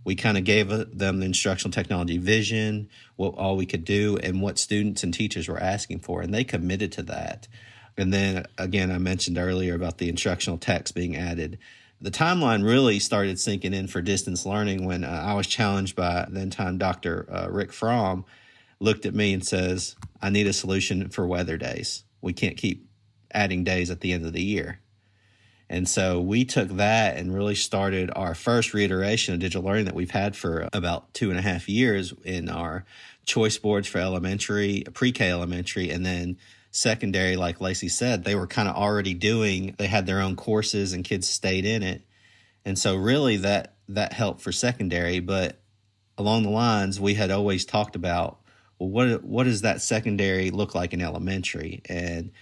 we 0.05 0.15
kind 0.15 0.37
of 0.37 0.45
gave 0.45 0.69
them 0.69 1.21
the 1.21 1.27
instructional 1.27 1.73
technology 1.73 2.19
vision, 2.19 2.89
what 3.17 3.35
all 3.35 3.57
we 3.57 3.67
could 3.67 3.85
do, 3.85 4.19
and 4.23 4.43
what 4.43 4.59
students 4.59 5.03
and 5.03 5.15
teachers 5.15 5.49
were 5.49 5.59
asking 5.59 6.01
for, 6.01 6.21
and 6.21 6.33
they 6.33 6.45
committed 6.45 6.93
to 6.93 7.03
that. 7.05 7.49
And 7.97 8.13
then 8.13 8.47
again, 8.59 8.91
I 8.91 8.99
mentioned 8.99 9.39
earlier 9.39 9.75
about 9.75 9.99
the 9.99 10.09
instructional 10.09 10.59
text 10.59 10.95
being 10.95 11.17
added. 11.17 11.59
The 12.01 12.11
timeline 12.11 12.65
really 12.65 12.99
started 12.99 13.41
sinking 13.41 13.73
in 13.73 13.87
for 13.87 14.03
distance 14.03 14.45
learning 14.45 14.85
when 14.85 15.05
uh, 15.05 15.25
I 15.27 15.35
was 15.35 15.47
challenged 15.47 15.97
by 15.97 16.27
then 16.29 16.51
time 16.51 16.77
Dr. 16.77 17.27
Uh, 17.31 17.49
Rick 17.51 17.73
Fromm, 17.73 18.25
looked 18.81 19.07
at 19.07 19.15
me 19.15 19.33
and 19.33 19.47
says, 19.47 19.97
"I 20.21 20.29
need 20.29 20.47
a 20.47 20.53
solution 20.53 21.09
for 21.09 21.27
weather 21.27 21.57
days. 21.57 22.05
We 22.21 22.33
can't 22.33 22.57
keep 22.57 22.87
adding 23.33 23.65
days 23.65 23.91
at 23.91 24.01
the 24.01 24.13
end 24.13 24.27
of 24.27 24.33
the 24.33 24.43
year." 24.43 24.81
And 25.69 25.89
so 25.89 26.21
we 26.21 26.45
took 26.45 26.69
that 26.77 27.17
and 27.17 27.35
really 27.35 27.55
started 27.55 28.11
our 28.15 28.35
first 28.35 28.75
reiteration 28.75 29.35
of 29.35 29.41
digital 29.41 29.65
learning 29.65 29.87
that 29.87 29.95
we've 29.95 30.11
had 30.11 30.37
for 30.37 30.69
about 30.73 31.13
two 31.15 31.31
and 31.31 31.39
a 31.39 31.43
half 31.43 31.69
years 31.69 32.13
in 32.25 32.49
our 32.49 32.85
choice 33.25 33.57
boards 33.57 33.89
for 33.89 33.99
elementary, 33.99 34.85
pre 34.93 35.13
K 35.13 35.31
elementary, 35.31 35.91
and 35.91 36.05
then 36.05 36.37
secondary, 36.71 37.37
like 37.37 37.61
Lacey 37.61 37.89
said, 37.89 38.25
they 38.25 38.35
were 38.35 38.47
kind 38.47 38.69
of 38.69 38.75
already 38.75 39.15
doing, 39.15 39.75
they 39.79 39.87
had 39.87 40.07
their 40.07 40.21
own 40.21 40.37
courses 40.37 40.93
and 40.93 41.05
kids 41.05 41.29
stayed 41.29 41.65
in 41.65 41.83
it. 41.83 42.03
And 42.65 42.79
so 42.79 42.97
really 42.97 43.37
that 43.39 43.75
that 43.89 44.13
helped 44.13 44.41
for 44.41 44.53
secondary, 44.53 45.21
but 45.21 45.61
along 46.19 46.43
the 46.43 46.51
lines 46.51 47.01
we 47.01 47.15
had 47.15 47.31
always 47.31 47.65
talked 47.65 47.97
about 47.97 48.39
well 48.79 48.89
what 48.89 49.25
what 49.25 49.45
does 49.45 49.63
that 49.63 49.83
secondary 49.83 50.51
look 50.51 50.75
like 50.75 50.93
in 50.93 51.01
elementary? 51.01 51.83
And 51.89 52.33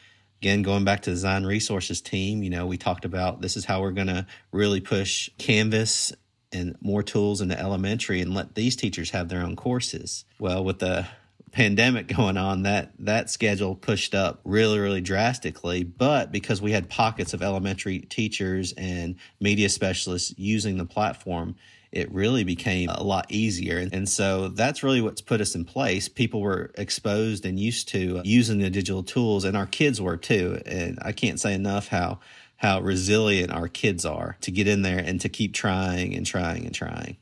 again 0.42 0.62
going 0.62 0.82
back 0.84 1.02
to 1.02 1.10
the 1.10 1.14
design 1.14 1.46
resources 1.46 2.00
team, 2.00 2.42
you 2.42 2.50
know, 2.50 2.66
we 2.66 2.76
talked 2.76 3.04
about 3.04 3.40
this 3.40 3.56
is 3.56 3.64
how 3.64 3.80
we're 3.80 3.92
going 3.92 4.08
to 4.08 4.26
really 4.50 4.80
push 4.80 5.30
Canvas 5.38 6.12
and 6.50 6.76
more 6.80 7.04
tools 7.04 7.40
into 7.40 7.56
elementary 7.56 8.20
and 8.20 8.34
let 8.34 8.56
these 8.56 8.74
teachers 8.74 9.10
have 9.10 9.28
their 9.28 9.40
own 9.40 9.54
courses. 9.54 10.24
Well, 10.40 10.64
with 10.64 10.80
the 10.80 11.06
pandemic 11.52 12.08
going 12.16 12.36
on, 12.36 12.64
that 12.64 12.90
that 12.98 13.30
schedule 13.30 13.76
pushed 13.76 14.16
up 14.16 14.40
really, 14.42 14.80
really 14.80 15.00
drastically. 15.00 15.84
But 15.84 16.32
because 16.32 16.60
we 16.60 16.72
had 16.72 16.90
pockets 16.90 17.32
of 17.34 17.40
elementary 17.40 18.00
teachers 18.00 18.72
and 18.72 19.14
media 19.38 19.68
specialists 19.68 20.34
using 20.36 20.76
the 20.76 20.86
platform, 20.86 21.54
it 21.92 22.12
really 22.12 22.42
became 22.42 22.88
a 22.88 23.02
lot 23.02 23.26
easier. 23.28 23.86
And 23.92 24.08
so 24.08 24.48
that's 24.48 24.82
really 24.82 25.02
what's 25.02 25.20
put 25.20 25.40
us 25.40 25.54
in 25.54 25.64
place. 25.64 26.08
People 26.08 26.40
were 26.40 26.72
exposed 26.76 27.44
and 27.44 27.60
used 27.60 27.88
to 27.90 28.22
using 28.24 28.58
the 28.58 28.70
digital 28.70 29.02
tools, 29.02 29.44
and 29.44 29.56
our 29.56 29.66
kids 29.66 30.00
were 30.00 30.16
too. 30.16 30.60
And 30.64 30.98
I 31.02 31.12
can't 31.12 31.38
say 31.38 31.54
enough 31.54 31.88
how 31.88 32.20
how 32.56 32.80
resilient 32.80 33.52
our 33.52 33.66
kids 33.66 34.06
are 34.06 34.36
to 34.40 34.52
get 34.52 34.68
in 34.68 34.82
there 34.82 34.98
and 34.98 35.20
to 35.20 35.28
keep 35.28 35.52
trying 35.52 36.14
and 36.14 36.24
trying 36.24 36.64
and 36.64 36.74
trying. 36.74 37.16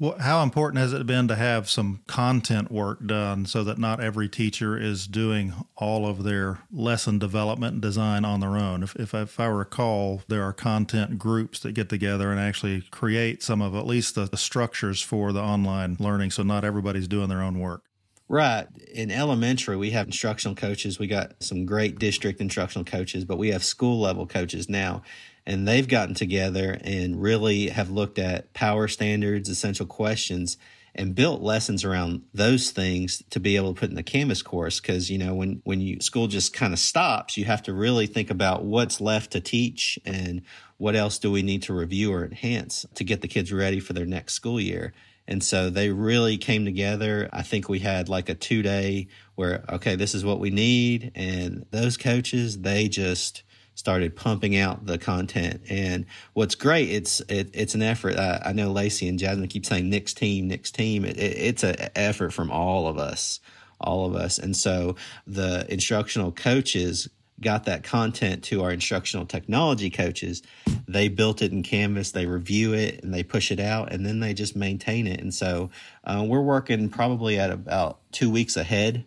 Well, 0.00 0.16
how 0.20 0.44
important 0.44 0.80
has 0.80 0.92
it 0.92 1.06
been 1.06 1.26
to 1.26 1.34
have 1.34 1.68
some 1.68 2.02
content 2.06 2.70
work 2.70 3.04
done 3.04 3.46
so 3.46 3.64
that 3.64 3.78
not 3.78 4.00
every 4.00 4.28
teacher 4.28 4.78
is 4.78 5.08
doing 5.08 5.52
all 5.76 6.06
of 6.06 6.22
their 6.22 6.60
lesson 6.70 7.18
development 7.18 7.72
and 7.72 7.82
design 7.82 8.24
on 8.24 8.38
their 8.38 8.56
own? 8.56 8.84
If, 8.84 8.94
if, 8.94 9.12
I, 9.12 9.22
if 9.22 9.40
I 9.40 9.46
recall, 9.46 10.22
there 10.28 10.44
are 10.44 10.52
content 10.52 11.18
groups 11.18 11.58
that 11.60 11.72
get 11.72 11.88
together 11.88 12.30
and 12.30 12.38
actually 12.38 12.82
create 12.92 13.42
some 13.42 13.60
of 13.60 13.74
at 13.74 13.88
least 13.88 14.14
the, 14.14 14.26
the 14.26 14.36
structures 14.36 15.02
for 15.02 15.32
the 15.32 15.42
online 15.42 15.96
learning 15.98 16.30
so 16.30 16.44
not 16.44 16.64
everybody's 16.64 17.08
doing 17.08 17.28
their 17.28 17.42
own 17.42 17.58
work. 17.58 17.82
Right. 18.28 18.66
In 18.94 19.10
elementary, 19.10 19.76
we 19.76 19.90
have 19.90 20.06
instructional 20.06 20.54
coaches. 20.54 21.00
We 21.00 21.08
got 21.08 21.42
some 21.42 21.64
great 21.66 21.98
district 21.98 22.40
instructional 22.40 22.84
coaches, 22.84 23.24
but 23.24 23.38
we 23.38 23.48
have 23.48 23.64
school 23.64 23.98
level 24.00 24.28
coaches 24.28 24.68
now 24.68 25.02
and 25.48 25.66
they've 25.66 25.88
gotten 25.88 26.14
together 26.14 26.78
and 26.84 27.22
really 27.22 27.70
have 27.70 27.88
looked 27.88 28.18
at 28.18 28.52
power 28.52 28.86
standards, 28.86 29.48
essential 29.48 29.86
questions, 29.86 30.58
and 30.94 31.14
built 31.14 31.40
lessons 31.40 31.84
around 31.86 32.22
those 32.34 32.70
things 32.70 33.22
to 33.30 33.40
be 33.40 33.56
able 33.56 33.72
to 33.72 33.80
put 33.80 33.88
in 33.88 33.96
the 33.96 34.02
Canvas 34.02 34.42
course. 34.42 34.78
Because 34.78 35.10
you 35.10 35.16
know, 35.16 35.34
when 35.34 35.62
when 35.64 35.80
you 35.80 36.00
school 36.00 36.26
just 36.26 36.52
kind 36.52 36.74
of 36.74 36.78
stops, 36.78 37.38
you 37.38 37.46
have 37.46 37.62
to 37.62 37.72
really 37.72 38.06
think 38.06 38.30
about 38.30 38.64
what's 38.64 39.00
left 39.00 39.30
to 39.32 39.40
teach 39.40 39.98
and 40.04 40.42
what 40.76 40.94
else 40.94 41.18
do 41.18 41.32
we 41.32 41.42
need 41.42 41.62
to 41.62 41.72
review 41.72 42.12
or 42.12 42.26
enhance 42.26 42.84
to 42.94 43.02
get 43.02 43.22
the 43.22 43.28
kids 43.28 43.50
ready 43.50 43.80
for 43.80 43.94
their 43.94 44.06
next 44.06 44.34
school 44.34 44.60
year. 44.60 44.92
And 45.26 45.42
so 45.42 45.70
they 45.70 45.90
really 45.90 46.36
came 46.36 46.66
together. 46.66 47.30
I 47.32 47.42
think 47.42 47.70
we 47.70 47.78
had 47.78 48.10
like 48.10 48.28
a 48.28 48.34
two 48.34 48.60
day 48.60 49.08
where, 49.34 49.64
okay, 49.70 49.96
this 49.96 50.14
is 50.14 50.26
what 50.26 50.40
we 50.40 50.50
need. 50.50 51.10
And 51.14 51.64
those 51.70 51.96
coaches, 51.96 52.60
they 52.60 52.88
just 52.88 53.44
started 53.78 54.16
pumping 54.16 54.56
out 54.56 54.86
the 54.86 54.98
content. 54.98 55.60
And 55.70 56.04
what's 56.32 56.56
great, 56.56 56.90
it's 56.90 57.20
it, 57.28 57.50
it's 57.52 57.76
an 57.76 57.82
effort. 57.82 58.16
I, 58.16 58.42
I, 58.46 58.52
know 58.52 58.72
Lacey 58.72 59.06
and 59.06 59.20
Jasmine 59.20 59.46
keep 59.46 59.64
saying 59.64 59.88
Nick's 59.88 60.12
team, 60.12 60.48
Nick's 60.48 60.72
team. 60.72 61.04
It, 61.04 61.16
it, 61.16 61.36
it's 61.38 61.62
an 61.62 61.76
effort 61.94 62.32
from 62.32 62.50
all 62.50 62.88
of 62.88 62.98
us, 62.98 63.38
all 63.80 64.04
of 64.04 64.16
us. 64.16 64.36
And 64.40 64.56
so 64.56 64.96
the 65.28 65.64
instructional 65.72 66.32
coaches 66.32 67.08
got 67.40 67.66
that 67.66 67.84
content 67.84 68.42
to 68.42 68.64
our 68.64 68.72
instructional 68.72 69.26
technology 69.26 69.90
coaches. 69.90 70.42
They 70.88 71.06
built 71.06 71.40
it 71.40 71.52
in 71.52 71.62
Canvas, 71.62 72.10
they 72.10 72.26
review 72.26 72.74
it, 72.74 73.04
and 73.04 73.14
they 73.14 73.22
push 73.22 73.52
it 73.52 73.60
out, 73.60 73.92
and 73.92 74.04
then 74.04 74.18
they 74.18 74.34
just 74.34 74.56
maintain 74.56 75.06
it. 75.06 75.20
And 75.20 75.32
so 75.32 75.70
uh, 76.02 76.24
we're 76.26 76.40
working 76.40 76.88
probably 76.88 77.38
at 77.38 77.52
about 77.52 78.00
two 78.10 78.28
weeks 78.28 78.56
ahead 78.56 79.04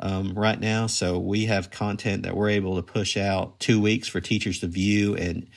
um, 0.00 0.32
right 0.34 0.58
now. 0.58 0.86
So 0.86 1.18
we 1.18 1.46
have 1.46 1.70
content 1.70 2.22
that 2.22 2.36
we're 2.36 2.50
able 2.50 2.76
to 2.76 2.82
push 2.82 3.16
out 3.16 3.58
two 3.58 3.80
weeks 3.80 4.08
for 4.08 4.20
teachers 4.20 4.60
to 4.60 4.66
view 4.66 5.16
and 5.16 5.48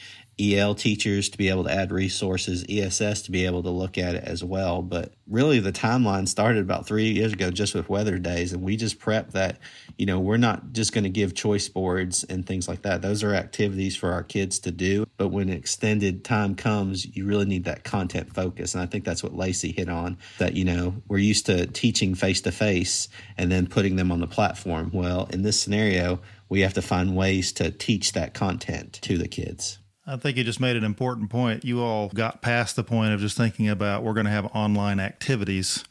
EL 0.41 0.73
teachers 0.73 1.29
to 1.29 1.37
be 1.37 1.49
able 1.49 1.63
to 1.65 1.71
add 1.71 1.91
resources, 1.91 2.65
ESS 2.67 3.21
to 3.23 3.31
be 3.31 3.45
able 3.45 3.61
to 3.63 3.69
look 3.69 3.97
at 3.97 4.15
it 4.15 4.23
as 4.23 4.43
well. 4.43 4.81
But 4.81 5.13
really, 5.27 5.59
the 5.59 5.71
timeline 5.71 6.27
started 6.27 6.61
about 6.61 6.87
three 6.87 7.11
years 7.11 7.33
ago 7.33 7.51
just 7.51 7.75
with 7.75 7.89
weather 7.89 8.17
days. 8.17 8.51
And 8.51 8.63
we 8.63 8.75
just 8.75 8.99
prep 8.99 9.31
that, 9.31 9.59
you 9.97 10.05
know, 10.05 10.19
we're 10.19 10.37
not 10.37 10.73
just 10.73 10.93
going 10.93 11.03
to 11.03 11.09
give 11.09 11.35
choice 11.35 11.69
boards 11.69 12.23
and 12.23 12.45
things 12.45 12.67
like 12.67 12.81
that. 12.81 13.01
Those 13.01 13.23
are 13.23 13.35
activities 13.35 13.95
for 13.95 14.11
our 14.11 14.23
kids 14.23 14.59
to 14.59 14.71
do. 14.71 15.05
But 15.17 15.27
when 15.27 15.49
extended 15.49 16.23
time 16.23 16.55
comes, 16.55 17.05
you 17.15 17.25
really 17.25 17.45
need 17.45 17.65
that 17.65 17.83
content 17.83 18.33
focus. 18.33 18.73
And 18.73 18.81
I 18.81 18.87
think 18.87 19.05
that's 19.05 19.21
what 19.21 19.35
Lacey 19.35 19.71
hit 19.71 19.89
on 19.89 20.17
that, 20.39 20.55
you 20.55 20.65
know, 20.65 20.95
we're 21.07 21.19
used 21.19 21.45
to 21.45 21.67
teaching 21.67 22.15
face 22.15 22.41
to 22.41 22.51
face 22.51 23.09
and 23.37 23.51
then 23.51 23.67
putting 23.67 23.95
them 23.97 24.11
on 24.11 24.19
the 24.19 24.27
platform. 24.27 24.89
Well, 24.93 25.27
in 25.31 25.43
this 25.43 25.61
scenario, 25.61 26.19
we 26.49 26.61
have 26.61 26.73
to 26.73 26.81
find 26.81 27.15
ways 27.15 27.51
to 27.53 27.71
teach 27.71 28.13
that 28.13 28.33
content 28.33 28.93
to 29.03 29.17
the 29.17 29.27
kids. 29.27 29.77
I 30.11 30.17
think 30.17 30.35
you 30.35 30.43
just 30.43 30.59
made 30.59 30.75
an 30.75 30.83
important 30.83 31.29
point. 31.29 31.63
You 31.63 31.81
all 31.81 32.09
got 32.09 32.41
past 32.41 32.75
the 32.75 32.83
point 32.83 33.13
of 33.13 33.21
just 33.21 33.37
thinking 33.37 33.69
about 33.69 34.03
we're 34.03 34.13
going 34.13 34.25
to 34.25 34.31
have 34.31 34.45
online 34.53 34.99
activities 34.99 35.85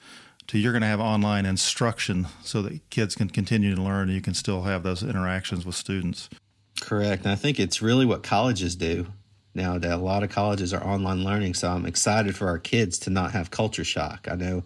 to 0.48 0.58
you're 0.58 0.72
going 0.72 0.82
to 0.82 0.88
have 0.88 1.00
online 1.00 1.46
instruction 1.46 2.26
so 2.42 2.60
that 2.60 2.90
kids 2.90 3.14
can 3.14 3.30
continue 3.30 3.74
to 3.74 3.80
learn 3.80 4.08
and 4.08 4.12
you 4.12 4.20
can 4.20 4.34
still 4.34 4.62
have 4.62 4.82
those 4.82 5.02
interactions 5.02 5.64
with 5.64 5.74
students. 5.74 6.28
Correct. 6.82 7.22
And 7.22 7.32
I 7.32 7.34
think 7.34 7.58
it's 7.58 7.80
really 7.80 8.04
what 8.04 8.22
colleges 8.22 8.76
do 8.76 9.06
nowadays. 9.54 9.92
A 9.92 9.96
lot 9.96 10.22
of 10.22 10.28
colleges 10.28 10.74
are 10.74 10.86
online 10.86 11.24
learning, 11.24 11.54
so 11.54 11.70
I'm 11.70 11.86
excited 11.86 12.36
for 12.36 12.46
our 12.46 12.58
kids 12.58 12.98
to 13.00 13.10
not 13.10 13.30
have 13.32 13.50
culture 13.50 13.84
shock. 13.84 14.28
I 14.30 14.34
know 14.34 14.64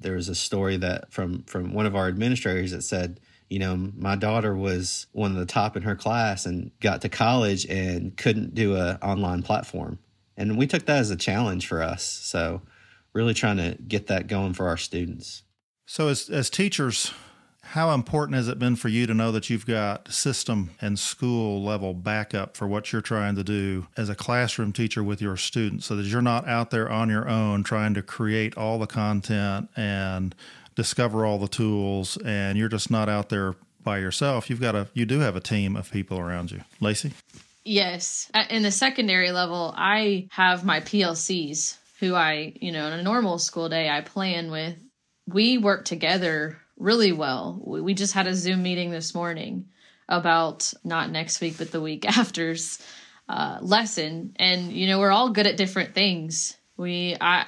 there 0.00 0.14
was 0.14 0.28
a 0.28 0.34
story 0.34 0.78
that 0.78 1.12
from 1.12 1.44
from 1.44 1.72
one 1.72 1.86
of 1.86 1.94
our 1.94 2.08
administrators 2.08 2.72
that 2.72 2.82
said 2.82 3.20
you 3.48 3.58
know, 3.58 3.76
my 3.96 4.16
daughter 4.16 4.54
was 4.54 5.06
one 5.12 5.30
of 5.32 5.36
the 5.36 5.46
top 5.46 5.76
in 5.76 5.82
her 5.82 5.96
class 5.96 6.46
and 6.46 6.70
got 6.80 7.02
to 7.02 7.08
college 7.08 7.64
and 7.66 8.16
couldn't 8.16 8.54
do 8.54 8.76
a 8.76 8.98
online 9.02 9.42
platform. 9.42 9.98
And 10.36 10.58
we 10.58 10.66
took 10.66 10.86
that 10.86 10.98
as 10.98 11.10
a 11.10 11.16
challenge 11.16 11.66
for 11.66 11.82
us. 11.82 12.04
So 12.04 12.62
really 13.12 13.34
trying 13.34 13.56
to 13.56 13.76
get 13.86 14.08
that 14.08 14.26
going 14.26 14.52
for 14.52 14.68
our 14.68 14.76
students. 14.76 15.42
So 15.86 16.08
as 16.08 16.28
as 16.28 16.50
teachers, 16.50 17.12
how 17.70 17.92
important 17.92 18.36
has 18.36 18.48
it 18.48 18.58
been 18.58 18.76
for 18.76 18.88
you 18.88 19.06
to 19.06 19.14
know 19.14 19.32
that 19.32 19.50
you've 19.50 19.66
got 19.66 20.12
system 20.12 20.70
and 20.80 20.98
school 20.98 21.62
level 21.62 21.94
backup 21.94 22.56
for 22.56 22.68
what 22.68 22.92
you're 22.92 23.02
trying 23.02 23.34
to 23.36 23.42
do 23.42 23.86
as 23.96 24.08
a 24.08 24.14
classroom 24.14 24.72
teacher 24.72 25.02
with 25.02 25.20
your 25.20 25.36
students 25.36 25.86
so 25.86 25.96
that 25.96 26.06
you're 26.06 26.22
not 26.22 26.46
out 26.46 26.70
there 26.70 26.90
on 26.90 27.08
your 27.08 27.28
own 27.28 27.64
trying 27.64 27.94
to 27.94 28.02
create 28.02 28.56
all 28.56 28.78
the 28.78 28.86
content 28.86 29.68
and 29.76 30.34
discover 30.76 31.26
all 31.26 31.38
the 31.38 31.48
tools 31.48 32.16
and 32.24 32.56
you're 32.56 32.68
just 32.68 32.90
not 32.90 33.08
out 33.08 33.30
there 33.30 33.54
by 33.82 33.98
yourself. 33.98 34.50
You've 34.50 34.60
got 34.60 34.74
a 34.74 34.88
you 34.94 35.06
do 35.06 35.20
have 35.20 35.34
a 35.34 35.40
team 35.40 35.74
of 35.74 35.90
people 35.90 36.18
around 36.18 36.52
you. 36.52 36.60
Lacey? 36.80 37.14
Yes. 37.64 38.30
In 38.50 38.62
the 38.62 38.70
secondary 38.70 39.32
level 39.32 39.74
i 39.76 40.28
have 40.30 40.64
my 40.64 40.80
plcs 40.80 41.76
who 41.98 42.14
i 42.14 42.52
you 42.60 42.70
know 42.70 42.86
in 42.86 42.92
a 42.92 43.02
normal 43.02 43.38
school 43.38 43.68
day 43.68 43.88
i 43.88 44.02
plan 44.02 44.50
with. 44.50 44.76
We 45.28 45.58
work 45.58 45.84
together 45.84 46.58
really 46.78 47.10
well. 47.10 47.60
We 47.64 47.94
just 47.94 48.12
had 48.12 48.28
a 48.28 48.34
zoom 48.34 48.62
meeting 48.62 48.90
this 48.90 49.14
morning 49.14 49.66
about 50.08 50.72
not 50.84 51.10
next 51.10 51.40
week 51.40 51.58
but 51.58 51.72
the 51.72 51.80
week 51.80 52.04
after's 52.18 52.78
uh, 53.28 53.58
lesson. 53.60 54.36
And 54.36 54.72
you 54.72 54.86
know 54.86 55.00
we're 55.00 55.10
all 55.10 55.30
good 55.30 55.46
at 55.46 55.56
different 55.56 55.94
things. 55.94 56.56
We 56.76 57.16
i 57.20 57.46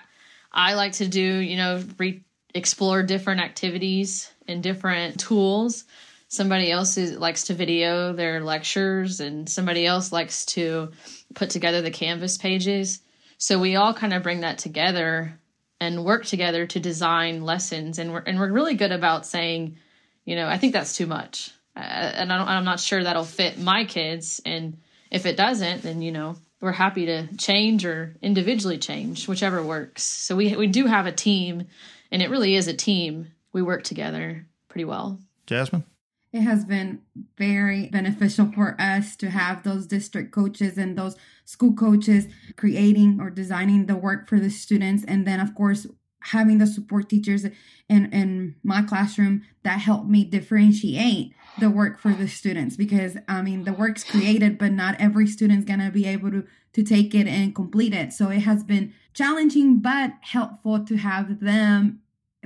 i 0.53 0.75
like 0.75 0.93
to 0.95 1.09
do 1.09 1.21
you 1.21 1.57
know 1.57 1.85
re- 1.99 2.25
explore 2.55 3.03
different 3.03 3.41
activities 3.41 4.31
and 4.47 4.63
different 4.63 5.21
tools. 5.21 5.85
Somebody 6.29 6.71
else 6.71 6.97
is, 6.97 7.17
likes 7.17 7.45
to 7.45 7.55
video 7.55 8.13
their 8.13 8.43
lectures, 8.43 9.21
and 9.21 9.49
somebody 9.49 9.87
else 9.87 10.13
likes 10.13 10.45
to 10.47 10.91
put 11.35 11.51
together 11.51 11.81
the 11.81 11.91
Canvas 11.91 12.37
pages. 12.37 13.01
So 13.39 13.59
we 13.59 13.77
all 13.77 13.95
kind 13.95 14.13
of 14.13 14.23
bring 14.23 14.41
that 14.41 14.59
together 14.59 15.39
and 15.81 16.05
work 16.05 16.27
together 16.27 16.67
to 16.67 16.81
design 16.81 17.45
lessons. 17.45 17.99
And 17.99 18.13
we're 18.13 18.21
and 18.21 18.39
we're 18.39 18.51
really 18.51 18.75
good 18.75 18.93
about 18.93 19.27
saying, 19.27 19.79
you 20.25 20.37
know, 20.37 20.49
I 20.49 20.59
think 20.59 20.73
that's 20.73 20.97
too 20.97 21.07
much, 21.07 21.51
uh, 21.77 21.81
and 21.81 22.33
I 22.33 22.57
am 22.57 22.65
not 22.65 22.81
sure 22.81 23.03
that'll 23.03 23.25
fit 23.25 23.59
my 23.59 23.85
kids. 23.85 24.41
And 24.45 24.79
if 25.11 25.25
it 25.25 25.37
doesn't, 25.37 25.83
then 25.83 26.03
you 26.03 26.13
know 26.13 26.37
we're 26.61 26.73
happy 26.73 27.07
to 27.07 27.29
change 27.37 27.87
or 27.87 28.17
individually 28.21 28.79
change, 28.79 29.29
whichever 29.29 29.63
works. 29.63 30.03
So 30.03 30.37
we 30.37 30.57
we 30.57 30.67
do 30.67 30.87
have 30.87 31.07
a 31.07 31.13
team 31.13 31.69
and 32.11 32.23
it 32.23 32.31
really 32.31 32.55
is 32.55 32.69
a 32.69 32.75
team. 32.75 33.33
We 33.53 33.63
work 33.63 33.83
together 33.83 34.47
pretty 34.69 34.85
well. 34.85 35.19
Jasmine? 35.47 35.85
it 36.33 36.43
has 36.43 36.65
been 36.65 37.01
very 37.37 37.89
beneficial 37.89 38.51
for 38.53 38.77
us 38.81 39.17
to 39.17 39.31
have 39.31 39.63
those 39.63 39.87
district 39.87 40.33
coaches 40.33 40.77
and 40.77 40.97
those 40.97 41.17
school 41.45 41.73
coaches 41.73 42.27
creating 42.57 43.19
or 43.21 43.31
designing 43.31 43.87
the 43.87 43.97
work 43.97 44.29
for 44.29 44.39
the 44.39 44.51
students 44.51 45.05
and 45.07 45.27
then 45.27 45.41
of 45.41 45.55
course 45.55 45.87
having 46.23 46.59
the 46.59 46.67
support 46.67 47.09
teachers 47.09 47.45
in 47.89 48.13
in 48.13 48.57
my 48.63 48.83
classroom 48.83 49.43
that 49.63 49.79
help 49.79 50.07
me 50.07 50.25
differentiate 50.25 51.33
the 51.61 51.71
work 51.71 51.99
for 51.99 52.13
the 52.13 52.29
students 52.29 52.77
because 52.77 53.17
i 53.29 53.41
mean 53.41 53.65
the 53.65 53.73
work's 53.73 54.05
created 54.05 54.59
but 54.59 54.73
not 54.73 55.01
every 55.01 55.27
student's 55.27 55.65
going 55.65 55.81
to 55.81 55.91
be 55.91 56.07
able 56.07 56.31
to 56.31 56.45
to 56.79 56.85
take 56.85 57.13
it 57.13 57.27
and 57.27 57.57
complete 57.57 57.93
it 57.93 58.13
so 58.13 58.31
it 58.31 58.39
has 58.39 58.63
been 58.63 58.95
challenging 59.13 59.81
but 59.81 60.13
helpful 60.21 60.85
to 60.85 60.97
have 60.97 61.41
them 61.41 62.01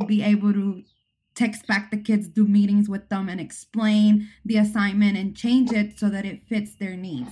be 0.06 0.22
able 0.22 0.54
to 0.54 0.82
text 1.34 1.66
back 1.66 1.90
the 1.90 1.98
kids, 1.98 2.28
do 2.28 2.46
meetings 2.46 2.88
with 2.88 3.10
them, 3.10 3.28
and 3.28 3.38
explain 3.38 4.28
the 4.42 4.56
assignment 4.56 5.18
and 5.18 5.36
change 5.36 5.70
it 5.70 5.98
so 5.98 6.08
that 6.08 6.24
it 6.24 6.46
fits 6.48 6.74
their 6.74 6.96
needs. 6.96 7.30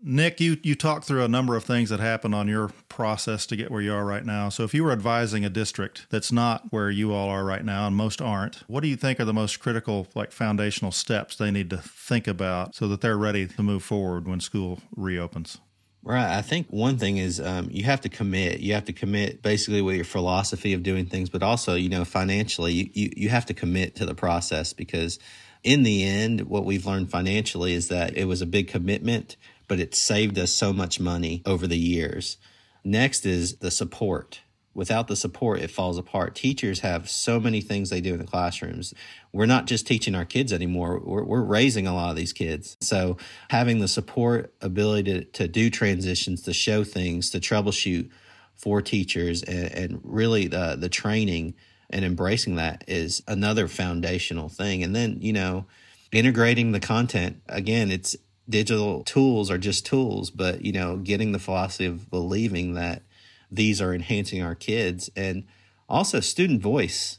Nick, 0.00 0.40
you, 0.40 0.56
you 0.62 0.76
talked 0.76 1.04
through 1.04 1.24
a 1.24 1.28
number 1.28 1.56
of 1.56 1.64
things 1.64 1.90
that 1.90 1.98
happened 1.98 2.32
on 2.34 2.46
your 2.46 2.70
process 2.88 3.44
to 3.46 3.56
get 3.56 3.72
where 3.72 3.80
you 3.80 3.92
are 3.92 4.04
right 4.04 4.24
now. 4.24 4.48
So, 4.48 4.62
if 4.62 4.72
you 4.72 4.84
were 4.84 4.92
advising 4.92 5.44
a 5.44 5.48
district 5.48 6.06
that's 6.10 6.30
not 6.30 6.70
where 6.70 6.90
you 6.90 7.12
all 7.12 7.28
are 7.28 7.44
right 7.44 7.64
now, 7.64 7.88
and 7.88 7.96
most 7.96 8.22
aren't, 8.22 8.56
what 8.68 8.82
do 8.82 8.88
you 8.88 8.96
think 8.96 9.18
are 9.18 9.24
the 9.24 9.34
most 9.34 9.58
critical, 9.58 10.06
like 10.14 10.30
foundational 10.30 10.92
steps 10.92 11.34
they 11.34 11.50
need 11.50 11.70
to 11.70 11.78
think 11.78 12.28
about 12.28 12.76
so 12.76 12.86
that 12.86 13.00
they're 13.00 13.18
ready 13.18 13.48
to 13.48 13.62
move 13.64 13.82
forward 13.82 14.28
when 14.28 14.38
school 14.38 14.80
reopens? 14.94 15.58
Right. 16.06 16.38
I 16.38 16.40
think 16.40 16.68
one 16.70 16.98
thing 16.98 17.16
is 17.16 17.40
um, 17.40 17.68
you 17.72 17.82
have 17.82 18.02
to 18.02 18.08
commit. 18.08 18.60
You 18.60 18.74
have 18.74 18.84
to 18.84 18.92
commit 18.92 19.42
basically 19.42 19.82
with 19.82 19.96
your 19.96 20.04
philosophy 20.04 20.72
of 20.72 20.84
doing 20.84 21.06
things, 21.06 21.30
but 21.30 21.42
also, 21.42 21.74
you 21.74 21.88
know, 21.88 22.04
financially, 22.04 22.74
you, 22.74 22.90
you, 22.92 23.12
you 23.16 23.28
have 23.28 23.46
to 23.46 23.54
commit 23.54 23.96
to 23.96 24.06
the 24.06 24.14
process 24.14 24.72
because 24.72 25.18
in 25.64 25.82
the 25.82 26.04
end, 26.04 26.42
what 26.42 26.64
we've 26.64 26.86
learned 26.86 27.10
financially 27.10 27.74
is 27.74 27.88
that 27.88 28.16
it 28.16 28.26
was 28.26 28.40
a 28.40 28.46
big 28.46 28.68
commitment, 28.68 29.34
but 29.66 29.80
it 29.80 29.96
saved 29.96 30.38
us 30.38 30.52
so 30.52 30.72
much 30.72 31.00
money 31.00 31.42
over 31.44 31.66
the 31.66 31.76
years. 31.76 32.36
Next 32.84 33.26
is 33.26 33.56
the 33.56 33.72
support 33.72 34.42
without 34.76 35.08
the 35.08 35.16
support, 35.16 35.60
it 35.60 35.70
falls 35.70 35.96
apart. 35.96 36.34
Teachers 36.34 36.80
have 36.80 37.08
so 37.08 37.40
many 37.40 37.62
things 37.62 37.88
they 37.88 38.02
do 38.02 38.12
in 38.12 38.20
the 38.20 38.26
classrooms. 38.26 38.92
We're 39.32 39.46
not 39.46 39.66
just 39.66 39.86
teaching 39.86 40.14
our 40.14 40.26
kids 40.26 40.52
anymore, 40.52 41.00
we're, 41.02 41.24
we're 41.24 41.42
raising 41.42 41.86
a 41.86 41.94
lot 41.94 42.10
of 42.10 42.16
these 42.16 42.34
kids. 42.34 42.76
So, 42.82 43.16
having 43.48 43.78
the 43.78 43.88
support, 43.88 44.54
ability 44.60 45.12
to, 45.12 45.24
to 45.24 45.48
do 45.48 45.70
transitions, 45.70 46.42
to 46.42 46.52
show 46.52 46.84
things, 46.84 47.30
to 47.30 47.40
troubleshoot 47.40 48.10
for 48.54 48.82
teachers, 48.82 49.42
and, 49.42 49.72
and 49.72 50.00
really 50.04 50.46
the, 50.46 50.76
the 50.78 50.90
training 50.90 51.54
and 51.88 52.04
embracing 52.04 52.56
that 52.56 52.84
is 52.86 53.22
another 53.26 53.68
foundational 53.68 54.50
thing. 54.50 54.82
And 54.82 54.94
then, 54.94 55.18
you 55.22 55.32
know, 55.32 55.64
integrating 56.12 56.72
the 56.72 56.80
content 56.80 57.40
again, 57.48 57.90
it's 57.90 58.14
digital 58.48 59.04
tools 59.04 59.50
are 59.50 59.58
just 59.58 59.86
tools, 59.86 60.30
but, 60.30 60.62
you 60.62 60.72
know, 60.72 60.98
getting 60.98 61.32
the 61.32 61.38
philosophy 61.38 61.86
of 61.86 62.10
believing 62.10 62.74
that 62.74 63.02
these 63.50 63.80
are 63.80 63.94
enhancing 63.94 64.42
our 64.42 64.54
kids. 64.54 65.10
And 65.16 65.44
also 65.88 66.20
student 66.20 66.62
voice. 66.62 67.18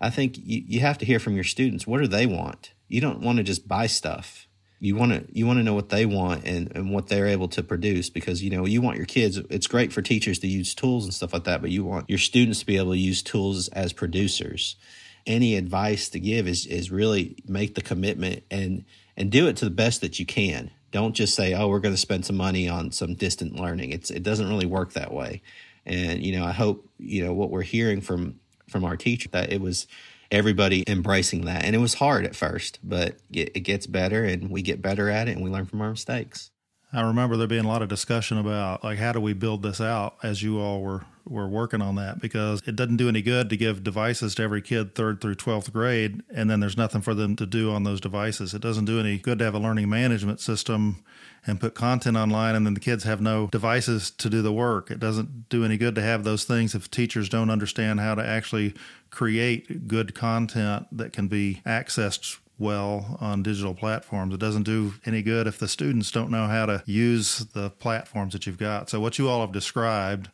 I 0.00 0.10
think 0.10 0.38
you, 0.38 0.62
you 0.66 0.80
have 0.80 0.98
to 0.98 1.04
hear 1.04 1.18
from 1.18 1.34
your 1.34 1.44
students 1.44 1.86
what 1.86 2.00
do 2.00 2.06
they 2.06 2.26
want? 2.26 2.72
You 2.88 3.00
don't 3.00 3.20
want 3.20 3.38
to 3.38 3.44
just 3.44 3.68
buy 3.68 3.86
stuff. 3.86 4.46
You 4.80 4.94
want 4.94 5.12
to 5.12 5.24
you 5.36 5.44
want 5.44 5.58
to 5.58 5.64
know 5.64 5.74
what 5.74 5.88
they 5.88 6.06
want 6.06 6.44
and, 6.44 6.74
and 6.74 6.92
what 6.92 7.08
they're 7.08 7.26
able 7.26 7.48
to 7.48 7.64
produce 7.64 8.10
because 8.10 8.44
you 8.44 8.50
know 8.50 8.64
you 8.64 8.80
want 8.80 8.96
your 8.96 9.06
kids 9.06 9.36
it's 9.36 9.66
great 9.66 9.92
for 9.92 10.02
teachers 10.02 10.38
to 10.38 10.46
use 10.46 10.72
tools 10.72 11.04
and 11.04 11.12
stuff 11.12 11.32
like 11.32 11.42
that 11.44 11.60
but 11.60 11.70
you 11.70 11.84
want 11.84 12.08
your 12.08 12.20
students 12.20 12.60
to 12.60 12.66
be 12.66 12.76
able 12.76 12.92
to 12.92 12.98
use 12.98 13.20
tools 13.20 13.66
as 13.68 13.92
producers. 13.92 14.76
Any 15.26 15.56
advice 15.56 16.08
to 16.10 16.20
give 16.20 16.46
is 16.46 16.64
is 16.64 16.92
really 16.92 17.36
make 17.46 17.74
the 17.74 17.82
commitment 17.82 18.44
and 18.50 18.84
and 19.16 19.32
do 19.32 19.48
it 19.48 19.56
to 19.56 19.64
the 19.64 19.70
best 19.72 20.00
that 20.00 20.20
you 20.20 20.26
can 20.26 20.70
don't 20.90 21.14
just 21.14 21.34
say, 21.34 21.54
"Oh, 21.54 21.68
we're 21.68 21.80
going 21.80 21.94
to 21.94 22.00
spend 22.00 22.26
some 22.26 22.36
money 22.36 22.68
on 22.68 22.92
some 22.92 23.14
distant 23.14 23.58
learning." 23.58 23.92
It's 23.92 24.10
it 24.10 24.22
doesn't 24.22 24.48
really 24.48 24.66
work 24.66 24.92
that 24.92 25.12
way. 25.12 25.42
And 25.86 26.24
you 26.24 26.32
know, 26.38 26.44
I 26.44 26.52
hope 26.52 26.88
you 26.98 27.24
know 27.24 27.32
what 27.32 27.50
we're 27.50 27.62
hearing 27.62 28.00
from 28.00 28.40
from 28.68 28.84
our 28.84 28.96
teacher 28.96 29.28
that 29.32 29.52
it 29.52 29.60
was 29.60 29.86
everybody 30.30 30.84
embracing 30.86 31.46
that, 31.46 31.64
and 31.64 31.74
it 31.74 31.78
was 31.78 31.94
hard 31.94 32.26
at 32.26 32.36
first, 32.36 32.78
but 32.82 33.16
it, 33.32 33.52
it 33.54 33.60
gets 33.60 33.86
better, 33.86 34.24
and 34.24 34.50
we 34.50 34.62
get 34.62 34.82
better 34.82 35.08
at 35.08 35.28
it, 35.28 35.32
and 35.32 35.42
we 35.42 35.50
learn 35.50 35.66
from 35.66 35.80
our 35.80 35.90
mistakes. 35.90 36.50
I 36.92 37.02
remember 37.02 37.36
there 37.36 37.46
being 37.46 37.66
a 37.66 37.68
lot 37.68 37.82
of 37.82 37.88
discussion 37.88 38.38
about 38.38 38.82
like 38.82 38.98
how 38.98 39.12
do 39.12 39.20
we 39.20 39.34
build 39.34 39.62
this 39.62 39.80
out 39.80 40.16
as 40.22 40.42
you 40.42 40.58
all 40.58 40.80
were 40.80 41.04
were 41.26 41.46
working 41.46 41.82
on 41.82 41.96
that 41.96 42.20
because 42.20 42.62
it 42.66 42.74
doesn't 42.74 42.96
do 42.96 43.08
any 43.08 43.20
good 43.20 43.50
to 43.50 43.56
give 43.56 43.84
devices 43.84 44.34
to 44.34 44.42
every 44.42 44.62
kid 44.62 44.94
third 44.94 45.20
through 45.20 45.34
12th 45.34 45.70
grade 45.70 46.22
and 46.34 46.48
then 46.48 46.60
there's 46.60 46.78
nothing 46.78 47.02
for 47.02 47.12
them 47.12 47.36
to 47.36 47.44
do 47.44 47.70
on 47.70 47.84
those 47.84 48.00
devices. 48.00 48.54
It 48.54 48.62
doesn't 48.62 48.86
do 48.86 48.98
any 48.98 49.18
good 49.18 49.38
to 49.40 49.44
have 49.44 49.54
a 49.54 49.58
learning 49.58 49.90
management 49.90 50.40
system 50.40 51.04
and 51.46 51.60
put 51.60 51.74
content 51.74 52.16
online 52.16 52.54
and 52.54 52.64
then 52.64 52.72
the 52.72 52.80
kids 52.80 53.04
have 53.04 53.20
no 53.20 53.48
devices 53.48 54.10
to 54.12 54.30
do 54.30 54.40
the 54.40 54.52
work. 54.52 54.90
It 54.90 54.98
doesn't 54.98 55.50
do 55.50 55.64
any 55.64 55.76
good 55.76 55.94
to 55.96 56.02
have 56.02 56.24
those 56.24 56.44
things 56.44 56.74
if 56.74 56.90
teachers 56.90 57.28
don't 57.28 57.50
understand 57.50 58.00
how 58.00 58.14
to 58.14 58.24
actually 58.24 58.74
create 59.10 59.86
good 59.86 60.14
content 60.14 60.86
that 60.92 61.12
can 61.12 61.28
be 61.28 61.60
accessed 61.66 62.38
well 62.58 63.16
on 63.20 63.42
digital 63.42 63.74
platforms. 63.74 64.34
It 64.34 64.40
doesn't 64.40 64.64
do 64.64 64.94
any 65.06 65.22
good 65.22 65.46
if 65.46 65.58
the 65.58 65.68
students 65.68 66.10
don't 66.10 66.30
know 66.30 66.46
how 66.46 66.66
to 66.66 66.82
use 66.86 67.38
the 67.52 67.70
platforms 67.70 68.32
that 68.32 68.46
you've 68.46 68.58
got. 68.58 68.90
So, 68.90 69.00
what 69.00 69.18
you 69.18 69.28
all 69.28 69.40
have 69.40 69.52
described, 69.52 70.28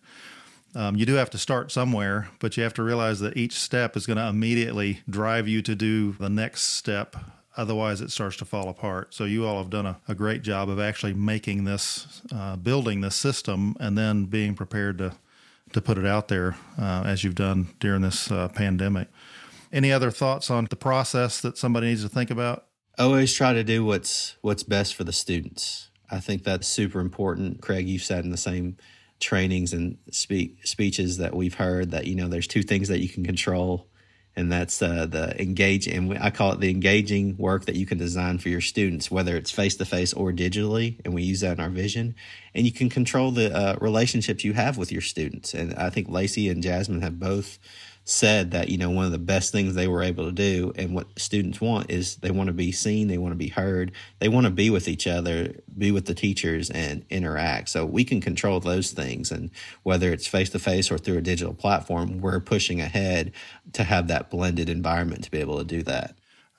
um, 0.74 0.96
you 0.96 1.06
do 1.06 1.14
have 1.14 1.30
to 1.30 1.38
start 1.38 1.70
somewhere, 1.70 2.28
but 2.40 2.56
you 2.56 2.62
have 2.62 2.74
to 2.74 2.82
realize 2.82 3.20
that 3.20 3.36
each 3.36 3.52
step 3.52 3.96
is 3.96 4.06
going 4.06 4.16
to 4.16 4.26
immediately 4.26 5.00
drive 5.08 5.46
you 5.46 5.62
to 5.62 5.74
do 5.74 6.12
the 6.12 6.30
next 6.30 6.62
step. 6.62 7.16
Otherwise, 7.56 8.00
it 8.00 8.10
starts 8.10 8.36
to 8.38 8.44
fall 8.44 8.68
apart. 8.68 9.14
So, 9.14 9.24
you 9.24 9.46
all 9.46 9.58
have 9.58 9.70
done 9.70 9.86
a, 9.86 9.98
a 10.08 10.14
great 10.14 10.42
job 10.42 10.68
of 10.68 10.80
actually 10.80 11.14
making 11.14 11.64
this, 11.64 12.22
uh, 12.34 12.56
building 12.56 13.02
this 13.02 13.16
system, 13.16 13.76
and 13.78 13.98
then 13.98 14.24
being 14.24 14.54
prepared 14.54 14.98
to, 14.98 15.12
to 15.72 15.80
put 15.80 15.98
it 15.98 16.06
out 16.06 16.28
there 16.28 16.56
uh, 16.80 17.02
as 17.04 17.22
you've 17.22 17.34
done 17.34 17.68
during 17.80 18.00
this 18.00 18.30
uh, 18.30 18.48
pandemic. 18.48 19.08
Any 19.74 19.90
other 19.90 20.12
thoughts 20.12 20.50
on 20.50 20.68
the 20.70 20.76
process 20.76 21.40
that 21.40 21.58
somebody 21.58 21.88
needs 21.88 22.04
to 22.04 22.08
think 22.08 22.30
about? 22.30 22.66
Always 22.96 23.34
try 23.34 23.52
to 23.52 23.64
do 23.64 23.84
what's 23.84 24.36
what's 24.40 24.62
best 24.62 24.94
for 24.94 25.02
the 25.02 25.12
students. 25.12 25.90
I 26.08 26.20
think 26.20 26.44
that's 26.44 26.68
super 26.68 27.00
important. 27.00 27.60
Craig, 27.60 27.88
you've 27.88 28.04
sat 28.04 28.22
in 28.22 28.30
the 28.30 28.36
same 28.36 28.76
trainings 29.18 29.72
and 29.72 29.98
speak 30.12 30.64
speeches 30.64 31.18
that 31.18 31.34
we've 31.34 31.54
heard 31.54 31.90
that 31.90 32.06
you 32.06 32.14
know 32.14 32.28
there's 32.28 32.46
two 32.46 32.62
things 32.62 32.86
that 32.86 33.00
you 33.00 33.08
can 33.08 33.24
control 33.24 33.88
and 34.36 34.50
that's 34.50 34.80
uh, 34.80 35.06
the 35.06 35.40
engage 35.40 35.88
and 35.88 36.16
I 36.18 36.30
call 36.30 36.52
it 36.52 36.60
the 36.60 36.70
engaging 36.70 37.36
work 37.36 37.66
that 37.66 37.74
you 37.74 37.86
can 37.86 37.98
design 37.98 38.38
for 38.38 38.50
your 38.50 38.60
students, 38.60 39.10
whether 39.10 39.36
it's 39.36 39.50
face 39.50 39.76
to 39.76 39.84
face 39.84 40.12
or 40.12 40.32
digitally, 40.32 41.00
and 41.04 41.14
we 41.14 41.22
use 41.22 41.40
that 41.40 41.58
in 41.58 41.60
our 41.60 41.70
vision. 41.70 42.14
And 42.54 42.64
you 42.64 42.72
can 42.72 42.88
control 42.88 43.32
the 43.32 43.52
uh, 43.52 43.76
relationships 43.80 44.44
you 44.44 44.52
have 44.52 44.76
with 44.76 44.92
your 44.92 45.00
students. 45.00 45.52
And 45.52 45.74
I 45.74 45.90
think 45.90 46.08
Lacey 46.08 46.48
and 46.48 46.62
Jasmine 46.62 47.02
have 47.02 47.18
both 47.18 47.58
said 48.04 48.50
that 48.50 48.68
you 48.68 48.76
know 48.76 48.90
one 48.90 49.06
of 49.06 49.12
the 49.12 49.18
best 49.18 49.50
things 49.50 49.74
they 49.74 49.88
were 49.88 50.02
able 50.02 50.26
to 50.26 50.32
do 50.32 50.72
and 50.76 50.94
what 50.94 51.06
students 51.18 51.60
want 51.60 51.90
is 51.90 52.16
they 52.16 52.30
want 52.30 52.48
to 52.48 52.52
be 52.52 52.70
seen 52.70 53.08
they 53.08 53.16
want 53.16 53.32
to 53.32 53.36
be 53.36 53.48
heard 53.48 53.90
they 54.18 54.28
want 54.28 54.44
to 54.44 54.50
be 54.50 54.68
with 54.68 54.86
each 54.86 55.06
other 55.06 55.54
be 55.76 55.90
with 55.90 56.06
the 56.06 56.14
teachers 56.14 56.70
and 56.70 57.04
interact. 57.10 57.68
So 57.68 57.84
we 57.84 58.04
can 58.04 58.20
control 58.20 58.60
those 58.60 58.92
things. 58.92 59.30
And 59.30 59.50
whether 59.82 60.12
it's 60.12 60.26
face 60.26 60.50
to 60.50 60.58
face 60.58 60.90
or 60.90 60.98
through 60.98 61.18
a 61.18 61.22
digital 61.22 61.54
platform 61.54 62.20
we're 62.20 62.40
pushing 62.40 62.80
ahead 62.80 63.32
to 63.72 63.84
have 63.84 64.08
that 64.08 64.30
blended 64.30 64.68
environment 64.68 65.24
to 65.24 65.30
be 65.30 65.38
able 65.38 65.58
to 65.58 65.64
do 65.64 65.82
that. 65.84 66.14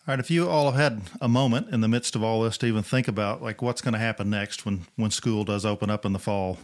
All 0.08 0.12
right, 0.12 0.20
if 0.20 0.30
you 0.30 0.48
all 0.48 0.72
have 0.72 0.80
had 0.80 1.02
a 1.20 1.28
moment 1.28 1.70
in 1.74 1.82
the 1.82 1.88
midst 1.88 2.16
of 2.16 2.24
all 2.24 2.44
this 2.44 2.60
to 2.60 2.68
even 2.68 2.84
think 2.84 3.08
about 3.08 3.42
like 3.42 3.62
what's 3.64 3.82
going 3.82 3.94
to 3.94 4.00
happen 4.00 4.30
next 4.30 4.66
when 4.66 4.86
when 4.96 5.10
school 5.12 5.44
does 5.44 5.66
open 5.66 5.90
up 5.90 6.06
in 6.06 6.14
the 6.14 6.20
fall, 6.20 6.60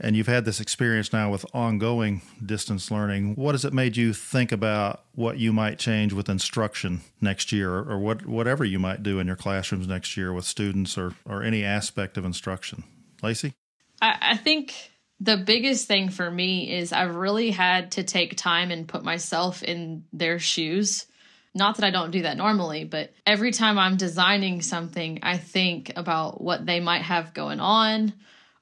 and 0.00 0.16
you've 0.16 0.26
had 0.26 0.44
this 0.44 0.60
experience 0.60 1.12
now 1.12 1.30
with 1.30 1.44
ongoing 1.54 2.22
distance 2.44 2.90
learning. 2.90 3.34
What 3.34 3.54
has 3.54 3.64
it 3.64 3.72
made 3.72 3.96
you 3.96 4.12
think 4.12 4.50
about 4.50 5.04
what 5.14 5.38
you 5.38 5.52
might 5.52 5.78
change 5.78 6.12
with 6.12 6.28
instruction 6.28 7.02
next 7.20 7.52
year 7.52 7.72
or 7.72 7.98
what 7.98 8.26
whatever 8.26 8.64
you 8.64 8.78
might 8.78 9.02
do 9.02 9.18
in 9.18 9.26
your 9.26 9.36
classrooms 9.36 9.86
next 9.86 10.16
year 10.16 10.32
with 10.32 10.46
students 10.46 10.96
or, 10.96 11.14
or 11.26 11.42
any 11.42 11.64
aspect 11.64 12.16
of 12.16 12.24
instruction? 12.24 12.82
Lacey? 13.22 13.52
I, 14.00 14.16
I 14.20 14.36
think 14.38 14.74
the 15.20 15.36
biggest 15.36 15.86
thing 15.86 16.08
for 16.08 16.30
me 16.30 16.74
is 16.74 16.92
I've 16.92 17.14
really 17.14 17.50
had 17.50 17.92
to 17.92 18.02
take 18.02 18.36
time 18.36 18.70
and 18.70 18.88
put 18.88 19.04
myself 19.04 19.62
in 19.62 20.04
their 20.14 20.38
shoes. 20.38 21.06
Not 21.54 21.76
that 21.76 21.84
I 21.84 21.90
don't 21.90 22.12
do 22.12 22.22
that 22.22 22.38
normally, 22.38 22.84
but 22.84 23.12
every 23.26 23.50
time 23.50 23.78
I'm 23.78 23.96
designing 23.96 24.62
something, 24.62 25.18
I 25.22 25.36
think 25.36 25.92
about 25.96 26.40
what 26.40 26.64
they 26.64 26.80
might 26.80 27.02
have 27.02 27.34
going 27.34 27.60
on 27.60 28.14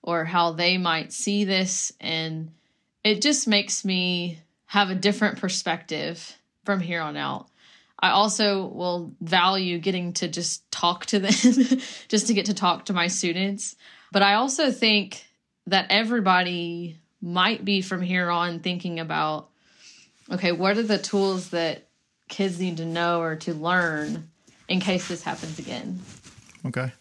or 0.09 0.25
how 0.25 0.53
they 0.53 0.79
might 0.79 1.13
see 1.13 1.45
this. 1.45 1.93
And 2.01 2.51
it 3.05 3.21
just 3.21 3.47
makes 3.47 3.85
me 3.85 4.39
have 4.65 4.89
a 4.89 4.95
different 4.95 5.39
perspective 5.39 6.35
from 6.65 6.81
here 6.81 7.03
on 7.03 7.15
out. 7.15 7.49
I 7.99 8.11
also 8.11 8.67
will 8.67 9.13
value 9.21 9.79
getting 9.79 10.15
to 10.15 10.29
just 10.29 10.71
talk 10.71 11.05
to 11.07 11.19
them, 11.19 11.33
just 12.09 12.29
to 12.29 12.33
get 12.33 12.47
to 12.47 12.55
talk 12.55 12.87
to 12.87 12.95
my 12.95 13.09
students. 13.09 13.77
But 14.11 14.23
I 14.23 14.35
also 14.35 14.71
think 14.71 15.27
that 15.67 15.89
everybody 15.91 16.97
might 17.21 17.63
be 17.63 17.83
from 17.83 18.01
here 18.01 18.31
on 18.31 18.61
thinking 18.61 19.01
about 19.01 19.51
okay, 20.31 20.53
what 20.53 20.79
are 20.79 20.83
the 20.83 20.97
tools 20.97 21.51
that 21.51 21.87
kids 22.29 22.59
need 22.59 22.79
to 22.79 22.87
know 22.87 23.21
or 23.21 23.37
to 23.37 23.53
learn 23.53 24.31
in 24.69 24.81
case 24.81 25.07
this 25.09 25.23
happens 25.23 25.59
again. 25.59 26.01
Okay. 26.65 26.93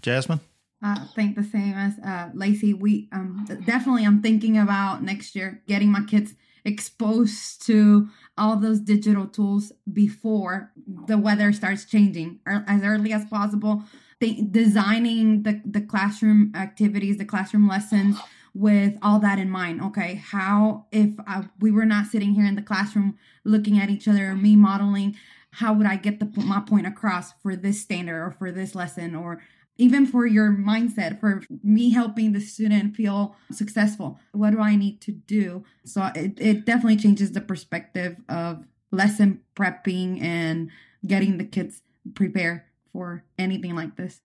Jasmine? 0.00 0.40
I 0.82 1.06
think 1.14 1.36
the 1.36 1.44
same 1.44 1.74
as 1.74 1.98
uh, 2.04 2.30
Lacey. 2.34 2.74
We 2.74 3.08
um, 3.12 3.46
definitely, 3.64 4.04
I'm 4.04 4.20
thinking 4.20 4.58
about 4.58 5.02
next 5.02 5.36
year 5.36 5.62
getting 5.66 5.92
my 5.92 6.02
kids 6.02 6.34
exposed 6.64 7.64
to 7.66 8.08
all 8.38 8.56
those 8.56 8.80
digital 8.80 9.26
tools 9.26 9.72
before 9.92 10.72
the 11.06 11.18
weather 11.18 11.52
starts 11.52 11.84
changing 11.84 12.40
or 12.46 12.64
as 12.66 12.82
early 12.82 13.12
as 13.12 13.24
possible. 13.26 13.84
designing 14.20 15.42
the, 15.42 15.60
the 15.64 15.80
classroom 15.80 16.52
activities, 16.54 17.18
the 17.18 17.24
classroom 17.24 17.68
lessons 17.68 18.18
with 18.54 18.96
all 19.02 19.18
that 19.18 19.38
in 19.38 19.50
mind. 19.50 19.80
Okay, 19.82 20.16
how 20.16 20.86
if 20.92 21.10
uh, 21.26 21.42
we 21.60 21.70
were 21.70 21.86
not 21.86 22.06
sitting 22.06 22.34
here 22.34 22.46
in 22.46 22.54
the 22.54 22.62
classroom 22.62 23.18
looking 23.44 23.78
at 23.78 23.90
each 23.90 24.06
other, 24.06 24.34
me 24.34 24.56
modeling, 24.56 25.16
how 25.52 25.72
would 25.72 25.86
I 25.86 25.96
get 25.96 26.20
the 26.20 26.30
my 26.42 26.60
point 26.60 26.86
across 26.86 27.32
for 27.42 27.56
this 27.56 27.80
standard 27.80 28.22
or 28.22 28.30
for 28.30 28.50
this 28.52 28.74
lesson 28.74 29.14
or 29.14 29.42
even 29.78 30.06
for 30.06 30.26
your 30.26 30.50
mindset 30.50 31.18
for 31.18 31.42
me 31.62 31.90
helping 31.90 32.32
the 32.32 32.40
student 32.40 32.94
feel 32.94 33.34
successful 33.50 34.18
what 34.32 34.50
do 34.50 34.60
i 34.60 34.76
need 34.76 35.00
to 35.00 35.12
do? 35.12 35.64
So 35.84 36.10
it, 36.14 36.38
it 36.38 36.64
definitely 36.64 36.96
changes 36.96 37.32
the 37.32 37.40
perspective 37.40 38.16
of 38.28 38.64
lesson 38.90 39.40
prepping 39.56 40.22
and 40.22 40.70
getting 41.06 41.38
the 41.38 41.44
kids 41.44 41.82
prepared 42.14 42.62
for 42.92 43.24
anything 43.38 43.74
like 43.74 43.96
this. 43.96 44.20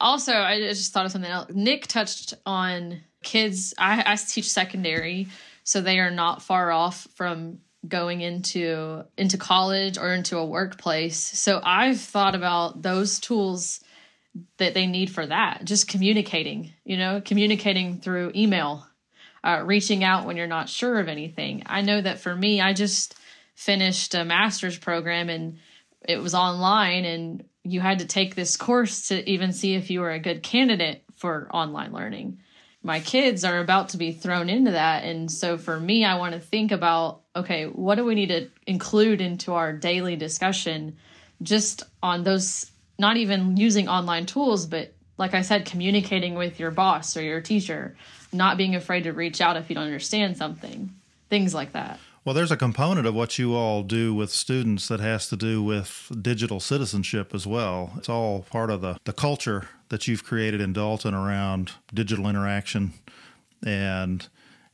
Also 0.00 0.32
i 0.32 0.58
just 0.58 0.92
thought 0.92 1.06
of 1.06 1.12
something 1.12 1.30
else. 1.30 1.50
Nick 1.52 1.86
touched 1.86 2.34
on 2.46 3.00
kids. 3.22 3.74
I, 3.78 4.02
I 4.06 4.16
teach 4.16 4.48
secondary 4.48 5.28
so 5.64 5.80
they 5.80 5.98
are 5.98 6.10
not 6.10 6.42
far 6.42 6.70
off 6.70 7.06
from 7.14 7.58
going 7.86 8.20
into 8.20 9.04
into 9.16 9.38
college 9.38 9.98
or 9.98 10.12
into 10.12 10.36
a 10.38 10.44
workplace. 10.44 11.18
So 11.18 11.60
i've 11.62 12.00
thought 12.00 12.34
about 12.34 12.82
those 12.82 13.18
tools 13.20 13.80
that 14.58 14.74
they 14.74 14.86
need 14.86 15.10
for 15.10 15.26
that. 15.26 15.64
Just 15.64 15.88
communicating, 15.88 16.72
you 16.84 16.96
know, 16.96 17.22
communicating 17.24 18.00
through 18.00 18.32
email, 18.34 18.86
uh, 19.44 19.62
reaching 19.64 20.04
out 20.04 20.26
when 20.26 20.36
you're 20.36 20.46
not 20.46 20.68
sure 20.68 20.98
of 20.98 21.08
anything. 21.08 21.62
I 21.66 21.82
know 21.82 22.00
that 22.00 22.20
for 22.20 22.34
me, 22.34 22.60
I 22.60 22.72
just 22.72 23.14
finished 23.54 24.14
a 24.14 24.24
master's 24.24 24.78
program 24.78 25.28
and 25.28 25.58
it 26.06 26.18
was 26.22 26.34
online, 26.34 27.04
and 27.04 27.44
you 27.64 27.80
had 27.80 27.98
to 27.98 28.06
take 28.06 28.34
this 28.34 28.56
course 28.56 29.08
to 29.08 29.28
even 29.28 29.52
see 29.52 29.74
if 29.74 29.90
you 29.90 30.00
were 30.00 30.12
a 30.12 30.20
good 30.20 30.42
candidate 30.42 31.02
for 31.16 31.48
online 31.52 31.92
learning. 31.92 32.38
My 32.82 33.00
kids 33.00 33.44
are 33.44 33.58
about 33.58 33.90
to 33.90 33.96
be 33.96 34.12
thrown 34.12 34.48
into 34.48 34.70
that. 34.70 35.04
And 35.04 35.30
so 35.30 35.58
for 35.58 35.78
me, 35.78 36.04
I 36.04 36.16
want 36.16 36.34
to 36.34 36.40
think 36.40 36.70
about 36.72 37.22
okay, 37.34 37.66
what 37.66 37.96
do 37.96 38.04
we 38.04 38.14
need 38.14 38.30
to 38.30 38.48
include 38.66 39.20
into 39.20 39.52
our 39.52 39.72
daily 39.72 40.16
discussion 40.16 40.96
just 41.40 41.84
on 42.02 42.24
those 42.24 42.70
not 42.98 43.16
even 43.16 43.56
using 43.56 43.88
online 43.88 44.26
tools, 44.26 44.66
but 44.66 44.92
like 45.16 45.34
I 45.34 45.42
said, 45.42 45.66
communicating 45.66 46.34
with 46.34 46.60
your 46.60 46.70
boss 46.70 47.16
or 47.16 47.22
your 47.22 47.40
teacher, 47.40 47.96
not 48.32 48.56
being 48.56 48.74
afraid 48.74 49.04
to 49.04 49.12
reach 49.12 49.40
out 49.40 49.56
if 49.56 49.68
you 49.68 49.74
don't 49.74 49.84
understand 49.84 50.36
something, 50.36 50.90
things 51.28 51.54
like 51.54 51.72
that. 51.72 51.98
Well, 52.24 52.34
there's 52.34 52.52
a 52.52 52.56
component 52.56 53.06
of 53.06 53.14
what 53.14 53.38
you 53.38 53.54
all 53.54 53.82
do 53.82 54.12
with 54.14 54.30
students 54.30 54.88
that 54.88 55.00
has 55.00 55.28
to 55.28 55.36
do 55.36 55.62
with 55.62 56.12
digital 56.20 56.60
citizenship 56.60 57.34
as 57.34 57.46
well. 57.46 57.92
It's 57.96 58.08
all 58.08 58.42
part 58.50 58.70
of 58.70 58.80
the, 58.80 58.98
the 59.04 59.12
culture 59.12 59.68
that 59.88 60.06
you've 60.06 60.24
created 60.24 60.60
in 60.60 60.72
Dalton 60.72 61.14
around 61.14 61.72
digital 61.94 62.28
interaction. 62.28 62.92
And 63.64 64.28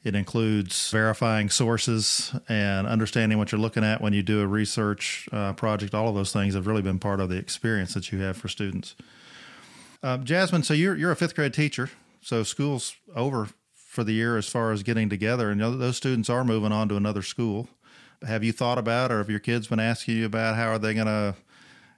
it 0.04 0.14
includes 0.14 0.90
verifying 0.90 1.48
sources 1.48 2.34
and 2.48 2.86
understanding 2.86 3.38
what 3.38 3.50
you're 3.50 3.60
looking 3.60 3.82
at 3.82 4.02
when 4.02 4.12
you 4.12 4.22
do 4.22 4.42
a 4.42 4.46
research 4.46 5.28
uh, 5.32 5.54
project. 5.54 5.94
All 5.94 6.08
of 6.08 6.14
those 6.14 6.32
things 6.32 6.54
have 6.54 6.66
really 6.66 6.82
been 6.82 6.98
part 6.98 7.20
of 7.20 7.30
the 7.30 7.36
experience 7.36 7.94
that 7.94 8.12
you 8.12 8.20
have 8.20 8.36
for 8.36 8.48
students. 8.48 8.94
Uh, 10.02 10.18
Jasmine, 10.18 10.62
so 10.62 10.74
you're 10.74 10.94
you're 10.94 11.10
a 11.10 11.16
fifth 11.16 11.34
grade 11.34 11.54
teacher, 11.54 11.90
so 12.20 12.42
school's 12.42 12.94
over 13.16 13.48
for 13.74 14.04
the 14.04 14.12
year 14.12 14.36
as 14.36 14.46
far 14.46 14.72
as 14.72 14.82
getting 14.82 15.08
together, 15.08 15.50
and 15.50 15.60
those 15.60 15.96
students 15.96 16.28
are 16.28 16.44
moving 16.44 16.72
on 16.72 16.88
to 16.90 16.96
another 16.96 17.22
school. 17.22 17.68
Have 18.26 18.44
you 18.44 18.52
thought 18.52 18.76
about, 18.76 19.10
or 19.10 19.18
have 19.18 19.30
your 19.30 19.40
kids 19.40 19.68
been 19.68 19.80
asking 19.80 20.16
you 20.16 20.26
about 20.26 20.56
how 20.56 20.68
are 20.68 20.78
they 20.78 20.94
going 20.94 21.06
to 21.06 21.34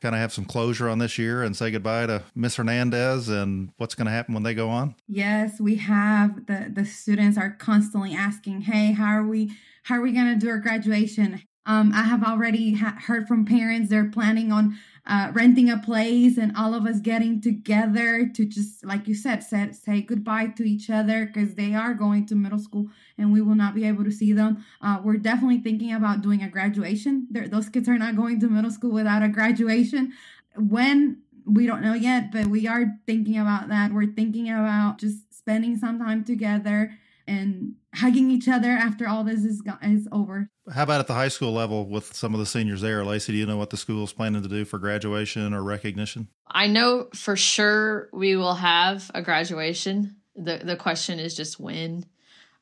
kind 0.01 0.15
of 0.15 0.21
have 0.21 0.33
some 0.33 0.45
closure 0.45 0.89
on 0.89 0.99
this 0.99 1.19
year 1.19 1.43
and 1.43 1.57
say 1.57 1.71
goodbye 1.71 2.07
to 2.07 2.23
Miss 2.35 2.57
Hernandez 2.57 3.29
and 3.29 3.71
what's 3.77 3.95
going 3.95 4.07
to 4.07 4.13
happen 4.13 4.35
when 4.35 4.43
they 4.43 4.55
go 4.55 4.69
on? 4.69 4.95
Yes, 5.09 5.61
we 5.61 5.77
have 5.77 6.47
the 6.47 6.71
the 6.73 6.85
students 6.85 7.39
are 7.39 7.51
constantly 7.51 8.15
asking, 8.15 8.63
"Hey, 8.63 8.93
how 8.93 9.07
are 9.07 9.27
we 9.27 9.53
how 9.85 9.97
are 9.97 10.03
we 10.03 10.13
going 10.13 10.33
to 10.33 10.39
do 10.39 10.49
our 10.49 10.59
graduation?" 10.59 11.43
Um, 11.67 11.93
I 11.93 12.03
have 12.03 12.23
already 12.23 12.75
ha- 12.75 12.99
heard 13.07 13.27
from 13.27 13.45
parents 13.45 13.91
they're 13.91 14.09
planning 14.09 14.53
on 14.53 14.79
uh, 15.07 15.31
renting 15.33 15.71
a 15.71 15.79
place 15.79 16.37
and 16.37 16.57
all 16.57 16.75
of 16.75 16.85
us 16.85 16.99
getting 17.01 17.41
together 17.41 18.29
to 18.35 18.45
just, 18.45 18.85
like 18.85 19.07
you 19.07 19.15
said, 19.15 19.43
say, 19.43 19.71
say 19.73 20.03
goodbye 20.03 20.49
to 20.49 20.65
each 20.65 20.91
other 20.91 21.27
because 21.27 21.55
they 21.55 21.75
are 21.75 21.95
going 21.95 22.27
to 22.27 22.35
middle 22.35 22.59
school 22.59 22.89
and 23.17 23.33
we 23.33 23.41
will 23.41 23.55
not 23.55 23.75
be 23.75 23.87
able 23.87 24.05
to 24.05 24.11
see 24.11 24.33
them. 24.33 24.65
Uh, 24.81 24.99
we're 25.03 25.17
definitely 25.17 25.59
thinking 25.59 25.93
about 25.93 26.23
doing 26.23 26.43
a 26.43 26.49
graduation. 26.49 27.27
They're, 27.31 27.49
those 27.49 27.69
kids 27.69 27.89
are 27.89 27.99
not 27.99 28.17
going 28.17 28.41
to 28.41 28.49
middle 28.49 28.71
school 28.71 28.91
without 28.91 29.23
a 29.23 29.29
graduation. 29.29 30.13
When 30.57 31.19
we 31.45 31.67
don't 31.67 31.83
know 31.83 31.95
yet, 31.95 32.33
but 32.33 32.47
we 32.47 32.67
are 32.67 32.99
thinking 33.07 33.39
about 33.39 33.69
that. 33.69 33.93
We're 33.93 34.13
thinking 34.13 34.51
about 34.51 34.99
just 34.99 35.33
spending 35.33 35.77
some 35.77 36.01
time 36.01 36.25
together 36.25 36.99
and 37.27 37.75
hugging 37.95 38.31
each 38.31 38.49
other 38.49 38.71
after 38.71 39.09
all 39.09 39.25
this 39.25 39.45
is 39.45 39.63
is 39.83 40.09
over. 40.13 40.51
How 40.73 40.83
about 40.83 41.01
at 41.01 41.07
the 41.07 41.15
high 41.15 41.29
school 41.29 41.53
level 41.53 41.87
with 41.89 42.15
some 42.15 42.35
of 42.35 42.41
the 42.41 42.47
seniors 42.47 42.81
there? 42.81 43.05
Lacey, 43.05 43.33
do 43.33 43.39
you 43.39 43.47
know 43.47 43.57
what 43.57 43.71
the 43.71 43.77
school 43.77 44.05
is 44.05 44.13
planning 44.13 44.43
to 44.43 44.49
do 44.49 44.65
for 44.65 44.79
graduation 44.79 45.53
or 45.55 45.63
recognition? 45.63 46.29
I 46.47 46.67
know 46.67 47.09
for 47.15 47.37
sure 47.37 48.09
we 48.13 48.37
will 48.37 48.55
have 48.55 49.11
a 49.15 49.23
graduation. 49.23 50.17
the 50.35 50.61
The 50.63 50.77
question 50.77 51.19
is 51.19 51.35
just 51.35 51.59
when. 51.59 52.07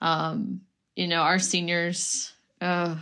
Um, 0.00 0.62
you 0.96 1.08
know, 1.08 1.22
our 1.22 1.38
seniors. 1.38 2.32
Uh, 2.60 2.96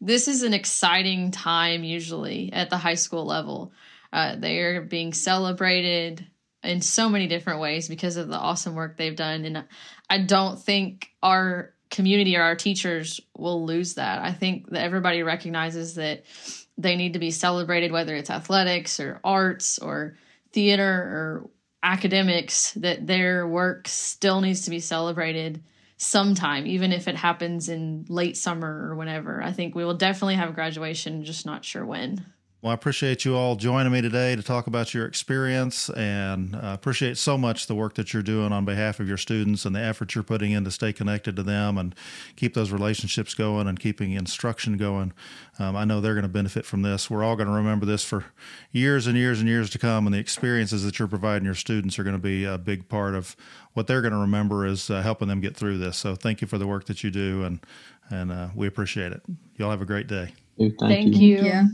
this 0.00 0.28
is 0.28 0.42
an 0.42 0.54
exciting 0.54 1.30
time 1.30 1.82
usually 1.82 2.52
at 2.52 2.70
the 2.70 2.76
high 2.76 2.94
school 2.94 3.24
level. 3.24 3.72
Uh, 4.12 4.36
they 4.36 4.58
are 4.58 4.82
being 4.82 5.12
celebrated 5.12 6.26
in 6.66 6.80
so 6.80 7.08
many 7.08 7.26
different 7.26 7.60
ways 7.60 7.88
because 7.88 8.16
of 8.16 8.28
the 8.28 8.36
awesome 8.36 8.74
work 8.74 8.96
they've 8.96 9.16
done. 9.16 9.44
And 9.44 9.64
I 10.08 10.18
don't 10.18 10.58
think 10.58 11.10
our 11.22 11.74
community 11.90 12.36
or 12.36 12.42
our 12.42 12.56
teachers 12.56 13.20
will 13.36 13.64
lose 13.64 13.94
that. 13.94 14.20
I 14.20 14.32
think 14.32 14.70
that 14.70 14.82
everybody 14.82 15.22
recognizes 15.22 15.94
that 15.94 16.24
they 16.78 16.96
need 16.96 17.14
to 17.14 17.18
be 17.18 17.30
celebrated, 17.30 17.92
whether 17.92 18.14
it's 18.14 18.30
athletics 18.30 19.00
or 19.00 19.20
arts 19.24 19.78
or 19.78 20.16
theater 20.52 20.84
or 20.84 21.50
academics, 21.82 22.72
that 22.72 23.06
their 23.06 23.46
work 23.46 23.88
still 23.88 24.40
needs 24.40 24.62
to 24.62 24.70
be 24.70 24.80
celebrated 24.80 25.62
sometime, 25.96 26.66
even 26.66 26.92
if 26.92 27.08
it 27.08 27.16
happens 27.16 27.68
in 27.68 28.04
late 28.08 28.36
summer 28.36 28.88
or 28.88 28.96
whenever. 28.96 29.42
I 29.42 29.52
think 29.52 29.74
we 29.74 29.84
will 29.84 29.94
definitely 29.94 30.34
have 30.34 30.54
graduation, 30.54 31.24
just 31.24 31.46
not 31.46 31.64
sure 31.64 31.86
when. 31.86 32.26
Well, 32.62 32.70
I 32.70 32.74
appreciate 32.74 33.26
you 33.26 33.36
all 33.36 33.54
joining 33.54 33.92
me 33.92 34.00
today 34.00 34.34
to 34.34 34.42
talk 34.42 34.66
about 34.66 34.94
your 34.94 35.04
experience 35.04 35.90
and 35.90 36.54
uh, 36.54 36.60
appreciate 36.72 37.18
so 37.18 37.36
much 37.36 37.66
the 37.66 37.74
work 37.74 37.94
that 37.94 38.14
you're 38.14 38.22
doing 38.22 38.50
on 38.50 38.64
behalf 38.64 38.98
of 38.98 39.06
your 39.06 39.18
students 39.18 39.66
and 39.66 39.76
the 39.76 39.80
effort 39.80 40.14
you're 40.14 40.24
putting 40.24 40.52
in 40.52 40.64
to 40.64 40.70
stay 40.70 40.90
connected 40.90 41.36
to 41.36 41.42
them 41.42 41.76
and 41.76 41.94
keep 42.34 42.54
those 42.54 42.72
relationships 42.72 43.34
going 43.34 43.68
and 43.68 43.78
keeping 43.78 44.12
instruction 44.12 44.78
going. 44.78 45.12
Um, 45.58 45.76
I 45.76 45.84
know 45.84 46.00
they're 46.00 46.14
going 46.14 46.22
to 46.22 46.28
benefit 46.28 46.64
from 46.64 46.80
this. 46.80 47.10
We're 47.10 47.22
all 47.22 47.36
going 47.36 47.48
to 47.48 47.54
remember 47.54 47.84
this 47.84 48.02
for 48.02 48.24
years 48.72 49.06
and 49.06 49.18
years 49.18 49.38
and 49.38 49.48
years 49.48 49.68
to 49.70 49.78
come, 49.78 50.06
and 50.06 50.14
the 50.14 50.18
experiences 50.18 50.82
that 50.84 50.98
you're 50.98 51.08
providing 51.08 51.44
your 51.44 51.54
students 51.54 51.98
are 51.98 52.04
going 52.04 52.16
to 52.16 52.22
be 52.22 52.44
a 52.44 52.56
big 52.56 52.88
part 52.88 53.14
of 53.14 53.36
what 53.74 53.86
they're 53.86 54.02
going 54.02 54.14
to 54.14 54.18
remember 54.18 54.64
is 54.64 54.88
uh, 54.88 55.02
helping 55.02 55.28
them 55.28 55.42
get 55.42 55.54
through 55.54 55.76
this. 55.76 55.98
So 55.98 56.14
thank 56.14 56.40
you 56.40 56.48
for 56.48 56.56
the 56.56 56.66
work 56.66 56.86
that 56.86 57.04
you 57.04 57.10
do, 57.10 57.44
and 57.44 57.60
and 58.08 58.32
uh, 58.32 58.48
we 58.54 58.66
appreciate 58.66 59.12
it. 59.12 59.22
Y'all 59.56 59.70
have 59.70 59.82
a 59.82 59.86
great 59.86 60.06
day. 60.06 60.32
Thank, 60.58 60.80
thank 60.80 61.16
you. 61.16 61.44
you. 61.44 61.66